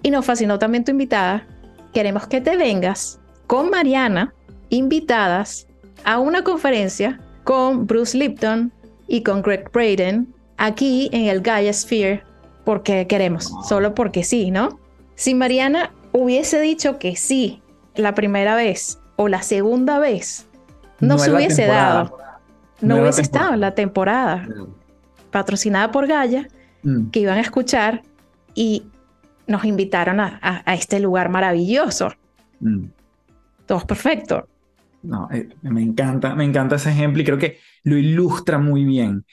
y 0.02 0.12
nos 0.12 0.26
fascinó 0.26 0.60
también 0.60 0.84
tu 0.84 0.92
invitada. 0.92 1.48
Queremos 1.94 2.28
que 2.28 2.42
te 2.42 2.58
vengas 2.58 3.20
con 3.48 3.70
Mariana, 3.70 4.34
invitadas 4.70 5.68
a 6.04 6.20
una 6.20 6.44
conferencia 6.44 7.20
con 7.44 7.88
Bruce 7.88 8.18
Lipton 8.18 8.72
y 9.08 9.24
con 9.24 9.42
Greg 9.42 9.72
Braden 9.72 10.34
aquí 10.58 11.10
en 11.14 11.26
el 11.26 11.42
Gaia 11.42 11.72
Sphere 11.72 12.24
porque 12.64 13.08
queremos, 13.08 13.54
solo 13.68 13.94
porque 13.94 14.24
sí, 14.24 14.52
¿no? 14.52 14.80
Si 15.16 15.36
Mariana 15.36 15.92
hubiese 16.12 16.60
dicho 16.62 16.98
que 17.00 17.16
sí 17.16 17.62
la 17.96 18.16
primera 18.16 18.56
vez 18.56 19.00
o 19.16 19.28
la 19.28 19.42
segunda 19.42 20.00
vez, 20.00 20.48
no, 21.00 21.18
se 21.18 21.34
hubiese 21.34 21.66
dado. 21.66 22.18
No 22.82 23.02
hubiese 23.02 23.22
estado 23.22 23.54
en 23.54 23.60
la 23.62 23.76
temporada 23.76 24.48
patrocinada 25.32 25.92
por 25.92 26.08
Gaia, 26.08 26.48
mm. 26.84 27.10
que 27.10 27.22
iban 27.22 27.38
a 27.38 27.42
escuchar 27.42 28.04
y 28.54 28.84
nos 29.48 29.66
invitaron 29.66 30.20
a, 30.20 30.64
este 30.68 31.00
lugar 31.00 31.30
maravilloso. 31.30 32.14
Mm. 32.60 32.86
Todo 33.66 33.78
es 33.80 33.86
perfecto. 33.86 34.48
No, 35.02 35.28
eh, 35.32 35.50
me 35.64 35.82
encanta, 35.82 36.36
me 36.36 36.46
encanta 36.46 36.76
ese 36.76 36.92
ejemplo 36.92 37.22
y 37.22 37.26
creo 37.26 37.38
que 37.38 37.60
lo 37.84 37.98
ilustra 37.98 38.58
muy 38.58 38.86
bien. 38.86 39.26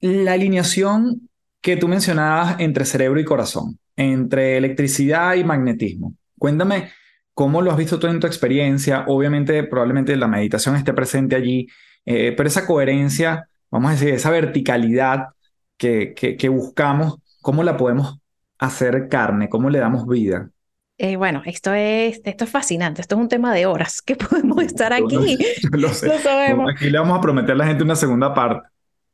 La 0.00 0.34
alineación 0.34 1.28
que 1.60 1.76
tú 1.76 1.88
mencionabas 1.88 2.56
entre 2.60 2.84
cerebro 2.84 3.20
y 3.20 3.24
corazón, 3.24 3.78
entre 3.96 4.56
electricidad 4.56 5.34
y 5.34 5.44
magnetismo. 5.44 6.14
Cuéntame 6.38 6.90
cómo 7.34 7.60
lo 7.60 7.70
has 7.70 7.76
visto 7.76 7.98
tú 7.98 8.06
en 8.06 8.20
tu 8.20 8.26
experiencia. 8.26 9.04
Obviamente, 9.08 9.62
probablemente 9.64 10.16
la 10.16 10.28
meditación 10.28 10.76
esté 10.76 10.92
presente 10.92 11.36
allí, 11.36 11.66
eh, 12.04 12.32
pero 12.36 12.48
esa 12.48 12.66
coherencia, 12.66 13.48
vamos 13.70 13.90
a 13.90 13.92
decir, 13.94 14.08
esa 14.10 14.30
verticalidad 14.30 15.26
que, 15.76 16.14
que, 16.14 16.48
buscamos, 16.48 17.18
¿cómo 17.42 17.62
la 17.62 17.76
podemos 17.76 18.18
hacer 18.58 19.08
carne? 19.08 19.48
¿Cómo 19.48 19.68
le 19.68 19.78
damos 19.78 20.06
vida? 20.06 20.48
Eh, 20.98 21.16
bueno, 21.16 21.42
esto 21.44 21.74
es, 21.74 22.22
esto 22.24 22.44
es 22.44 22.50
fascinante, 22.50 23.02
esto 23.02 23.16
es 23.16 23.20
un 23.20 23.28
tema 23.28 23.52
de 23.52 23.66
horas 23.66 24.00
que 24.00 24.16
podemos 24.16 24.62
estar 24.62 24.92
aquí. 24.92 25.38
lo, 25.72 25.88
sabemos. 25.92 26.70
Aquí 26.74 26.88
le 26.88 26.98
vamos 26.98 27.18
a 27.18 27.20
prometer 27.20 27.52
a 27.52 27.56
la 27.56 27.66
gente 27.66 27.84
una 27.84 27.96
segunda 27.96 28.32
parte. 28.32 28.66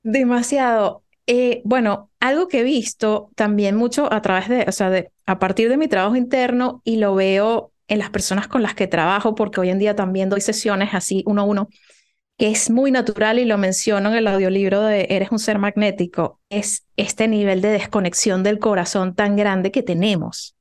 Demasiado. 0.02 1.02
Eh, 1.26 1.62
bueno, 1.64 2.10
algo 2.20 2.48
que 2.48 2.60
he 2.60 2.64
visto 2.64 3.30
también 3.36 3.76
mucho 3.76 4.12
a 4.12 4.22
través 4.22 4.48
de, 4.48 4.64
o 4.66 4.72
sea, 4.72 4.90
de, 4.90 5.10
a 5.26 5.38
partir 5.38 5.68
de 5.68 5.76
mi 5.76 5.88
trabajo 5.88 6.16
interno 6.16 6.82
y 6.84 6.96
lo 6.96 7.14
veo 7.14 7.72
en 7.88 7.98
las 7.98 8.10
personas 8.10 8.48
con 8.48 8.62
las 8.62 8.74
que 8.74 8.86
trabajo, 8.86 9.34
porque 9.34 9.60
hoy 9.60 9.70
en 9.70 9.78
día 9.78 9.94
también 9.94 10.28
doy 10.28 10.40
sesiones 10.40 10.94
así 10.94 11.22
uno 11.26 11.42
a 11.42 11.44
uno, 11.44 11.68
que 12.38 12.50
es 12.50 12.70
muy 12.70 12.90
natural 12.90 13.38
y 13.38 13.44
lo 13.44 13.58
menciono 13.58 14.10
en 14.10 14.16
el 14.16 14.26
audiolibro 14.26 14.82
de 14.82 15.06
Eres 15.10 15.30
un 15.30 15.38
ser 15.38 15.58
magnético, 15.58 16.40
es 16.48 16.86
este 16.96 17.28
nivel 17.28 17.60
de 17.60 17.68
desconexión 17.68 18.42
del 18.42 18.58
corazón 18.58 19.14
tan 19.14 19.36
grande 19.36 19.70
que 19.70 19.82
tenemos. 19.82 20.56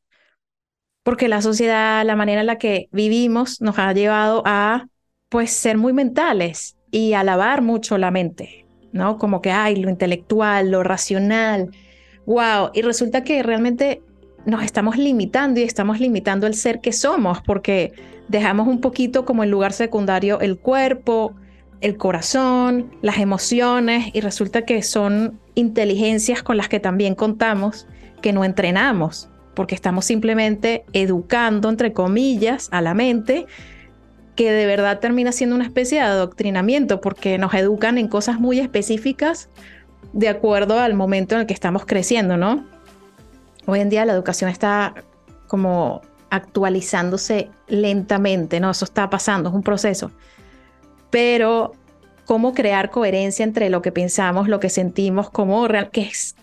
Porque 1.04 1.28
la 1.28 1.42
sociedad, 1.42 2.06
la 2.06 2.16
manera 2.16 2.42
en 2.42 2.48
la 2.48 2.60
que 2.60 2.88
vivimos 2.92 3.62
nos 3.62 3.80
ha 3.80 3.92
llevado 3.94 4.44
a 4.46 4.88
pues 5.30 5.52
ser 5.52 5.78
muy 5.78 5.94
mentales 5.94 6.78
y 6.92 7.14
alabar 7.14 7.62
mucho 7.62 7.98
la 7.98 8.12
mente, 8.12 8.61
¿no? 8.92 9.18
Como 9.18 9.42
que 9.42 9.52
hay 9.52 9.76
lo 9.76 9.90
intelectual, 9.90 10.72
lo 10.72 10.84
racional. 10.84 11.70
Wow, 12.26 12.72
y 12.74 12.82
resulta 12.82 13.24
que 13.24 13.42
realmente 13.44 14.02
nos 14.46 14.64
estamos 14.64 14.98
limitando 14.98 15.60
y 15.60 15.64
estamos 15.64 16.00
limitando 16.00 16.48
el 16.48 16.56
ser 16.56 16.82
que 16.82 16.94
somos 16.94 17.42
porque 17.42 17.94
dejamos 18.28 18.68
un 18.68 18.82
poquito 18.82 19.26
como 19.26 19.44
en 19.44 19.52
lugar 19.52 19.74
secundario 19.74 20.40
el 20.40 20.58
cuerpo, 20.58 21.36
el 21.82 21.98
corazón, 21.98 22.92
las 23.02 23.18
emociones 23.18 24.10
y 24.14 24.22
resulta 24.22 24.64
que 24.64 24.82
son 24.84 25.40
inteligencias 25.56 26.44
con 26.44 26.58
las 26.58 26.70
que 26.70 26.80
también 26.80 27.16
contamos 27.16 27.88
que 28.22 28.34
no 28.34 28.44
entrenamos 28.44 29.30
porque 29.54 29.76
estamos 29.76 30.06
simplemente 30.06 30.86
educando, 30.94 31.70
entre 31.70 31.94
comillas, 31.94 32.70
a 32.72 32.82
la 32.82 32.94
mente 32.94 33.48
que 34.36 34.52
de 34.52 34.66
verdad 34.66 35.00
termina 35.00 35.32
siendo 35.32 35.56
una 35.56 35.66
especie 35.66 36.00
de 36.00 36.06
adoctrinamiento 36.06 37.02
porque 37.02 37.38
nos 37.38 37.54
educan 37.54 37.98
en 37.98 38.08
cosas 38.08 38.40
muy 38.40 38.60
específicas 38.60 39.50
de 40.14 40.30
acuerdo 40.30 40.80
al 40.80 40.94
momento 40.94 41.36
en 41.36 41.42
el 41.42 41.48
que 41.48 41.54
estamos 41.54 41.86
creciendo, 41.86 42.38
¿no? 42.38 42.66
Hoy 43.66 43.80
en 43.80 43.90
día 43.90 44.06
la 44.06 44.14
educación 44.14 44.50
está 44.50 44.96
como 45.48 46.02
actualizándose 46.30 47.50
lentamente, 47.68 48.60
¿no? 48.60 48.72
Eso 48.72 48.86
está 48.86 49.10
pasando, 49.10 49.50
es 49.50 49.56
un 49.56 49.64
proceso. 49.64 50.12
Pero 51.10 51.74
cómo 52.26 52.54
crear 52.54 52.90
coherencia 52.90 53.44
entre 53.44 53.70
lo 53.70 53.82
que 53.82 53.92
pensamos, 53.92 54.48
lo 54.48 54.60
que 54.60 54.70
sentimos, 54.70 55.30
cómo 55.30 55.68
qué 55.92 56.02
es, 56.02 56.36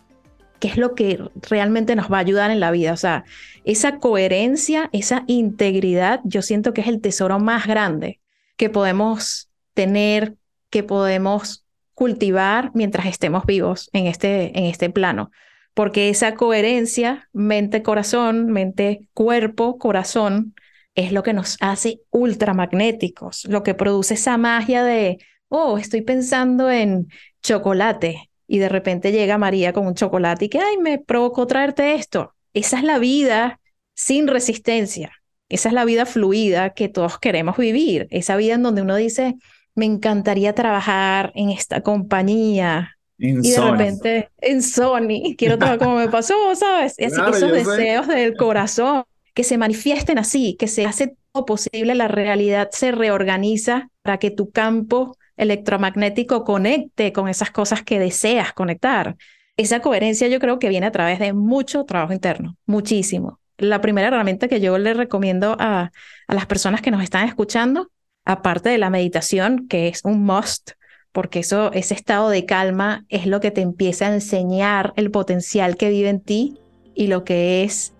qué 0.60 0.68
es 0.68 0.76
lo 0.76 0.94
que 0.94 1.18
realmente 1.48 1.96
nos 1.96 2.10
va 2.10 2.18
a 2.18 2.20
ayudar 2.20 2.50
en 2.50 2.60
la 2.60 2.70
vida. 2.70 2.92
O 2.92 2.96
sea, 2.96 3.24
esa 3.64 3.98
coherencia, 3.98 4.90
esa 4.92 5.24
integridad, 5.26 6.20
yo 6.24 6.42
siento 6.42 6.74
que 6.74 6.80
es 6.80 6.88
el 6.88 7.00
tesoro 7.00 7.38
más 7.38 7.66
grande 7.66 8.20
que 8.56 8.70
podemos 8.70 9.50
tener, 9.74 10.36
que 10.70 10.82
podemos 10.82 11.64
cultivar 11.94 12.70
mientras 12.74 13.06
estemos 13.06 13.44
vivos 13.46 13.90
en 13.92 14.06
este, 14.06 14.58
en 14.58 14.64
este 14.64 14.90
plano 14.90 15.30
porque 15.78 16.08
esa 16.08 16.34
coherencia 16.34 17.28
mente-corazón, 17.32 18.46
mente-cuerpo, 18.46 19.78
corazón, 19.78 20.56
es 20.96 21.12
lo 21.12 21.22
que 21.22 21.32
nos 21.32 21.56
hace 21.60 22.00
ultramagnéticos, 22.10 23.44
lo 23.44 23.62
que 23.62 23.74
produce 23.74 24.14
esa 24.14 24.36
magia 24.38 24.82
de, 24.82 25.18
oh, 25.46 25.78
estoy 25.78 26.02
pensando 26.02 26.68
en 26.68 27.06
chocolate 27.44 28.27
y 28.48 28.58
de 28.58 28.68
repente 28.68 29.12
llega 29.12 29.38
María 29.38 29.72
con 29.72 29.86
un 29.86 29.94
chocolate 29.94 30.46
y 30.46 30.48
que, 30.48 30.58
ay, 30.58 30.78
me 30.78 30.98
provocó 30.98 31.46
traerte 31.46 31.94
esto. 31.94 32.34
Esa 32.54 32.78
es 32.78 32.84
la 32.84 32.98
vida 32.98 33.60
sin 33.94 34.26
resistencia, 34.26 35.12
esa 35.48 35.68
es 35.68 35.74
la 35.74 35.84
vida 35.84 36.06
fluida 36.06 36.70
que 36.70 36.88
todos 36.88 37.18
queremos 37.18 37.56
vivir, 37.56 38.08
esa 38.10 38.36
vida 38.36 38.54
en 38.54 38.62
donde 38.62 38.82
uno 38.82 38.96
dice, 38.96 39.36
me 39.74 39.84
encantaría 39.84 40.54
trabajar 40.54 41.30
en 41.34 41.50
esta 41.50 41.82
compañía, 41.82 42.98
y 43.18 43.50
de 43.50 43.60
repente 43.60 44.30
en 44.38 44.62
Sony, 44.62 45.34
quiero 45.36 45.58
trabajar 45.58 45.78
como 45.80 45.96
me 45.96 46.08
pasó, 46.08 46.54
¿sabes? 46.54 46.94
esos 46.98 47.52
deseos 47.52 48.06
del 48.06 48.36
corazón 48.36 49.04
que 49.34 49.42
se 49.42 49.58
manifiesten 49.58 50.18
así, 50.18 50.56
que 50.56 50.68
se 50.68 50.86
hace 50.86 51.16
todo 51.32 51.44
posible, 51.44 51.94
la 51.96 52.08
realidad 52.08 52.70
se 52.72 52.92
reorganiza 52.92 53.88
para 54.02 54.18
que 54.18 54.30
tu 54.30 54.50
campo 54.50 55.16
electromagnético 55.38 56.44
conecte 56.44 57.12
con 57.12 57.28
esas 57.28 57.50
cosas 57.50 57.82
que 57.82 57.98
deseas 57.98 58.52
conectar. 58.52 59.16
Esa 59.56 59.80
coherencia 59.80 60.28
yo 60.28 60.38
creo 60.38 60.58
que 60.58 60.68
viene 60.68 60.86
a 60.86 60.92
través 60.92 61.18
de 61.18 61.32
mucho 61.32 61.84
trabajo 61.84 62.12
interno, 62.12 62.56
muchísimo. 62.66 63.40
La 63.56 63.80
primera 63.80 64.08
herramienta 64.08 64.48
que 64.48 64.60
yo 64.60 64.76
le 64.78 64.94
recomiendo 64.94 65.56
a, 65.58 65.90
a 66.26 66.34
las 66.34 66.46
personas 66.46 66.82
que 66.82 66.90
nos 66.90 67.02
están 67.02 67.26
escuchando, 67.26 67.90
aparte 68.24 68.68
de 68.68 68.78
la 68.78 68.90
meditación, 68.90 69.66
que 69.66 69.88
es 69.88 70.04
un 70.04 70.24
must 70.24 70.72
porque 71.12 71.40
eso, 71.40 71.72
ese 71.72 71.94
estado 71.94 72.28
de 72.28 72.44
calma 72.44 73.04
es 73.08 73.26
lo 73.26 73.40
que 73.40 73.50
te 73.50 73.60
empieza 73.60 74.06
a 74.06 74.14
enseñar 74.14 74.92
el 74.96 75.10
potencial 75.10 75.76
que 75.76 75.90
vive 75.90 76.10
en 76.10 76.20
ti 76.20 76.58
y 76.94 77.06
lo 77.08 77.24
que 77.24 77.64
es 77.64 77.92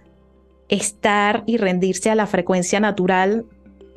estar 0.68 1.42
y 1.46 1.56
rendirse 1.56 2.10
a 2.10 2.14
la 2.14 2.26
frecuencia 2.26 2.78
natural 2.78 3.46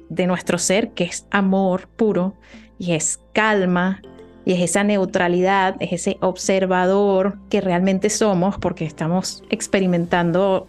de 0.10 0.28
nuestro 0.28 0.58
ser, 0.58 0.92
que 0.94 1.04
es 1.04 1.28
amor 1.30 1.88
puro 1.89 2.36
y 2.82 2.94
es 2.94 3.20
calma 3.32 4.02
y 4.44 4.54
es 4.54 4.62
esa 4.62 4.84
neutralidad, 4.84 5.76
es 5.80 5.94
ese 5.94 6.18
observador 6.20 7.38
que 7.52 7.62
realmente 7.62 8.10
somos 8.10 8.58
porque 8.58 8.86
estamos 8.86 9.44
experimentando 9.52 10.68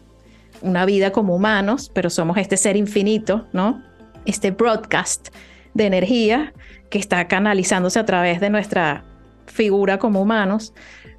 una 0.60 0.84
vida 0.84 1.10
como 1.10 1.34
humanos, 1.34 1.90
pero 1.94 2.10
somos 2.10 2.36
este 2.36 2.58
ser 2.58 2.76
infinito, 2.76 3.46
¿no? 3.54 3.82
Este 4.26 4.50
broadcast 4.50 5.28
de 5.72 5.86
energía 5.86 6.52
que 6.90 6.98
está 6.98 7.26
canalizándose 7.28 7.98
a 7.98 8.04
través 8.04 8.40
de 8.40 8.50
nuestra 8.50 9.04
figura 9.46 9.98
como 9.98 10.20
humanos. 10.20 10.74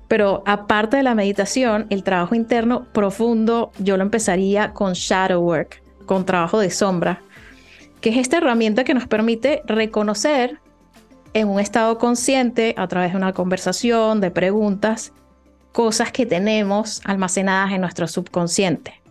Pero 0.08 0.44
aparte 0.46 0.98
de 0.98 1.04
la 1.04 1.16
meditación, 1.16 1.88
el 1.90 2.04
trabajo 2.04 2.36
interno 2.36 2.86
profundo, 2.94 3.72
yo 3.80 3.98
lo 3.98 4.04
empezaría 4.04 4.74
con 4.74 4.94
shadow 4.94 5.42
work, 5.42 5.82
con 6.06 6.24
trabajo 6.24 6.60
de 6.60 6.70
sombra, 6.70 7.24
que 8.00 8.12
es 8.12 8.18
esta 8.18 8.38
herramienta 8.38 8.84
que 8.84 8.94
nos 8.94 9.08
permite 9.08 9.64
reconocer 9.66 10.60
en 11.34 11.48
un 11.48 11.60
estado 11.60 11.98
consciente, 11.98 12.76
a 12.78 12.88
través 12.88 13.12
de 13.12 13.18
una 13.18 13.34
conversación, 13.34 14.22
de 14.22 14.32
preguntas, 14.32 15.14
cosas 15.72 16.12
que 16.12 16.26
tenemos 16.26 17.02
almacenadas 17.06 17.72
en 17.72 17.82
nuestro 17.82 18.08
subconsciente. 18.08 19.02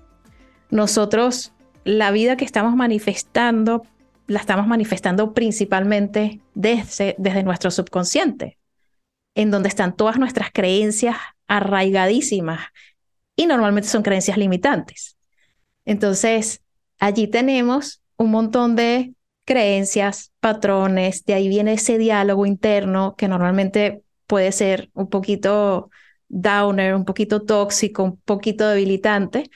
Nosotros, 0.71 1.53
la 1.85 2.11
vida 2.13 2.37
que 2.37 2.45
estamos 2.45 2.77
manifestando 2.77 3.83
la 4.27 4.41
estamos 4.41 4.67
manifestando 4.67 5.35
principalmente 5.35 6.41
desde, 6.55 7.15
desde 7.19 7.43
nuestro 7.43 7.71
subconsciente, 7.71 8.59
en 9.35 9.51
donde 9.51 9.69
están 9.69 9.95
todas 9.95 10.19
nuestras 10.19 10.51
creencias 10.53 11.17
arraigadísimas 11.49 12.61
y 13.37 13.47
normalmente 13.47 13.89
son 13.89 14.03
creencias 14.03 14.39
limitantes. 14.39 15.17
Entonces, 15.85 16.63
allí 16.99 17.27
tenemos 17.27 18.03
un 18.17 18.31
montón 18.31 18.77
de 18.77 19.13
creencias, 19.45 20.33
patrones, 20.41 21.25
de 21.25 21.35
ahí 21.35 21.49
viene 21.49 21.75
ese 21.75 21.99
diálogo 21.99 22.47
interno 22.47 23.17
que 23.17 23.29
normalmente 23.29 24.03
puede 24.27 24.53
ser 24.53 24.91
un 24.95 25.09
poquito 25.09 25.91
downer, 26.29 26.95
un 26.95 27.05
poquito 27.05 27.43
tóxico, 27.43 28.05
un 28.05 28.17
poquito 28.19 28.69
debilitante, 28.69 29.51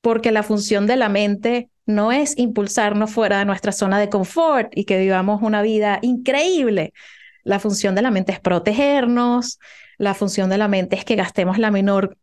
porque 0.00 0.32
la 0.32 0.42
función 0.42 0.86
de 0.86 0.96
la 0.96 1.08
mente 1.08 1.70
no 1.86 2.12
es 2.12 2.36
impulsarnos 2.38 3.10
fuera 3.10 3.38
de 3.38 3.44
nuestra 3.44 3.72
zona 3.72 3.98
de 3.98 4.08
confort 4.08 4.76
y 4.76 4.84
que 4.84 4.98
vivamos 4.98 5.42
una 5.42 5.62
vida 5.62 5.98
increíble. 6.02 6.92
La 7.44 7.58
función 7.60 7.94
de 7.94 8.02
la 8.02 8.10
mente 8.10 8.32
es 8.32 8.40
protegernos, 8.40 9.58
la 9.98 10.14
función 10.14 10.50
de 10.50 10.58
la 10.58 10.68
mente 10.68 10.96
es 10.96 11.04
que 11.04 11.16
gastemos 11.16 11.58
la 11.58 11.70
menor 11.70 12.16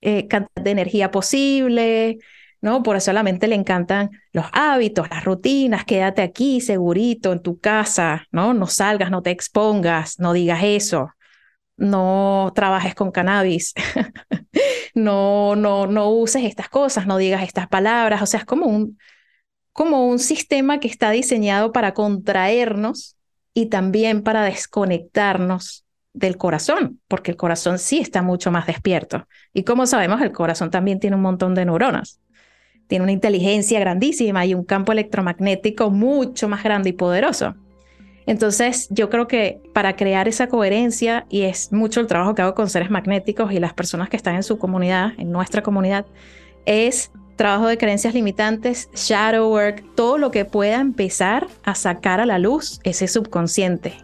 eh, 0.00 0.28
cantidad 0.28 0.62
de 0.62 0.70
energía 0.70 1.10
posible, 1.10 2.18
¿no? 2.64 2.82
Por 2.82 2.96
eso 2.96 3.10
a 3.10 3.14
la 3.14 3.22
mente 3.22 3.46
le 3.46 3.56
encantan 3.56 4.10
los 4.32 4.46
hábitos, 4.52 5.10
las 5.10 5.22
rutinas, 5.22 5.84
quédate 5.84 6.22
aquí 6.22 6.62
segurito 6.62 7.30
en 7.34 7.42
tu 7.42 7.60
casa, 7.60 8.26
¿no? 8.32 8.54
No 8.54 8.66
salgas, 8.68 9.10
no 9.10 9.20
te 9.20 9.30
expongas, 9.30 10.18
no 10.18 10.32
digas 10.32 10.60
eso, 10.62 11.10
no 11.76 12.52
trabajes 12.54 12.94
con 12.94 13.12
cannabis, 13.12 13.74
no, 14.94 15.56
no, 15.56 15.86
no 15.86 16.08
uses 16.08 16.42
estas 16.44 16.70
cosas, 16.70 17.06
no 17.06 17.18
digas 17.18 17.42
estas 17.42 17.68
palabras, 17.68 18.22
o 18.22 18.26
sea, 18.26 18.40
es 18.40 18.46
como 18.46 18.64
un, 18.64 18.98
como 19.74 20.06
un 20.08 20.18
sistema 20.18 20.80
que 20.80 20.88
está 20.88 21.10
diseñado 21.10 21.70
para 21.70 21.92
contraernos 21.92 23.18
y 23.52 23.66
también 23.66 24.22
para 24.22 24.42
desconectarnos 24.42 25.84
del 26.14 26.38
corazón, 26.38 26.98
porque 27.08 27.30
el 27.30 27.36
corazón 27.36 27.78
sí 27.78 27.98
está 27.98 28.22
mucho 28.22 28.50
más 28.50 28.66
despierto. 28.66 29.28
Y 29.52 29.64
como 29.64 29.86
sabemos, 29.86 30.22
el 30.22 30.32
corazón 30.32 30.70
también 30.70 30.98
tiene 30.98 31.16
un 31.16 31.22
montón 31.22 31.54
de 31.54 31.66
neuronas 31.66 32.20
tiene 32.86 33.02
una 33.02 33.12
inteligencia 33.12 33.80
grandísima 33.80 34.44
y 34.46 34.54
un 34.54 34.64
campo 34.64 34.92
electromagnético 34.92 35.90
mucho 35.90 36.48
más 36.48 36.62
grande 36.62 36.90
y 36.90 36.92
poderoso. 36.92 37.54
Entonces, 38.26 38.88
yo 38.90 39.10
creo 39.10 39.28
que 39.28 39.60
para 39.74 39.96
crear 39.96 40.28
esa 40.28 40.48
coherencia, 40.48 41.26
y 41.28 41.42
es 41.42 41.72
mucho 41.72 42.00
el 42.00 42.06
trabajo 42.06 42.34
que 42.34 42.42
hago 42.42 42.54
con 42.54 42.70
seres 42.70 42.90
magnéticos 42.90 43.52
y 43.52 43.58
las 43.58 43.74
personas 43.74 44.08
que 44.08 44.16
están 44.16 44.36
en 44.36 44.42
su 44.42 44.58
comunidad, 44.58 45.12
en 45.18 45.30
nuestra 45.30 45.62
comunidad, 45.62 46.06
es 46.64 47.10
trabajo 47.36 47.66
de 47.66 47.76
creencias 47.76 48.14
limitantes, 48.14 48.88
shadow 48.94 49.50
work, 49.50 49.84
todo 49.94 50.16
lo 50.16 50.30
que 50.30 50.44
pueda 50.44 50.80
empezar 50.80 51.48
a 51.64 51.74
sacar 51.74 52.20
a 52.20 52.26
la 52.26 52.38
luz 52.38 52.80
ese 52.84 53.08
subconsciente 53.08 53.94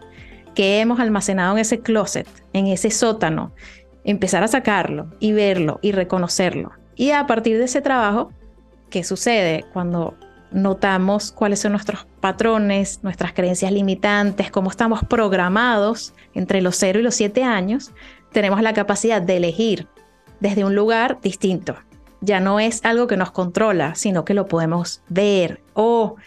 que 0.53 0.81
hemos 0.81 0.99
almacenado 0.99 1.53
en 1.53 1.59
ese 1.59 1.79
closet, 1.79 2.27
en 2.53 2.67
ese 2.67 2.91
sótano, 2.91 3.53
empezar 4.03 4.43
a 4.43 4.47
sacarlo 4.47 5.09
y 5.19 5.31
verlo 5.31 5.79
y 5.81 5.93
reconocerlo. 5.93 6.71
Y 6.95 7.11
a 7.11 7.25
partir 7.25 7.57
de 7.57 7.65
ese 7.65 7.81
trabajo, 7.81 8.31
¿Qué 8.91 9.05
sucede 9.05 9.63
cuando 9.71 10.17
notamos 10.51 11.31
cuáles 11.31 11.61
son 11.61 11.71
nuestros 11.71 12.05
patrones, 12.19 12.99
nuestras 13.03 13.31
creencias 13.31 13.71
limitantes, 13.71 14.51
cómo 14.51 14.69
estamos 14.69 14.99
programados 15.05 16.13
entre 16.33 16.61
los 16.61 16.75
0 16.75 16.99
y 16.99 17.01
los 17.01 17.15
7 17.15 17.41
años? 17.45 17.93
Tenemos 18.33 18.61
la 18.61 18.73
capacidad 18.73 19.21
de 19.21 19.37
elegir 19.37 19.87
desde 20.41 20.65
un 20.65 20.75
lugar 20.75 21.19
distinto. 21.21 21.77
Ya 22.19 22.41
no 22.41 22.59
es 22.59 22.83
algo 22.83 23.07
que 23.07 23.15
nos 23.15 23.31
controla, 23.31 23.95
sino 23.95 24.25
que 24.25 24.33
lo 24.33 24.47
podemos 24.47 25.01
ver. 25.07 25.61
Oh, 25.73 26.17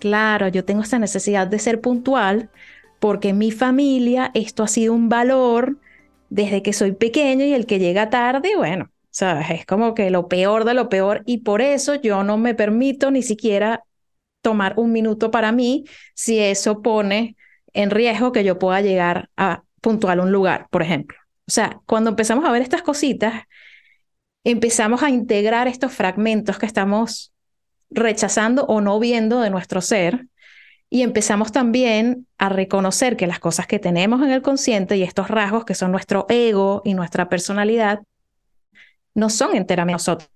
claro, 0.00 0.48
yo 0.48 0.64
tengo 0.64 0.82
esta 0.82 0.98
necesidad 0.98 1.46
de 1.46 1.60
ser 1.60 1.80
puntual 1.80 2.50
porque 2.98 3.28
en 3.28 3.38
mi 3.38 3.52
familia 3.52 4.32
esto 4.34 4.64
ha 4.64 4.68
sido 4.68 4.92
un 4.92 5.08
valor 5.08 5.78
desde 6.30 6.64
que 6.64 6.72
soy 6.72 6.90
pequeño 6.92 7.44
y 7.44 7.54
el 7.54 7.64
que 7.64 7.78
llega 7.78 8.10
tarde, 8.10 8.56
bueno, 8.56 8.90
es 9.20 9.66
como 9.66 9.94
que 9.94 10.10
lo 10.10 10.28
peor 10.28 10.64
de 10.64 10.74
lo 10.74 10.88
peor 10.88 11.22
y 11.26 11.38
por 11.38 11.60
eso 11.60 11.94
yo 11.94 12.22
no 12.24 12.38
me 12.38 12.54
permito 12.54 13.10
ni 13.10 13.22
siquiera 13.22 13.84
tomar 14.42 14.74
un 14.76 14.92
minuto 14.92 15.30
para 15.30 15.52
mí 15.52 15.84
si 16.14 16.38
eso 16.38 16.82
pone 16.82 17.36
en 17.72 17.90
riesgo 17.90 18.32
que 18.32 18.44
yo 18.44 18.58
pueda 18.58 18.80
llegar 18.80 19.30
a 19.36 19.62
puntual 19.80 20.20
un 20.20 20.32
lugar, 20.32 20.68
por 20.70 20.82
ejemplo. 20.82 21.18
O 21.46 21.50
sea, 21.50 21.80
cuando 21.86 22.10
empezamos 22.10 22.44
a 22.44 22.52
ver 22.52 22.62
estas 22.62 22.82
cositas, 22.82 23.44
empezamos 24.44 25.02
a 25.02 25.10
integrar 25.10 25.68
estos 25.68 25.92
fragmentos 25.92 26.58
que 26.58 26.66
estamos 26.66 27.32
rechazando 27.90 28.64
o 28.66 28.80
no 28.80 28.98
viendo 28.98 29.40
de 29.40 29.50
nuestro 29.50 29.80
ser 29.80 30.26
y 30.90 31.02
empezamos 31.02 31.52
también 31.52 32.26
a 32.38 32.48
reconocer 32.48 33.16
que 33.16 33.26
las 33.26 33.40
cosas 33.40 33.66
que 33.66 33.78
tenemos 33.78 34.22
en 34.22 34.30
el 34.30 34.42
consciente 34.42 34.96
y 34.96 35.02
estos 35.02 35.28
rasgos 35.28 35.64
que 35.64 35.74
son 35.74 35.90
nuestro 35.92 36.26
ego 36.28 36.82
y 36.84 36.94
nuestra 36.94 37.28
personalidad 37.28 38.00
no 39.18 39.30
son 39.30 39.56
enteramente 39.56 39.94
nosotros. 39.94 40.30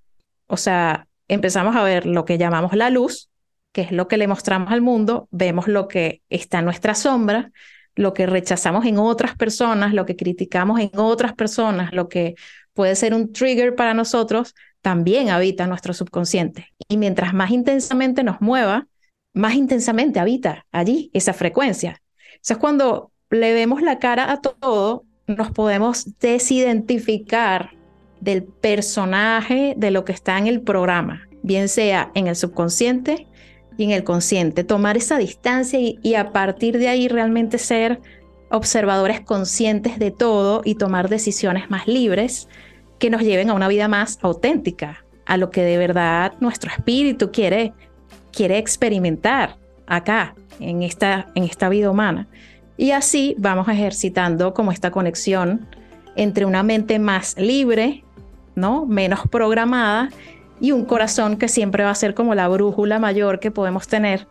O 0.47 0.57
sea, 0.57 1.07
empezamos 1.29 1.77
a 1.77 1.83
ver 1.85 2.05
lo 2.05 2.25
que 2.25 2.37
llamamos 2.37 2.75
la 2.75 2.91
luz, 2.91 3.31
que 3.73 3.83
es 3.83 3.93
lo 3.93 4.09
que 4.09 4.17
le 4.17 4.27
mostramos 4.27 4.71
al 4.73 4.83
mundo, 4.83 5.29
vemos 5.31 5.69
lo 5.69 5.89
que 5.89 6.23
está 6.29 6.59
en 6.59 6.67
nuestra 6.67 6.95
sombra, 6.95 7.53
lo 7.95 8.13
que 8.13 8.27
rechazamos 8.27 8.85
en 8.85 8.99
otras 8.99 9.37
personas, 9.37 9.95
lo 9.95 10.05
que 10.05 10.17
criticamos 10.17 10.81
en 10.81 10.91
otras 10.95 11.35
personas, 11.35 11.93
lo 11.93 12.09
que 12.09 12.35
puede 12.75 12.97
ser 12.97 13.15
un 13.15 13.33
trigger 13.33 13.75
para 13.75 13.95
nosotros, 13.95 14.55
también 14.81 15.31
habita 15.31 15.67
nuestro 15.67 15.95
subconsciente. 15.95 16.69
Y 16.89 16.97
mientras 16.97 17.33
más 17.33 17.51
intensamente 17.51 18.25
nos 18.25 18.41
mueva, 18.41 18.89
más 19.33 19.55
intensamente 19.55 20.21
habita 20.21 20.67
allí 20.73 21.11
esa 21.15 21.33
frecuencia. 21.33 22.03
Entonces, 22.33 22.59
cuando 22.59 23.13
le 23.31 23.55
vemos 23.55 23.81
la 23.81 23.99
cara 23.99 24.33
a 24.33 24.41
todo, 24.41 25.05
nos 25.27 25.51
podemos 25.53 26.19
desidentificar 26.19 27.71
del 28.23 28.45
personaje 28.45 29.75
de 29.77 29.91
lo 29.91 30.05
que 30.05 30.13
está 30.13 30.39
en 30.39 30.47
el 30.47 30.61
programa, 30.61 31.29
bien 31.43 31.69
sea 31.69 32.13
en 32.15 32.29
el 32.29 32.37
subconsciente 32.37 33.27
y 33.77 33.85
en 33.85 33.91
el 33.91 34.05
consciente. 34.05 34.63
Tomar 34.63 34.97
esa 34.97 35.19
distancia 35.19 35.81
y, 35.81 36.15
a 36.15 36.31
partir 36.31 36.79
de 36.79 36.87
ahí 36.87 37.09
realmente 37.09 37.59
ser 37.59 38.01
observadores 38.49 39.21
conscientes 39.23 39.99
de 39.99 40.13
todo 40.13 40.63
y 40.65 40.77
tomar 40.77 41.09
decisiones 41.09 41.69
más 41.69 41.89
libres 41.89 42.49
que 43.01 43.11
nos 43.11 43.23
lleven 43.23 43.51
a 43.51 43.55
una 43.55 43.67
vida 43.67 43.89
más 43.89 44.21
auténtica, 44.23 45.05
a 45.27 45.37
lo 45.37 45.51
que 45.51 45.63
de 45.63 45.77
verdad 45.77 46.35
nuestro 46.39 46.71
espíritu 46.71 47.33
quiere, 47.33 47.73
quiere 48.31 48.59
experimentar 48.59 49.59
acá, 49.89 50.37
en 50.61 50.85
esta, 50.85 51.27
en 51.35 51.43
esta 51.43 51.69
vida 51.69 51.91
humana. 51.91 52.29
Y 52.77 52.93
así 52.93 53.35
vamos 53.37 53.69
ejercitando 53.69 54.55
como 54.55 54.71
esta 54.71 54.93
conexión 54.93 55.67
entre 56.15 56.45
una 56.45 56.63
mente 56.63 57.01
más 57.01 57.37
libre 57.37 58.05
¿no? 58.55 58.87
Menos 58.87 59.21
programada 59.29 60.11
y 60.61 60.73
un 60.73 60.85
corazón 60.85 61.37
que 61.37 61.49
siempre 61.49 61.85
va 61.85 61.91
a 61.91 61.95
ser 61.95 62.15
como 62.15 62.35
la 62.35 62.49
brújula 62.49 62.99
mayor 62.99 63.41
que 63.41 63.51
podemos 63.51 63.89
tener 63.89 64.27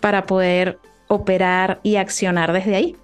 para 0.00 0.26
poder 0.26 0.78
operar 1.08 1.80
y 1.82 1.96
accionar 1.96 2.52
desde 2.52 2.74
ahí. 2.74 2.96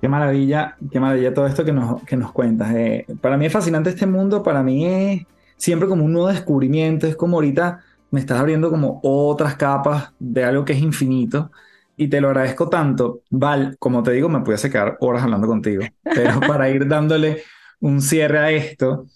Qué 0.00 0.08
maravilla, 0.08 0.76
qué 0.90 1.00
maravilla 1.00 1.34
todo 1.34 1.46
esto 1.46 1.64
que 1.64 1.72
nos, 1.72 2.02
que 2.04 2.16
nos 2.16 2.30
cuentas. 2.30 2.72
Eh, 2.74 3.04
para 3.20 3.36
mí 3.36 3.46
es 3.46 3.52
fascinante 3.52 3.90
este 3.90 4.06
mundo, 4.06 4.42
para 4.42 4.62
mí 4.62 4.86
es 4.86 5.26
siempre 5.56 5.88
como 5.88 6.04
un 6.04 6.12
nuevo 6.12 6.28
descubrimiento, 6.28 7.06
es 7.06 7.16
como 7.16 7.38
ahorita 7.38 7.80
me 8.10 8.20
estás 8.20 8.38
abriendo 8.38 8.70
como 8.70 9.00
otras 9.02 9.56
capas 9.56 10.12
de 10.18 10.44
algo 10.44 10.64
que 10.64 10.72
es 10.72 10.80
infinito 10.80 11.50
y 11.96 12.08
te 12.08 12.20
lo 12.20 12.28
agradezco 12.28 12.68
tanto. 12.68 13.22
Val, 13.28 13.76
como 13.78 14.02
te 14.02 14.12
digo, 14.12 14.28
me 14.28 14.40
pudiese 14.40 14.70
quedar 14.70 14.96
horas 15.00 15.24
hablando 15.24 15.48
contigo, 15.48 15.82
pero 16.02 16.40
para 16.40 16.70
ir 16.70 16.86
dándole 16.86 17.42
un 17.80 18.00
cierre 18.00 18.38
a 18.38 18.50
esto, 18.50 19.06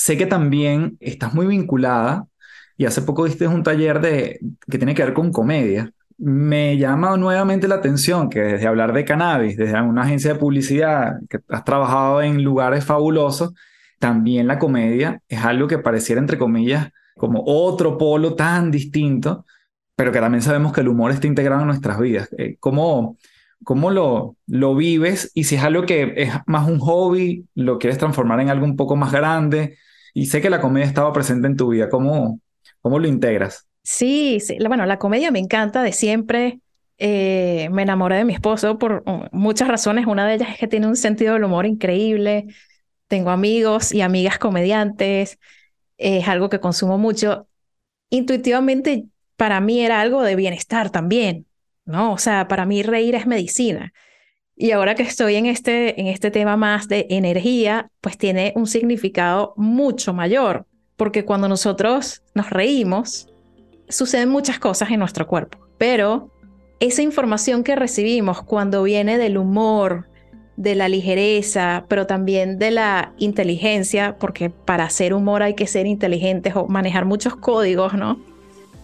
sé 0.00 0.16
que 0.16 0.24
también 0.24 0.96
estás 1.00 1.34
muy 1.34 1.46
vinculada 1.46 2.26
y 2.78 2.86
hace 2.86 3.02
poco 3.02 3.26
diste 3.26 3.46
un 3.46 3.62
taller 3.62 4.00
de, 4.00 4.40
que 4.66 4.78
tiene 4.78 4.94
que 4.94 5.04
ver 5.04 5.12
con 5.12 5.30
comedia. 5.30 5.92
Me 6.16 6.78
llama 6.78 7.14
nuevamente 7.18 7.68
la 7.68 7.74
atención 7.76 8.30
que 8.30 8.40
desde 8.40 8.66
hablar 8.66 8.94
de 8.94 9.04
cannabis, 9.04 9.58
desde 9.58 9.78
una 9.82 10.02
agencia 10.02 10.32
de 10.32 10.38
publicidad, 10.38 11.16
que 11.28 11.40
has 11.50 11.64
trabajado 11.64 12.22
en 12.22 12.42
lugares 12.42 12.82
fabulosos, 12.86 13.52
también 13.98 14.46
la 14.46 14.58
comedia 14.58 15.20
es 15.28 15.44
algo 15.44 15.68
que 15.68 15.76
pareciera, 15.76 16.18
entre 16.18 16.38
comillas, 16.38 16.88
como 17.18 17.42
otro 17.44 17.98
polo 17.98 18.34
tan 18.34 18.70
distinto, 18.70 19.44
pero 19.94 20.12
que 20.12 20.20
también 20.20 20.40
sabemos 20.40 20.72
que 20.72 20.80
el 20.80 20.88
humor 20.88 21.10
está 21.10 21.26
integrado 21.26 21.60
en 21.60 21.68
nuestras 21.68 22.00
vidas. 22.00 22.30
Eh, 22.38 22.56
¿Cómo, 22.58 23.18
cómo 23.64 23.90
lo, 23.90 24.36
lo 24.46 24.74
vives? 24.74 25.30
Y 25.34 25.44
si 25.44 25.56
es 25.56 25.62
algo 25.62 25.84
que 25.84 26.14
es 26.16 26.32
más 26.46 26.66
un 26.66 26.78
hobby, 26.78 27.46
lo 27.54 27.78
quieres 27.78 27.98
transformar 27.98 28.40
en 28.40 28.48
algo 28.48 28.64
un 28.64 28.76
poco 28.76 28.96
más 28.96 29.12
grande, 29.12 29.76
y 30.14 30.26
sé 30.26 30.40
que 30.40 30.50
la 30.50 30.60
comedia 30.60 30.86
estaba 30.86 31.12
presente 31.12 31.46
en 31.46 31.56
tu 31.56 31.68
vida. 31.68 31.88
¿Cómo, 31.88 32.40
cómo 32.80 32.98
lo 32.98 33.08
integras? 33.08 33.66
Sí, 33.82 34.40
sí, 34.40 34.58
bueno, 34.66 34.86
la 34.86 34.98
comedia 34.98 35.30
me 35.30 35.38
encanta 35.38 35.82
de 35.82 35.92
siempre. 35.92 36.60
Eh, 36.98 37.68
me 37.72 37.82
enamoré 37.82 38.16
de 38.16 38.24
mi 38.24 38.34
esposo 38.34 38.78
por 38.78 39.02
uh, 39.06 39.24
muchas 39.32 39.68
razones. 39.68 40.06
Una 40.06 40.26
de 40.26 40.34
ellas 40.34 40.50
es 40.50 40.58
que 40.58 40.68
tiene 40.68 40.86
un 40.86 40.96
sentido 40.96 41.34
del 41.34 41.44
humor 41.44 41.66
increíble. 41.66 42.46
Tengo 43.08 43.30
amigos 43.30 43.92
y 43.92 44.02
amigas 44.02 44.38
comediantes. 44.38 45.38
Es 45.96 46.28
algo 46.28 46.50
que 46.50 46.60
consumo 46.60 46.98
mucho. 46.98 47.48
Intuitivamente 48.10 49.06
para 49.36 49.60
mí 49.60 49.80
era 49.80 50.00
algo 50.00 50.22
de 50.22 50.36
bienestar 50.36 50.90
también, 50.90 51.46
¿no? 51.86 52.12
O 52.12 52.18
sea, 52.18 52.46
para 52.48 52.66
mí 52.66 52.82
reír 52.82 53.14
es 53.14 53.26
medicina. 53.26 53.92
Y 54.62 54.72
ahora 54.72 54.94
que 54.94 55.04
estoy 55.04 55.36
en 55.36 55.46
este, 55.46 55.98
en 55.98 56.06
este 56.06 56.30
tema 56.30 56.54
más 56.54 56.86
de 56.86 57.06
energía, 57.08 57.90
pues 58.02 58.18
tiene 58.18 58.52
un 58.56 58.66
significado 58.66 59.54
mucho 59.56 60.12
mayor, 60.12 60.66
porque 60.98 61.24
cuando 61.24 61.48
nosotros 61.48 62.22
nos 62.34 62.50
reímos, 62.50 63.30
suceden 63.88 64.28
muchas 64.28 64.58
cosas 64.58 64.90
en 64.90 64.98
nuestro 64.98 65.26
cuerpo, 65.26 65.56
pero 65.78 66.30
esa 66.78 67.00
información 67.00 67.64
que 67.64 67.74
recibimos 67.74 68.42
cuando 68.42 68.82
viene 68.82 69.16
del 69.16 69.38
humor, 69.38 70.08
de 70.58 70.74
la 70.74 70.90
ligereza, 70.90 71.86
pero 71.88 72.06
también 72.06 72.58
de 72.58 72.70
la 72.70 73.14
inteligencia, 73.16 74.18
porque 74.18 74.50
para 74.50 74.84
hacer 74.84 75.14
humor 75.14 75.42
hay 75.42 75.54
que 75.54 75.66
ser 75.66 75.86
inteligentes 75.86 76.54
o 76.54 76.66
manejar 76.66 77.06
muchos 77.06 77.34
códigos, 77.34 77.94
¿no? 77.94 78.20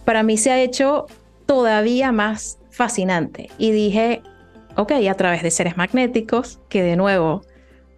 Para 0.05 0.23
mí 0.23 0.37
se 0.37 0.49
ha 0.49 0.59
hecho 0.59 1.05
todavía 1.45 2.11
más 2.11 2.57
fascinante 2.71 3.51
y 3.59 3.69
dije, 3.69 4.23
ok, 4.77 4.93
a 5.09 5.13
través 5.15 5.43
de 5.43 5.51
seres 5.51 5.75
magnéticos, 5.75 6.59
que 6.69 6.81
de 6.81 6.95
nuevo 6.95 7.41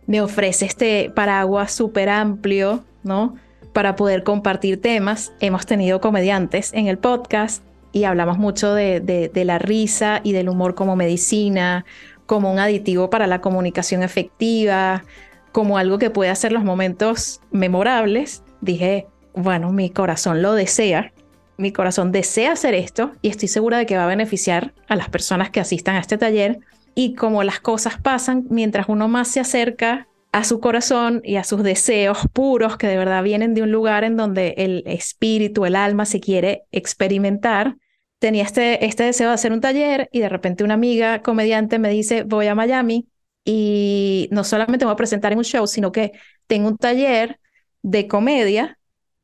me 0.08 0.22
ofrece 0.22 0.66
este 0.66 1.12
paraguas 1.14 1.72
súper 1.72 2.10
amplio, 2.10 2.84
¿no? 3.04 3.36
Para 3.74 3.96
poder 3.96 4.24
compartir 4.24 4.82
temas. 4.82 5.32
Hemos 5.40 5.66
tenido 5.66 6.02
comediantes 6.02 6.74
en 6.74 6.88
el 6.88 6.98
podcast 6.98 7.64
y 7.92 8.06
hablamos 8.06 8.38
mucho 8.38 8.74
de, 8.74 9.00
de, 9.00 9.46
la 9.46 9.60
risa 9.60 10.22
y 10.24 10.32
del 10.32 10.50
humor 10.50 10.74
como 10.74 10.96
medicina, 10.96 11.86
como 12.26 12.52
un 12.52 12.60
aditivo 12.60 13.10
para 13.10 13.28
la 13.28 13.42
comunicación 13.42 14.04
efectiva, 14.04 15.04
como 15.52 15.78
algo 15.78 15.98
que 15.98 16.10
puede 16.10 16.32
hacer 16.32 16.52
los 16.52 16.64
momentos 16.64 17.42
memorables. 17.52 18.44
Dije, 18.62 19.08
bueno, 19.34 19.72
mi 19.72 19.90
corazón 19.90 20.42
lo 20.42 20.54
desea, 20.54 21.12
mi 21.60 21.72
corazón 21.72 22.12
desea 22.12 22.54
hacer 22.54 22.74
esto 22.74 23.12
y 23.22 23.30
estoy 23.30 23.48
segura 23.48 23.78
de 23.78 23.86
que 23.86 23.98
va 23.98 24.06
a 24.06 24.08
beneficiar 24.08 24.74
a 24.88 24.96
las 24.96 25.10
personas 25.10 25.50
que 25.50 25.60
asistan 25.60 25.96
a 25.96 26.00
este 26.00 26.18
taller. 26.18 26.60
Y 26.96 27.16
como 27.16 27.44
las 27.44 27.60
cosas 27.60 28.00
pasan, 28.02 28.46
mientras 28.50 28.88
uno 28.90 29.08
más 29.08 29.28
se 29.28 29.40
acerca 29.40 30.08
a 30.32 30.44
su 30.44 30.60
corazón 30.60 31.22
y 31.24 31.36
a 31.36 31.44
sus 31.44 31.64
deseos 31.64 32.20
puros 32.34 32.78
que 32.78 32.88
de 32.88 32.98
verdad 32.98 33.24
vienen 33.24 33.54
de 33.54 33.64
un 33.64 33.72
lugar 33.72 34.04
en 34.04 34.16
donde 34.16 34.54
el 34.58 34.84
espíritu, 34.86 35.66
el 35.66 35.76
alma 35.76 36.06
se 36.06 36.20
quiere 36.20 36.64
experimentar. 36.72 37.76
Tenía 38.20 38.44
este, 38.44 38.86
este 38.86 39.04
deseo 39.04 39.30
de 39.30 39.34
hacer 39.34 39.52
un 39.52 39.62
taller 39.62 40.10
y 40.12 40.20
de 40.20 40.30
repente 40.30 40.64
una 40.64 40.76
amiga 40.76 41.22
comediante 41.22 41.80
me 41.80 41.90
dice, 41.90 42.24
voy 42.24 42.48
a 42.48 42.56
Miami 42.56 43.08
y 43.44 44.30
no 44.32 44.44
solamente 44.44 44.86
voy 44.86 44.94
a 44.94 44.98
presentar 44.98 45.32
en 45.32 45.40
un 45.40 45.46
show, 45.46 45.66
sino 45.68 45.92
que 45.92 46.12
tengo 46.48 46.68
un 46.68 46.78
taller 46.78 47.40
de 47.82 48.08
comedia 48.08 48.78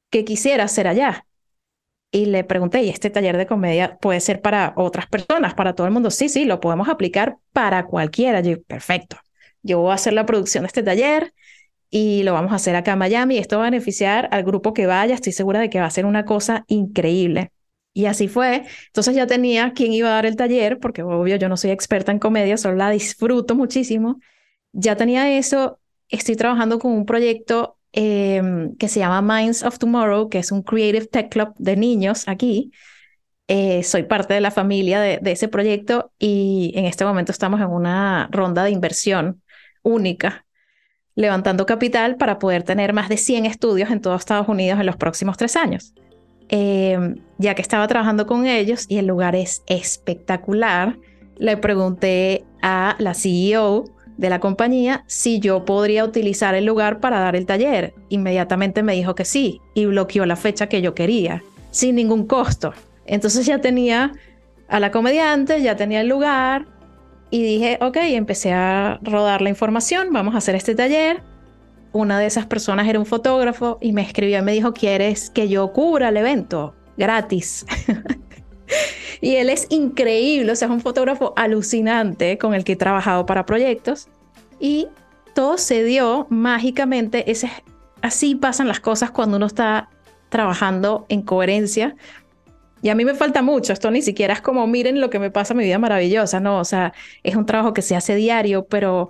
que 0.09 0.25
quisiera 0.25 0.63
hacer 0.63 0.87
allá. 0.87 1.24
Y 2.15 2.27
le 2.27 2.43
pregunté, 2.45 2.81
¿y 2.81 2.89
este 2.89 3.09
taller 3.09 3.35
de 3.37 3.45
comedia 3.45 3.97
puede 3.97 4.21
ser 4.21 4.41
para 4.41 4.73
otras 4.77 5.07
personas, 5.07 5.53
para 5.53 5.73
todo 5.73 5.85
el 5.87 5.93
mundo? 5.93 6.11
Sí, 6.11 6.29
sí, 6.29 6.45
lo 6.45 6.61
podemos 6.61 6.87
aplicar 6.87 7.37
para 7.51 7.85
cualquiera. 7.85 8.39
Yo, 8.39 8.61
perfecto 8.63 9.17
yo 9.65 9.79
voy 9.79 9.91
a 9.91 9.95
hacer 9.95 10.13
la 10.13 10.25
producción 10.25 10.63
de 10.63 10.67
este 10.67 10.83
taller 10.83 11.33
y 11.89 12.23
lo 12.23 12.33
vamos 12.33 12.51
a 12.51 12.55
hacer 12.55 12.75
acá 12.75 12.93
en 12.93 12.99
Miami. 12.99 13.37
Esto 13.37 13.57
va 13.57 13.63
a 13.63 13.71
beneficiar 13.71 14.29
al 14.31 14.43
grupo 14.43 14.73
que 14.73 14.85
vaya. 14.85 15.15
Estoy 15.15 15.33
segura 15.33 15.59
de 15.59 15.69
que 15.69 15.79
va 15.79 15.87
a 15.87 15.89
ser 15.89 16.05
una 16.05 16.23
cosa 16.25 16.65
increíble. 16.67 17.51
Y 17.93 18.05
así 18.05 18.27
fue. 18.27 18.65
Entonces 18.87 19.15
ya 19.15 19.25
tenía 19.25 19.73
quien 19.73 19.91
iba 19.93 20.09
a 20.09 20.13
dar 20.13 20.25
el 20.25 20.35
taller, 20.35 20.79
porque 20.79 21.01
obvio 21.01 21.37
yo 21.37 21.49
no 21.49 21.57
soy 21.57 21.71
experta 21.71 22.11
en 22.11 22.19
comedia, 22.19 22.57
solo 22.57 22.75
la 22.75 22.91
disfruto 22.91 23.55
muchísimo. 23.55 24.19
Ya 24.71 24.95
tenía 24.95 25.35
eso. 25.37 25.79
Estoy 26.09 26.35
trabajando 26.35 26.77
con 26.79 26.91
un 26.91 27.05
proyecto 27.05 27.77
em, 27.95 28.75
que 28.75 28.89
se 28.89 28.99
llama 28.99 29.21
Minds 29.21 29.63
of 29.63 29.79
Tomorrow, 29.79 30.27
que 30.29 30.39
es 30.39 30.51
un 30.51 30.61
Creative 30.61 31.07
Tech 31.07 31.29
Club 31.29 31.53
de 31.57 31.77
niños 31.77 32.27
aquí. 32.27 32.71
Eh, 33.47 33.83
soy 33.83 34.03
parte 34.03 34.33
de 34.33 34.41
la 34.41 34.51
familia 34.51 34.99
de, 34.99 35.19
ese 35.31 35.47
proyecto 35.47 36.11
y 36.19 36.73
en 36.75 36.85
este 36.85 37.05
momento 37.05 37.31
estamos 37.31 37.61
en 37.61 37.67
una 37.67 38.27
ronda 38.31 38.65
de 38.65 38.71
inversión 38.71 39.41
única, 39.81 40.45
levantando 41.15 41.65
capital 41.65 42.17
para 42.17 42.37
poder 42.37 42.63
tener 42.63 42.91
más 42.91 43.07
de 43.07 43.15
100 43.15 43.45
estudios 43.45 43.89
en 43.91 44.01
todo 44.01 44.15
Estados 44.15 44.49
Unidos 44.49 44.79
en 44.79 44.87
los 44.87 44.97
próximos 44.97 45.37
tres 45.37 45.55
años. 45.55 45.93
Em, 46.49 47.15
ya 47.37 47.55
que 47.55 47.61
estaba 47.61 47.87
trabajando 47.87 48.27
con 48.27 48.45
ellos 48.45 48.87
y 48.89 48.97
el 48.97 49.07
lugar 49.07 49.37
es 49.37 49.63
espectacular, 49.67 50.99
le 51.37 51.55
pregunté 51.55 52.43
a 52.61 52.97
la 52.99 53.13
CEO 53.13 53.94
de 54.17 54.29
la 54.29 54.39
compañía 54.39 55.03
si 55.07 55.39
yo 55.39 55.65
podría 55.65 56.03
utilizar 56.03 56.55
el 56.55 56.65
lugar 56.65 56.99
para 56.99 57.19
dar 57.19 57.35
el 57.35 57.45
taller. 57.45 57.93
Inmediatamente 58.09 58.83
me 58.83 58.93
dijo 58.93 59.15
que 59.15 59.25
sí 59.25 59.61
y 59.73 59.85
bloqueó 59.85 60.25
la 60.25 60.35
fecha 60.35 60.67
que 60.67 60.81
yo 60.81 60.93
quería, 60.95 61.43
sin 61.71 61.95
ningún 61.95 62.25
costo. 62.25 62.73
Entonces 63.05 63.45
ya 63.45 63.59
tenía 63.59 64.13
a 64.67 64.79
la 64.79 64.91
comediante, 64.91 65.61
ya 65.61 65.75
tenía 65.75 66.01
el 66.01 66.07
lugar, 66.07 66.65
y 67.29 67.43
dije, 67.43 67.77
ok, 67.81 67.97
empecé 68.01 68.53
a 68.53 68.99
rodar 69.01 69.41
la 69.41 69.49
información, 69.49 70.09
vamos 70.11 70.35
a 70.35 70.37
hacer 70.37 70.55
este 70.55 70.75
taller. 70.75 71.21
Una 71.91 72.19
de 72.19 72.27
esas 72.27 72.45
personas 72.45 72.87
era 72.87 72.99
un 72.99 73.05
fotógrafo 73.05 73.77
y 73.81 73.93
me 73.93 74.01
escribió 74.01 74.39
y 74.39 74.41
me 74.41 74.51
dijo, 74.51 74.73
¿quieres 74.73 75.29
que 75.29 75.49
yo 75.49 75.71
cubra 75.73 76.09
el 76.09 76.17
evento? 76.17 76.75
Gratis. 76.97 77.65
y 79.21 79.35
él 79.35 79.49
es 79.49 79.67
increíble, 79.69 80.51
o 80.51 80.55
sea, 80.55 80.67
es 80.67 80.73
un 80.73 80.81
fotógrafo 80.81 81.33
alucinante 81.35 82.37
con 82.37 82.53
el 82.53 82.63
que 82.63 82.73
he 82.73 82.77
trabajado 82.77 83.25
para 83.25 83.45
proyectos. 83.45 84.07
Y 84.59 84.87
todo 85.33 85.57
se 85.57 85.83
dio 85.83 86.27
mágicamente. 86.29 87.29
Ese, 87.29 87.49
así 88.01 88.35
pasan 88.35 88.67
las 88.67 88.79
cosas 88.79 89.11
cuando 89.11 89.37
uno 89.37 89.45
está 89.45 89.89
trabajando 90.29 91.05
en 91.09 91.21
coherencia 91.21 91.95
y 92.85 92.89
a 92.89 92.93
mí 92.95 93.03
me 93.03 93.15
falta 93.15 93.41
mucho, 93.41 93.73
esto 93.73 93.89
ni 93.89 94.03
siquiera 94.03 94.35
es 94.35 94.41
como, 94.41 94.67
miren 94.67 95.01
lo 95.01 95.09
que 95.09 95.17
me 95.17 95.31
pasa, 95.31 95.55
mi 95.55 95.63
vida 95.63 95.79
maravillosa, 95.79 96.39
no, 96.39 96.59
o 96.59 96.65
sea, 96.65 96.93
es 97.23 97.35
un 97.35 97.47
trabajo 97.47 97.73
que 97.73 97.81
se 97.81 97.95
hace 97.95 98.13
diario, 98.13 98.67
pero, 98.67 99.09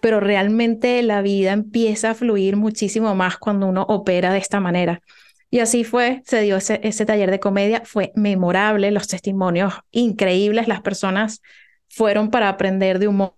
pero 0.00 0.18
realmente 0.18 1.00
la 1.04 1.22
vida 1.22 1.52
empieza 1.52 2.10
a 2.10 2.14
fluir 2.14 2.56
muchísimo 2.56 3.14
más 3.14 3.38
cuando 3.38 3.68
uno 3.68 3.82
opera 3.82 4.32
de 4.32 4.38
esta 4.38 4.58
manera. 4.58 5.00
Y 5.50 5.60
así 5.60 5.84
fue, 5.84 6.22
se 6.24 6.40
dio 6.40 6.56
ese, 6.56 6.80
ese 6.82 7.06
taller 7.06 7.30
de 7.30 7.40
comedia, 7.40 7.82
fue 7.84 8.12
memorable, 8.16 8.90
los 8.90 9.06
testimonios 9.06 9.74
increíbles, 9.90 10.68
las 10.68 10.80
personas 10.80 11.40
fueron 11.88 12.30
para 12.30 12.48
aprender 12.48 12.98
de 12.98 13.08
humor 13.08 13.34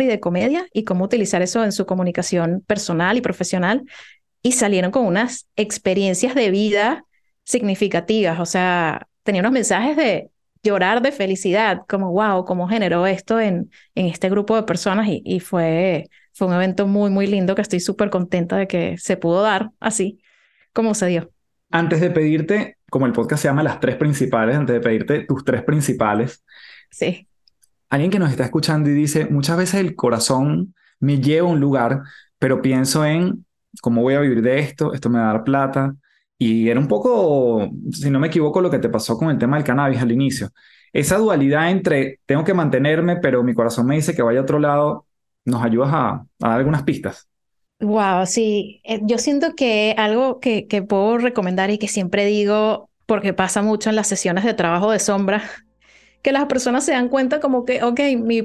y 0.00 0.06
de 0.06 0.20
comedia 0.20 0.66
y 0.72 0.84
cómo 0.84 1.04
utilizar 1.04 1.42
eso 1.42 1.62
en 1.64 1.72
su 1.72 1.86
comunicación 1.86 2.62
personal 2.66 3.18
y 3.18 3.20
profesional 3.20 3.84
y 4.42 4.52
salieron 4.52 4.90
con 4.90 5.06
unas 5.06 5.46
experiencias 5.56 6.34
de 6.34 6.50
vida 6.50 7.04
significativas, 7.44 8.40
o 8.40 8.46
sea, 8.46 9.08
tenía 9.22 9.40
unos 9.40 9.52
mensajes 9.52 9.96
de 9.96 10.30
llorar 10.62 11.02
de 11.02 11.12
felicidad, 11.12 11.82
como 11.88 12.12
wow, 12.12 12.44
cómo 12.44 12.68
generó 12.68 13.06
esto 13.06 13.40
en, 13.40 13.70
en 13.94 14.06
este 14.06 14.30
grupo 14.30 14.54
de 14.56 14.62
personas 14.62 15.08
y, 15.08 15.40
fue, 15.40 16.08
fue 16.32 16.46
un 16.46 16.54
evento 16.54 16.86
muy, 16.86 17.10
muy 17.10 17.26
lindo 17.26 17.54
que 17.54 17.62
estoy 17.62 17.80
súper 17.80 18.10
contenta 18.10 18.56
de 18.56 18.68
que 18.68 18.96
se 18.98 19.16
pudo 19.16 19.42
dar 19.42 19.70
así 19.80 20.21
como 20.72 20.94
se 20.94 21.06
dio. 21.06 21.30
Antes 21.70 22.00
de 22.00 22.10
pedirte, 22.10 22.76
como 22.90 23.06
el 23.06 23.12
podcast 23.12 23.42
se 23.42 23.48
llama 23.48 23.62
Las 23.62 23.80
Tres 23.80 23.96
Principales, 23.96 24.56
antes 24.56 24.74
de 24.74 24.80
pedirte 24.80 25.24
tus 25.24 25.44
tres 25.44 25.62
principales. 25.62 26.44
Sí. 26.90 27.28
Alguien 27.88 28.10
que 28.10 28.18
nos 28.18 28.30
está 28.30 28.44
escuchando 28.44 28.90
y 28.90 28.94
dice, 28.94 29.26
muchas 29.26 29.56
veces 29.56 29.80
el 29.80 29.94
corazón 29.94 30.74
me 31.00 31.20
lleva 31.20 31.48
a 31.48 31.52
un 31.52 31.60
lugar, 31.60 32.02
pero 32.38 32.62
pienso 32.62 33.04
en 33.04 33.44
cómo 33.80 34.02
voy 34.02 34.14
a 34.14 34.20
vivir 34.20 34.42
de 34.42 34.58
esto, 34.58 34.92
esto 34.92 35.08
me 35.08 35.18
va 35.18 35.30
a 35.30 35.32
dar 35.32 35.44
plata, 35.44 35.94
y 36.38 36.68
era 36.68 36.80
un 36.80 36.88
poco, 36.88 37.70
si 37.92 38.10
no 38.10 38.18
me 38.18 38.26
equivoco, 38.26 38.60
lo 38.60 38.70
que 38.70 38.80
te 38.80 38.88
pasó 38.88 39.16
con 39.16 39.30
el 39.30 39.38
tema 39.38 39.56
del 39.56 39.64
cannabis 39.64 40.00
al 40.00 40.10
inicio. 40.10 40.50
Esa 40.92 41.16
dualidad 41.16 41.70
entre 41.70 42.20
tengo 42.26 42.44
que 42.44 42.52
mantenerme, 42.52 43.16
pero 43.16 43.42
mi 43.42 43.54
corazón 43.54 43.86
me 43.86 43.94
dice 43.94 44.14
que 44.14 44.22
vaya 44.22 44.40
a 44.40 44.42
otro 44.42 44.58
lado, 44.58 45.06
¿nos 45.44 45.62
ayudas 45.62 45.90
a, 45.92 46.26
dar 46.38 46.50
algunas 46.52 46.82
pistas? 46.82 47.28
Wow, 47.82 48.26
sí. 48.26 48.80
Eh, 48.84 49.00
yo 49.02 49.18
siento 49.18 49.54
que 49.56 49.94
algo 49.98 50.38
que, 50.38 50.68
que 50.68 50.82
puedo 50.82 51.18
recomendar 51.18 51.70
y 51.70 51.78
que 51.78 51.88
siempre 51.88 52.24
digo, 52.26 52.88
porque 53.06 53.32
pasa 53.34 53.60
mucho 53.62 53.90
en 53.90 53.96
las 53.96 54.06
sesiones 54.06 54.44
de 54.44 54.54
trabajo 54.54 54.92
de 54.92 55.00
sombra, 55.00 55.42
que 56.22 56.32
las 56.32 56.46
personas 56.46 56.84
se 56.84 56.92
dan 56.92 57.08
cuenta 57.08 57.40
como 57.40 57.64
que, 57.64 57.82
ok, 57.82 58.00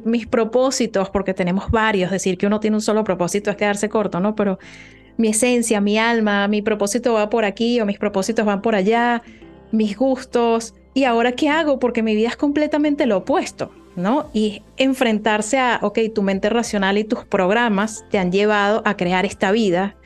mis 0.05 0.27
propósitos, 0.27 1.11
porque 1.11 1.35
tenemos 1.35 1.71
varios, 1.71 2.11
decir 2.11 2.37
que 2.37 2.47
uno 2.47 2.59
tiene 2.59 2.77
un 2.77 2.81
solo 2.81 3.03
propósito 3.03 3.51
es 3.51 3.57
quedarse 3.57 3.89
corto, 3.89 4.19
¿no? 4.19 4.35
Pero 4.35 4.59
mi 5.17 5.29
esencia, 5.29 5.81
mi 5.81 5.97
alma, 5.99 6.47
mi 6.47 6.61
propósito 6.63 7.13
va 7.13 7.29
por 7.29 7.45
aquí 7.45 7.81
o 7.81 7.85
mis 7.85 7.99
propósitos 7.99 8.45
van 8.45 8.61
por 8.63 8.75
allá, 8.75 9.23
mis 9.71 9.97
gustos. 9.97 10.75
¿Y 10.95 11.05
ahora 11.05 11.33
qué 11.33 11.49
hago? 11.49 11.79
Porque 11.79 12.03
mi 12.03 12.15
vida 12.15 12.29
es 12.29 12.37
completamente 12.37 13.05
lo 13.07 13.17
opuesto, 13.17 13.71
¿no? 13.97 14.29
Y 14.31 14.63
enfrentarse 14.77 15.59
a, 15.59 15.79
ok, 15.81 15.99
tu 16.15 16.21
mente 16.21 16.49
racional 16.49 16.97
y 16.97 17.03
tus 17.03 17.25
programas 17.25 18.05
te 18.09 18.19
han 18.19 18.31
llevado 18.31 18.81
a 18.85 18.95
crear 18.95 19.25
esta 19.25 19.51
vida 19.51 19.97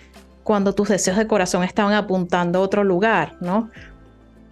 cuando 0.43 0.73
tus 0.73 0.89
deseos 0.89 1.17
de 1.17 1.27
corazón 1.27 1.63
estaban 1.63 1.93
apuntando 1.93 2.59
a 2.59 2.61
otro 2.63 2.83
lugar, 2.83 3.35
¿no? 3.41 3.69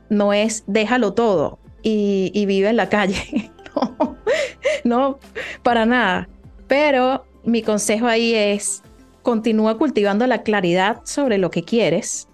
No 0.10 0.34
es 0.34 0.64
déjalo 0.68 1.14
todo 1.14 1.58
y, 1.82 2.46
vive 2.46 2.70
en 2.70 2.76
la 2.76 2.90
calle, 2.90 3.52
no, 4.84 5.18
para 5.64 5.86
nada. 5.88 6.30
Pero 6.68 7.26
mi 7.44 7.64
consejo 7.64 8.06
ahí 8.06 8.36
es 8.36 8.84
Continúa 9.22 9.78
cultivando 9.78 10.26
la 10.28 10.44
claridad 10.44 11.02
sobre 11.04 11.38
lo 11.38 11.52
que 11.52 11.64
quieres 11.64 12.28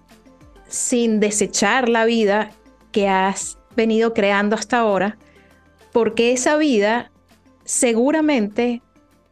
sin 0.68 1.20
desechar 1.20 1.88
la 1.88 2.04
vida 2.04 2.50
que 2.92 3.08
has 3.08 3.58
venido 3.76 4.14
creando 4.14 4.56
hasta 4.56 4.78
ahora, 4.78 5.18
porque 5.96 6.32
esa 6.32 6.58
vida 6.58 7.10
seguramente 7.64 8.82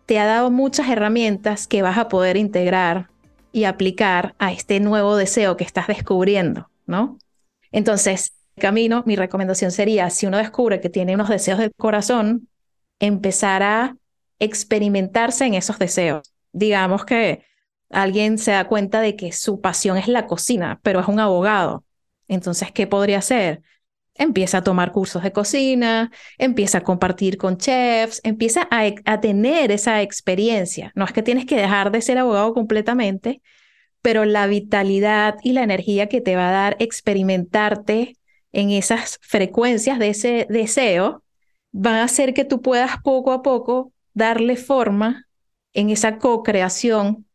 te 0.06 0.18
ha 0.18 0.24
dado 0.24 0.50
muchas 0.50 0.88
herramientas 0.88 1.66
que 1.66 1.82
vas 1.82 1.98
a 1.98 2.08
poder 2.08 2.38
integrar 2.38 3.10
y 3.52 3.64
aplicar 3.64 4.34
a 4.38 4.50
este 4.50 4.80
nuevo 4.80 5.14
deseo 5.14 5.58
que 5.58 5.64
estás 5.64 5.88
descubriendo, 5.88 6.70
¿no? 6.86 7.18
Entonces, 7.70 8.32
camino, 8.56 9.02
mi 9.04 9.14
recomendación 9.14 9.72
sería, 9.72 10.08
si 10.08 10.24
uno 10.24 10.38
descubre 10.38 10.80
que 10.80 10.88
tiene 10.88 11.14
unos 11.14 11.28
deseos 11.28 11.58
del 11.58 11.70
corazón, 11.76 12.48
empezar 12.98 13.62
a 13.62 13.98
experimentarse 14.38 15.44
en 15.44 15.52
esos 15.52 15.78
deseos. 15.78 16.32
Digamos 16.52 17.04
que 17.04 17.44
alguien 17.90 18.38
se 18.38 18.52
da 18.52 18.66
cuenta 18.68 19.02
de 19.02 19.16
que 19.16 19.32
su 19.32 19.60
pasión 19.60 19.98
es 19.98 20.08
la 20.08 20.26
cocina, 20.26 20.80
pero 20.82 21.00
es 21.00 21.08
un 21.08 21.20
abogado. 21.20 21.84
Entonces, 22.26 22.72
¿qué 22.72 22.86
podría 22.86 23.18
hacer? 23.18 23.60
Empieza 24.16 24.58
a 24.58 24.62
tomar 24.62 24.92
cursos 24.92 25.22
de 25.22 25.32
cocina, 25.32 26.10
empieza 26.38 26.78
a 26.78 26.80
compartir 26.82 27.36
con 27.36 27.58
chefs, 27.58 28.20
empieza 28.22 28.68
a, 28.70 28.84
a, 29.04 29.20
tener 29.20 29.72
esa 29.72 30.02
experiencia. 30.02 30.92
No 30.94 31.04
es 31.04 31.12
que 31.12 31.22
tienes 31.22 31.46
que 31.46 31.56
dejar 31.56 31.90
de 31.90 32.00
ser 32.00 32.18
abogado 32.18 32.54
completamente, 32.54 33.42
pero 34.02 34.24
la 34.24 34.46
vitalidad 34.46 35.36
y 35.42 35.52
la 35.52 35.62
energía 35.62 36.08
que 36.08 36.20
te 36.20 36.36
va 36.36 36.50
a 36.50 36.52
dar 36.52 36.76
experimentarte 36.78 38.16
en 38.52 38.70
esas 38.70 39.18
frecuencias 39.22 39.98
de 39.98 40.08
ese 40.10 40.46
deseo 40.48 41.24
va 41.74 42.00
a 42.00 42.04
hacer 42.04 42.34
que 42.34 42.44
tú 42.44 42.62
puedas 42.62 42.98
poco 43.02 43.32
a 43.32 43.42
poco 43.42 43.92
darle 44.12 44.56
forma 44.56 45.26
en 45.72 45.90
esa 45.90 46.18
co-creación 46.18 47.26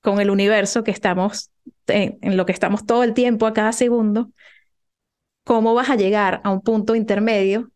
con 0.00 0.20
el 0.20 0.30
universo 0.30 0.84
que 0.84 0.92
estamos, 0.92 1.50
en 1.88 2.36
lo 2.36 2.46
que 2.46 2.52
estamos 2.52 2.86
todo 2.86 3.02
el 3.02 3.12
tiempo 3.12 3.46
a 3.46 3.52
cada 3.52 3.72
segundo 3.72 4.30
cómo 5.48 5.72
vas 5.72 5.88
a 5.88 5.96
llegar 5.96 6.42
a 6.44 6.50
un 6.50 6.60
punto 6.60 6.94
intermedio 6.94 7.70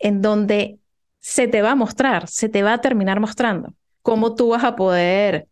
en 0.00 0.20
donde 0.20 0.80
se 1.20 1.46
te 1.46 1.62
va 1.62 1.70
a 1.70 1.76
mostrar, 1.76 2.26
se 2.26 2.48
te 2.48 2.64
va 2.64 2.72
a 2.72 2.80
terminar 2.80 3.20
mostrando 3.20 3.72
cómo 4.02 4.34
tú 4.34 4.48
vas 4.48 4.64
a 4.64 4.74
poder 4.74 5.46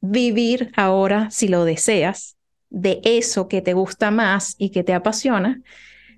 vivir 0.00 0.70
ahora, 0.76 1.28
si 1.32 1.48
lo 1.48 1.64
deseas, 1.64 2.36
de 2.70 3.00
eso 3.02 3.48
que 3.48 3.60
te 3.62 3.72
gusta 3.72 4.12
más 4.12 4.54
y 4.58 4.70
que 4.70 4.84
te 4.84 4.94
apasiona, 4.94 5.60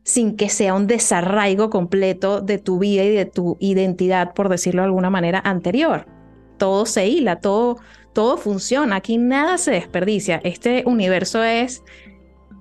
sin 0.05 0.37
que 0.37 0.51
sea 0.51 0.75
un 0.75 0.87
desarraigo 0.87 1.71
completo 1.71 2.43
de 2.43 2.59
tu 2.59 2.79
vida 2.79 3.03
y 3.03 3.09
de 3.09 3.25
tu 3.25 3.57
identidad, 3.59 4.35
por 4.35 4.51
decirlo 4.51 4.83
de 4.83 4.89
alguna 4.89 5.09
manera, 5.09 5.41
anterior. 5.43 6.05
Todo 6.59 6.85
se 6.85 7.09
hila, 7.09 7.41
todo, 7.41 7.79
todo 8.13 8.37
funciona, 8.37 8.97
aquí 8.97 9.17
nada 9.17 9.57
se 9.57 9.71
desperdicia. 9.71 10.43
Este 10.45 10.83
universo 10.85 11.43
es, 11.43 11.83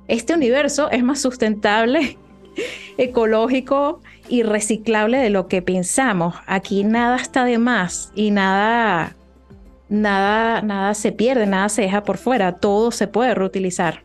este 0.08 0.34
universo 0.34 0.90
es 0.90 1.04
más 1.04 1.20
sustentable 1.20 2.18
ecológico 2.98 4.02
y 4.28 4.44
reciclable 4.44 5.18
de 5.18 5.30
lo 5.30 5.48
que 5.48 5.62
pensamos. 5.62 6.36
Aquí 6.46 6.84
nada 6.84 7.18
está 7.18 7.46
de 7.46 7.58
más 7.58 8.12
y 8.16 8.32
nada, 8.32 9.16
nada, 9.90 10.62
nada 10.62 10.94
se 10.94 11.12
pierde, 11.12 11.48
nada 11.48 11.70
se 11.70 11.84
deja 11.84 12.04
por 12.04 12.18
fuera, 12.18 12.54
todo 12.54 12.92
se 12.92 13.08
puede 13.08 13.34
reutilizar. 13.36 14.04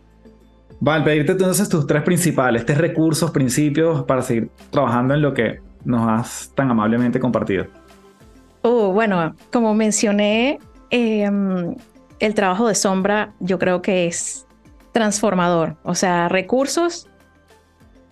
Val, 0.80 1.04
pedirte 1.04 1.32
entonces 1.32 1.68
tus 1.68 1.86
tres 1.86 2.02
principales, 2.02 2.66
tres 2.66 2.78
recursos, 2.78 3.30
principios 3.30 4.04
para 4.04 4.22
seguir 4.22 4.50
trabajando 4.70 5.14
en 5.14 5.22
lo 5.22 5.32
que 5.32 5.60
nos 5.84 6.08
has 6.08 6.52
tan 6.54 6.70
amablemente 6.70 7.20
compartido. 7.20 7.66
Oh, 8.62 8.92
bueno, 8.92 9.34
como 9.52 9.74
mencioné, 9.74 10.58
em, 10.90 11.74
el 12.18 12.34
trabajo 12.34 12.66
de 12.66 12.74
sombra 12.74 13.34
yo 13.40 13.58
creo 13.58 13.82
que 13.82 14.06
es 14.06 14.46
transformador. 14.92 15.76
O 15.82 15.94
sea, 15.94 16.28
recursos 16.28 17.08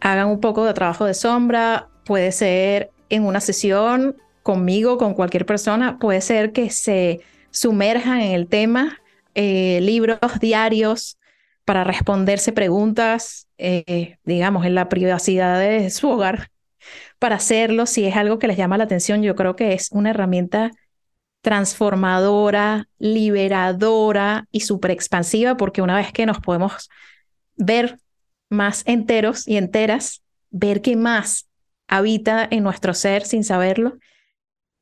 hagan 0.03 0.27
un 0.27 0.41
poco 0.41 0.65
de 0.65 0.75
trabajo 0.75 1.05
de 1.05 1.15
sombra, 1.15 1.89
puede 2.05 2.33
ser 2.33 2.91
en 3.09 3.25
una 3.25 3.41
sesión 3.41 4.17
conmigo, 4.43 4.99
con 4.99 5.15
cualquier 5.15 5.47
persona, 5.47 5.99
puede 6.01 6.21
ser 6.21 6.53
que 6.53 6.71
se 6.71 7.21
sumerjan 7.53 8.21
en 8.21 8.33
el 8.33 8.49
tema, 8.49 9.01
eh, 9.37 9.79
libros 9.81 10.19
diarios 10.41 11.19
para 11.65 11.85
responderse 11.85 12.51
preguntas, 12.53 13.47
eh, 13.59 14.17
digamos, 14.25 14.67
en 14.67 14.75
la 14.75 14.89
privacidad 14.89 15.61
de 15.61 15.89
su 15.91 16.09
hogar, 16.09 16.51
para 17.21 17.37
hacerlo, 17.37 17.87
si 17.87 18.05
es 18.05 18.17
algo 18.17 18.41
que 18.41 18.49
les 18.49 18.57
llama 18.57 18.79
la 18.79 18.85
atención, 18.85 19.23
yo 19.23 19.37
creo 19.37 19.55
que 19.55 19.73
es 19.73 19.89
una 19.93 20.11
herramienta 20.11 20.73
transformadora, 21.43 22.89
liberadora 22.99 24.47
y 24.51 24.61
súper 24.61 24.91
expansiva, 24.91 25.57
porque 25.57 25.81
una 25.81 25.95
vez 25.95 26.13
que 26.13 26.27
nos 26.27 26.41
podemos 26.41 26.91
ver 27.55 28.01
más 28.53 28.83
enteros 28.87 29.49
y 29.49 29.57
enteras, 29.57 30.23
ver 30.51 30.83
qué 30.83 30.95
más 30.97 31.49
habita 31.89 32.47
en 32.51 32.63
nuestro 32.63 32.95
ser 32.95 33.25
sin 33.25 33.45
saberlo, 33.45 33.99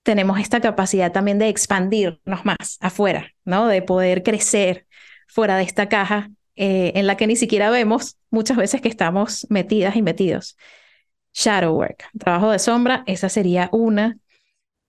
tenemos 0.02 0.38
esta 0.40 0.60
capacidad 0.60 1.12
también 1.12 1.38
de 1.38 1.48
expandirnos 1.48 2.44
más 2.44 2.78
afuera, 2.80 3.32
¿no? 3.44 3.66
De 3.66 3.82
poder 3.82 4.22
crecer 4.22 4.86
fuera 5.28 5.56
de 5.56 5.62
esta 5.62 5.88
caja 5.88 6.30
eh, 6.56 6.92
en 6.94 7.06
la 7.06 7.16
que 7.16 7.26
ni 7.26 7.36
siquiera 7.36 7.70
vemos 7.70 8.18
muchas 8.30 8.56
veces 8.56 8.80
que 8.80 8.88
estamos 8.88 9.46
metidas 9.50 9.96
y 9.96 10.02
metidos. 10.02 10.56
Shadow 11.32 11.74
work, 11.74 12.04
trabajo 12.18 12.50
de 12.50 12.58
sombra, 12.58 13.04
esa 13.06 13.28
sería 13.28 13.68
una. 13.72 14.18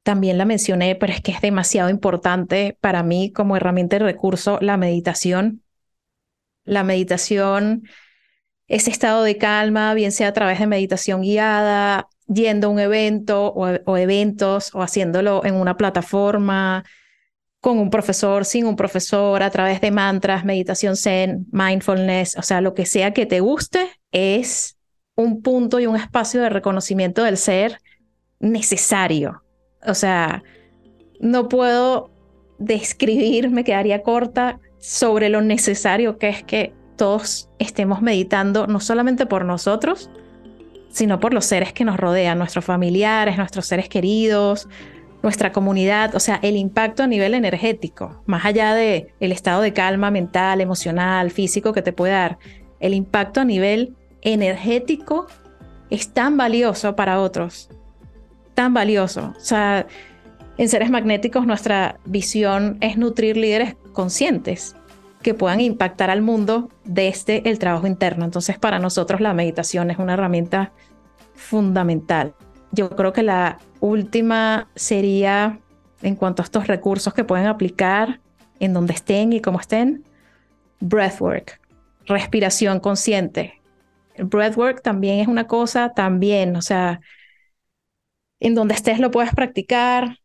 También 0.04 0.38
la 0.38 0.46
mencioné, 0.46 0.96
pero 0.96 1.14
es 1.14 1.22
que 1.22 1.32
es 1.32 1.42
demasiado 1.42 1.90
importante 1.90 2.78
para 2.82 3.04
mí 3.04 3.32
como 3.32 3.56
herramienta 3.56 3.98
y 3.98 4.00
recurso 4.00 4.58
la 4.62 4.78
meditación. 4.78 5.62
La 6.64 6.84
meditación 6.84 7.84
ese 8.72 8.90
estado 8.90 9.24
de 9.24 9.38
calma, 9.38 9.94
bien 9.94 10.14
sea 10.14 10.30
a 10.30 10.34
través 10.34 10.58
de 10.58 10.66
meditación 10.66 11.24
guiada, 11.24 12.08
yendo 12.28 12.68
a 12.68 12.70
un 12.70 12.80
evento 12.80 13.52
o, 13.54 13.98
eventos 13.98 14.74
o 14.74 14.82
haciéndolo 14.82 15.44
en 15.44 15.56
una 15.56 15.76
plataforma, 15.76 16.86
con 17.60 17.80
un 17.80 17.90
profesor, 17.90 18.46
sin 18.46 18.66
un 18.66 18.78
profesor, 18.78 19.44
a 19.44 19.50
través 19.50 19.82
de 19.82 19.92
mantras, 19.92 20.46
meditación 20.46 20.96
zen, 20.96 21.48
mindfulness, 21.52 22.38
o 22.38 22.44
sea, 22.44 22.62
lo 22.62 22.74
que 22.74 22.86
sea 22.86 23.12
que 23.12 23.26
te 23.26 23.42
guste, 23.42 23.90
es 24.14 24.78
un 25.16 25.42
punto 25.42 25.82
y 25.82 25.86
un 25.86 25.98
espacio 25.98 26.42
de 26.42 26.50
reconocimiento 26.50 27.24
del 27.24 27.36
ser 27.36 27.78
necesario. 28.40 29.44
O 29.86 29.96
sea, 29.96 30.44
no 31.20 31.50
puedo 31.50 32.10
describir, 32.58 33.50
me 33.50 33.66
quedaría 33.66 34.02
corta 34.02 34.62
sobre 34.80 35.28
lo 35.28 35.42
necesario 35.42 36.18
que 36.18 36.30
es 36.30 36.44
que 36.44 36.74
todos 37.02 37.50
estemos 37.58 38.04
meditando 38.04 38.68
no 38.68 38.80
solamente 38.80 39.26
por 39.26 39.44
nosotros, 39.44 40.12
sino 40.92 41.20
por 41.20 41.34
los 41.34 41.46
seres 41.46 41.74
que 41.74 41.84
nos 41.84 41.98
rodean, 41.98 42.38
nuestros 42.38 42.64
familiares, 42.64 43.38
nuestros 43.38 43.66
seres 43.66 43.90
queridos, 43.90 44.70
nuestra 45.24 45.52
comunidad, 45.52 46.14
o 46.14 46.20
sea, 46.20 46.38
el 46.44 46.58
impacto 46.58 47.02
a 47.02 47.08
nivel 47.08 47.34
energético, 47.34 48.22
más 48.28 48.46
allá 48.46 48.76
de 48.76 49.16
el 49.20 49.32
estado 49.32 49.64
de 49.64 49.74
calma 49.74 50.12
mental, 50.12 50.62
emocional, 50.62 51.32
físico 51.32 51.74
que 51.74 51.82
te 51.82 51.92
puede 51.92 52.14
dar, 52.14 52.38
el 52.80 52.94
impacto 52.94 53.42
a 53.42 53.46
nivel 53.46 53.96
energético 54.22 55.26
es 55.90 56.14
tan 56.14 56.38
valioso 56.38 56.96
para 56.96 57.20
otros, 57.20 57.72
tan 58.54 58.76
valioso. 58.76 59.34
O 59.36 59.40
sea, 59.40 59.88
en 60.60 60.70
seres 60.70 60.92
magnéticos 60.92 61.48
nuestra 61.48 62.00
visión 62.06 62.78
es 62.80 62.96
nutrir 62.96 63.38
líderes 63.38 63.76
conscientes 63.92 64.76
que 65.22 65.34
puedan 65.34 65.62
impactar 65.62 66.10
al 66.10 66.22
mundo 66.22 66.70
desde 66.84 67.48
el 67.50 67.60
trabajo 67.60 67.88
interno. 67.88 68.26
Entonces, 68.26 68.58
para 68.58 68.80
nosotros 68.80 69.22
la 69.22 69.34
meditación 69.34 69.92
es 69.92 69.98
una 69.98 70.14
herramienta 70.14 70.74
fundamental. 71.36 72.34
Yo 72.72 72.90
creo 72.90 73.14
que 73.14 73.24
la 73.24 73.60
última 73.80 74.70
sería 74.76 75.60
en 76.02 76.16
cuanto 76.16 76.42
a 76.42 76.46
estos 76.46 76.68
recursos 76.68 77.14
que 77.14 77.24
pueden 77.24 77.48
aplicar 77.48 78.22
en 78.60 78.74
donde 78.74 78.94
estén 78.94 79.34
y 79.34 79.42
como 79.42 79.60
estén, 79.60 80.04
breathwork, 80.80 81.60
respiración 82.06 82.80
consciente. 82.80 83.62
El 84.16 84.26
breathwork 84.26 84.82
también 84.82 85.20
es 85.20 85.28
una 85.28 85.48
cosa, 85.48 85.94
también, 85.94 86.56
o 86.56 86.62
sea, 86.62 87.02
en 88.40 88.56
donde 88.56 88.74
estés 88.74 89.00
lo 89.00 89.12
puedes 89.12 89.34
practicar. 89.34 90.18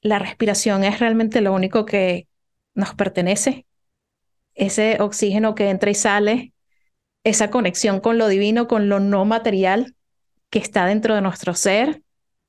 La 0.00 0.18
respiración 0.18 0.84
es 0.84 0.98
realmente 0.98 1.40
lo 1.40 1.52
único 1.52 1.84
que 1.86 2.26
nos 2.74 2.94
pertenece 2.94 3.66
ese 4.60 4.98
oxígeno 5.00 5.54
que 5.54 5.70
entra 5.70 5.90
y 5.90 5.94
sale, 5.94 6.52
esa 7.24 7.50
conexión 7.50 8.00
con 8.00 8.18
lo 8.18 8.28
divino, 8.28 8.68
con 8.68 8.88
lo 8.90 9.00
no 9.00 9.24
material 9.24 9.96
que 10.50 10.58
está 10.58 10.84
dentro 10.84 11.14
de 11.14 11.22
nuestro 11.22 11.54
ser. 11.54 12.02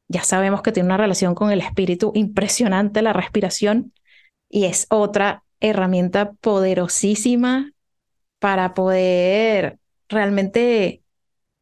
Ya 0.10 0.24
sabemos 0.24 0.62
que 0.62 0.74
tiene 0.74 0.88
una 0.88 0.98
relación 0.98 1.36
con 1.36 1.52
el 1.52 1.62
espíritu 1.62 2.12
impresionante 2.14 3.02
la 3.02 3.14
respiración 3.14 3.94
y 4.50 4.66
es 4.66 4.88
otra 4.90 5.44
herramienta 5.62 6.34
poderosísima 6.34 7.72
para 8.40 8.74
poder 8.74 9.80
realmente 10.10 11.02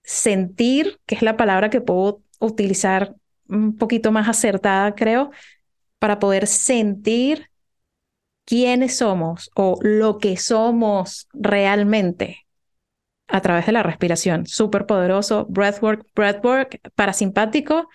sentir, 0.04 1.00
que 1.06 1.14
es 1.14 1.22
la 1.22 1.38
palabra 1.38 1.70
que 1.70 1.82
puedo 1.82 2.24
utilizar 2.39 3.14
un 3.47 3.78
poquito 3.78 4.12
más 4.12 4.28
acertada, 4.28 4.95
creo, 4.95 5.30
para 6.00 6.18
poder 6.18 6.47
sentir 6.47 7.49
quiénes 8.50 8.97
somos 8.97 9.52
o 9.54 9.78
lo 9.82 10.18
que 10.18 10.36
somos 10.36 11.28
realmente 11.34 12.47
a 13.28 13.41
través 13.41 13.68
de 13.68 13.74
la 13.74 13.84
respiración. 13.84 14.47
Súper 14.47 14.88
poderoso. 14.88 15.45
Breathwork, 15.50 16.08
breathwork 16.16 16.80
parasimpático. 16.95 17.88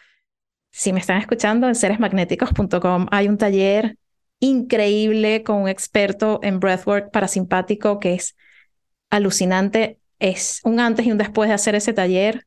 Si 0.70 0.92
me 0.92 1.00
están 1.00 1.18
escuchando 1.18 1.66
en 1.66 1.74
seresmagnéticos.com 1.74 3.06
hay 3.10 3.26
un 3.26 3.36
taller 3.36 3.98
increíble 4.38 5.42
con 5.42 5.62
un 5.62 5.68
experto 5.68 6.38
en 6.44 6.60
breathwork 6.60 7.10
parasimpático 7.10 7.98
que 7.98 8.14
es 8.14 8.36
alucinante. 9.10 9.98
Es 10.20 10.60
un 10.62 10.78
antes 10.78 11.04
y 11.04 11.10
un 11.10 11.18
después 11.18 11.48
de 11.48 11.54
hacer 11.54 11.74
ese 11.74 11.92
taller. 11.92 12.46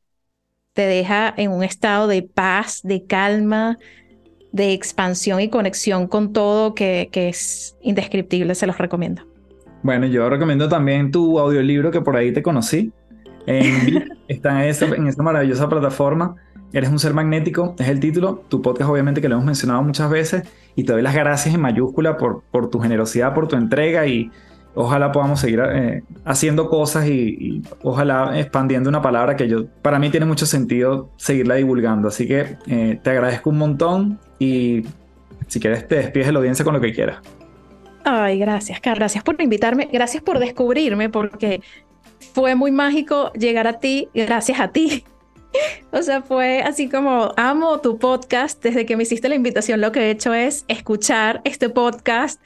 Te 0.72 0.86
deja 0.86 1.34
en 1.36 1.50
un 1.50 1.62
estado 1.62 2.06
de 2.06 2.22
paz, 2.22 2.80
de 2.82 3.04
calma, 3.04 3.76
de 4.52 4.72
expansión 4.72 5.40
y 5.40 5.48
conexión 5.48 6.06
con 6.06 6.32
todo 6.32 6.74
que, 6.74 7.08
que 7.12 7.28
es 7.28 7.76
indescriptible. 7.82 8.54
Se 8.54 8.66
los 8.66 8.78
recomiendo. 8.78 9.22
Bueno, 9.82 10.06
yo 10.06 10.28
recomiendo 10.28 10.68
también 10.68 11.10
tu 11.10 11.38
audiolibro 11.38 11.90
que 11.90 12.00
por 12.00 12.16
ahí 12.16 12.32
te 12.32 12.42
conocí. 12.42 12.92
En, 13.46 14.08
está 14.28 14.62
en 14.62 14.70
esa, 14.70 14.86
en 14.86 15.06
esa 15.06 15.22
maravillosa 15.22 15.68
plataforma. 15.68 16.36
Eres 16.72 16.90
un 16.90 16.98
ser 16.98 17.14
magnético, 17.14 17.74
es 17.78 17.88
el 17.88 17.98
título. 18.00 18.44
Tu 18.48 18.60
podcast, 18.60 18.90
obviamente, 18.90 19.22
que 19.22 19.28
lo 19.28 19.36
hemos 19.36 19.46
mencionado 19.46 19.82
muchas 19.82 20.10
veces. 20.10 20.42
Y 20.74 20.84
te 20.84 20.92
doy 20.92 21.02
las 21.02 21.14
gracias 21.14 21.54
en 21.54 21.60
mayúscula 21.60 22.16
por, 22.16 22.42
por 22.50 22.68
tu 22.68 22.78
generosidad, 22.78 23.34
por 23.34 23.48
tu 23.48 23.56
entrega. 23.56 24.06
Y 24.06 24.30
ojalá 24.74 25.10
podamos 25.12 25.40
seguir 25.40 25.60
eh, 25.60 26.02
haciendo 26.24 26.68
cosas 26.68 27.06
y, 27.06 27.62
ojalá 27.82 28.38
expandiendo 28.38 28.90
una 28.90 29.00
palabra 29.00 29.34
que 29.36 29.48
yo, 29.48 29.66
para 29.82 29.98
mí 29.98 30.10
tiene 30.10 30.26
mucho 30.26 30.44
sentido 30.44 31.10
seguirla 31.16 31.54
divulgando. 31.54 32.08
Así 32.08 32.28
que 32.28 32.58
eh, 32.66 33.00
te 33.02 33.10
agradezco 33.10 33.50
un 33.50 33.58
montón. 33.58 34.20
Y 34.38 34.84
si 35.46 35.60
quieres, 35.60 35.86
te 35.88 35.96
despides 35.96 36.26
de 36.26 36.32
la 36.32 36.38
audiencia 36.38 36.64
con 36.64 36.74
lo 36.74 36.80
que 36.80 36.92
quieras. 36.92 37.18
Ay, 38.04 38.38
gracias, 38.38 38.80
Carlos. 38.80 39.00
Gracias 39.00 39.24
por 39.24 39.40
invitarme. 39.40 39.88
Gracias 39.92 40.22
por 40.22 40.38
descubrirme, 40.38 41.08
porque 41.08 41.60
fue 42.32 42.54
muy 42.54 42.70
mágico 42.70 43.32
llegar 43.32 43.66
a 43.66 43.80
ti, 43.80 44.08
gracias 44.14 44.60
a 44.60 44.68
ti. 44.68 45.04
O 45.90 46.02
sea, 46.02 46.20
fue 46.20 46.60
así 46.60 46.90
como 46.90 47.32
amo 47.38 47.80
tu 47.80 47.98
podcast. 47.98 48.62
Desde 48.62 48.84
que 48.84 48.98
me 48.98 49.04
hiciste 49.04 49.30
la 49.30 49.34
invitación, 49.34 49.80
lo 49.80 49.92
que 49.92 50.00
he 50.00 50.10
hecho 50.10 50.34
es 50.34 50.66
escuchar 50.68 51.40
este 51.44 51.70
podcast. 51.70 52.38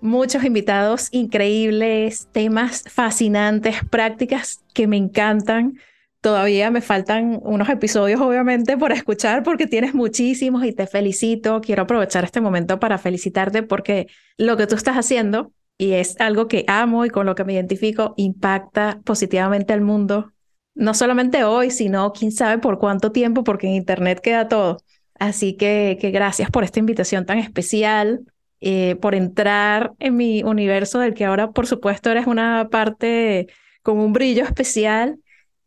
Muchos 0.00 0.42
invitados 0.42 1.06
increíbles, 1.12 2.26
temas 2.32 2.82
fascinantes, 2.88 3.76
prácticas 3.88 4.64
que 4.74 4.88
me 4.88 4.96
encantan. 4.96 5.78
Todavía 6.22 6.70
me 6.70 6.82
faltan 6.82 7.40
unos 7.42 7.68
episodios, 7.68 8.20
obviamente, 8.20 8.78
por 8.78 8.92
escuchar 8.92 9.42
porque 9.42 9.66
tienes 9.66 9.92
muchísimos 9.92 10.64
y 10.64 10.72
te 10.72 10.86
felicito. 10.86 11.60
Quiero 11.60 11.82
aprovechar 11.82 12.22
este 12.22 12.40
momento 12.40 12.78
para 12.78 12.96
felicitarte 12.96 13.64
porque 13.64 14.06
lo 14.38 14.56
que 14.56 14.68
tú 14.68 14.76
estás 14.76 14.94
haciendo, 14.96 15.52
y 15.78 15.94
es 15.94 16.14
algo 16.20 16.46
que 16.46 16.64
amo 16.68 17.04
y 17.04 17.10
con 17.10 17.26
lo 17.26 17.34
que 17.34 17.42
me 17.42 17.54
identifico, 17.54 18.14
impacta 18.16 19.00
positivamente 19.04 19.72
al 19.72 19.80
mundo. 19.80 20.32
No 20.76 20.94
solamente 20.94 21.42
hoy, 21.42 21.72
sino 21.72 22.12
quién 22.12 22.30
sabe 22.30 22.58
por 22.58 22.78
cuánto 22.78 23.10
tiempo, 23.10 23.42
porque 23.42 23.66
en 23.66 23.74
Internet 23.74 24.20
queda 24.20 24.46
todo. 24.46 24.76
Así 25.18 25.56
que, 25.56 25.98
gracias 26.12 26.52
por 26.52 26.62
esta 26.62 26.78
invitación 26.78 27.26
tan 27.26 27.38
especial, 27.38 28.20
eh, 28.60 28.94
por 29.00 29.16
entrar 29.16 29.94
en 29.98 30.16
mi 30.16 30.44
universo 30.44 31.00
del 31.00 31.14
que 31.14 31.24
ahora, 31.24 31.50
por 31.50 31.66
supuesto, 31.66 32.10
eres 32.12 32.28
una 32.28 32.68
parte 32.70 33.48
con 33.82 33.98
un 33.98 34.12
brillo 34.12 34.44
especial 34.44 35.18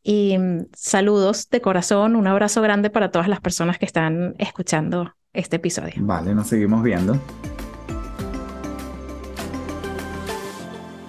y 0.08 0.38
mm, 0.38 0.68
saludos 0.74 1.50
de 1.50 1.62
corazón, 1.62 2.16
un 2.16 2.28
abrazo 2.28 2.62
grande 2.62 2.92
para 2.92 3.10
todas 3.10 3.28
las 3.28 3.42
personas 3.42 3.80
que 3.80 3.86
están 3.86 4.36
escuchando 4.38 5.16
este 5.34 5.56
episodio. 5.56 5.94
Vale, 5.98 6.36
nos 6.36 6.48
seguimos 6.48 6.84
viendo. 6.84 7.20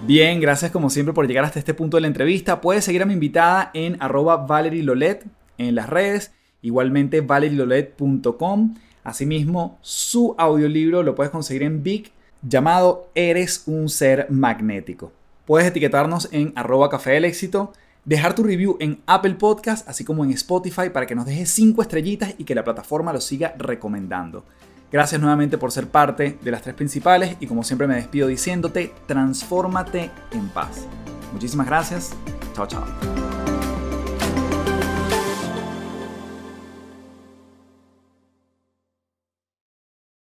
Bien, 0.07 0.41
gracias 0.41 0.71
como 0.71 0.89
siempre 0.89 1.13
por 1.13 1.27
llegar 1.27 1.45
hasta 1.45 1.59
este 1.59 1.75
punto 1.75 1.97
de 1.97 2.01
la 2.01 2.07
entrevista. 2.07 2.59
Puedes 2.59 2.85
seguir 2.85 3.03
a 3.03 3.05
mi 3.05 3.13
invitada 3.13 3.69
en 3.75 4.01
arroba 4.01 4.37
Valerie 4.37 4.81
Lolet 4.81 5.23
en 5.59 5.75
las 5.75 5.87
redes, 5.89 6.33
igualmente 6.63 7.21
valerielolet.com. 7.21 8.75
Asimismo, 9.03 9.77
su 9.81 10.33
audiolibro 10.39 11.03
lo 11.03 11.13
puedes 11.13 11.29
conseguir 11.29 11.63
en 11.63 11.83
Big 11.83 12.11
llamado 12.41 13.11
Eres 13.13 13.63
un 13.67 13.89
ser 13.89 14.25
magnético. 14.31 15.11
Puedes 15.45 15.67
etiquetarnos 15.67 16.29
en 16.31 16.51
arroba 16.55 16.89
café 16.89 17.11
del 17.11 17.25
éxito 17.25 17.73
dejar 18.07 18.33
tu 18.33 18.41
review 18.41 18.77
en 18.79 19.01
Apple 19.05 19.35
Podcast, 19.35 19.87
así 19.87 20.05
como 20.05 20.23
en 20.23 20.31
Spotify, 20.31 20.89
para 20.91 21.05
que 21.05 21.13
nos 21.13 21.25
dejes 21.25 21.49
5 21.49 21.81
estrellitas 21.81 22.33
y 22.37 22.45
que 22.45 22.55
la 22.55 22.63
plataforma 22.63 23.11
lo 23.11 23.19
siga 23.19 23.53
recomendando. 23.57 24.45
Gracias 24.89 25.19
nuevamente 25.19 25.57
por 25.57 25.73
ser 25.73 25.89
parte 25.89 26.39
de 26.41 26.51
las 26.51 26.61
tres 26.61 26.73
principales 26.73 27.35
y 27.41 27.47
como 27.47 27.65
siempre 27.65 27.87
me 27.87 27.95
despido 27.95 28.29
diciéndote, 28.29 28.93
transfórmate 29.05 30.09
en 30.31 30.47
paz. 30.47 30.87
Muchísimas 31.33 31.67
gracias. 31.67 32.13
Chao, 32.53 32.65
chao. 32.65 33.46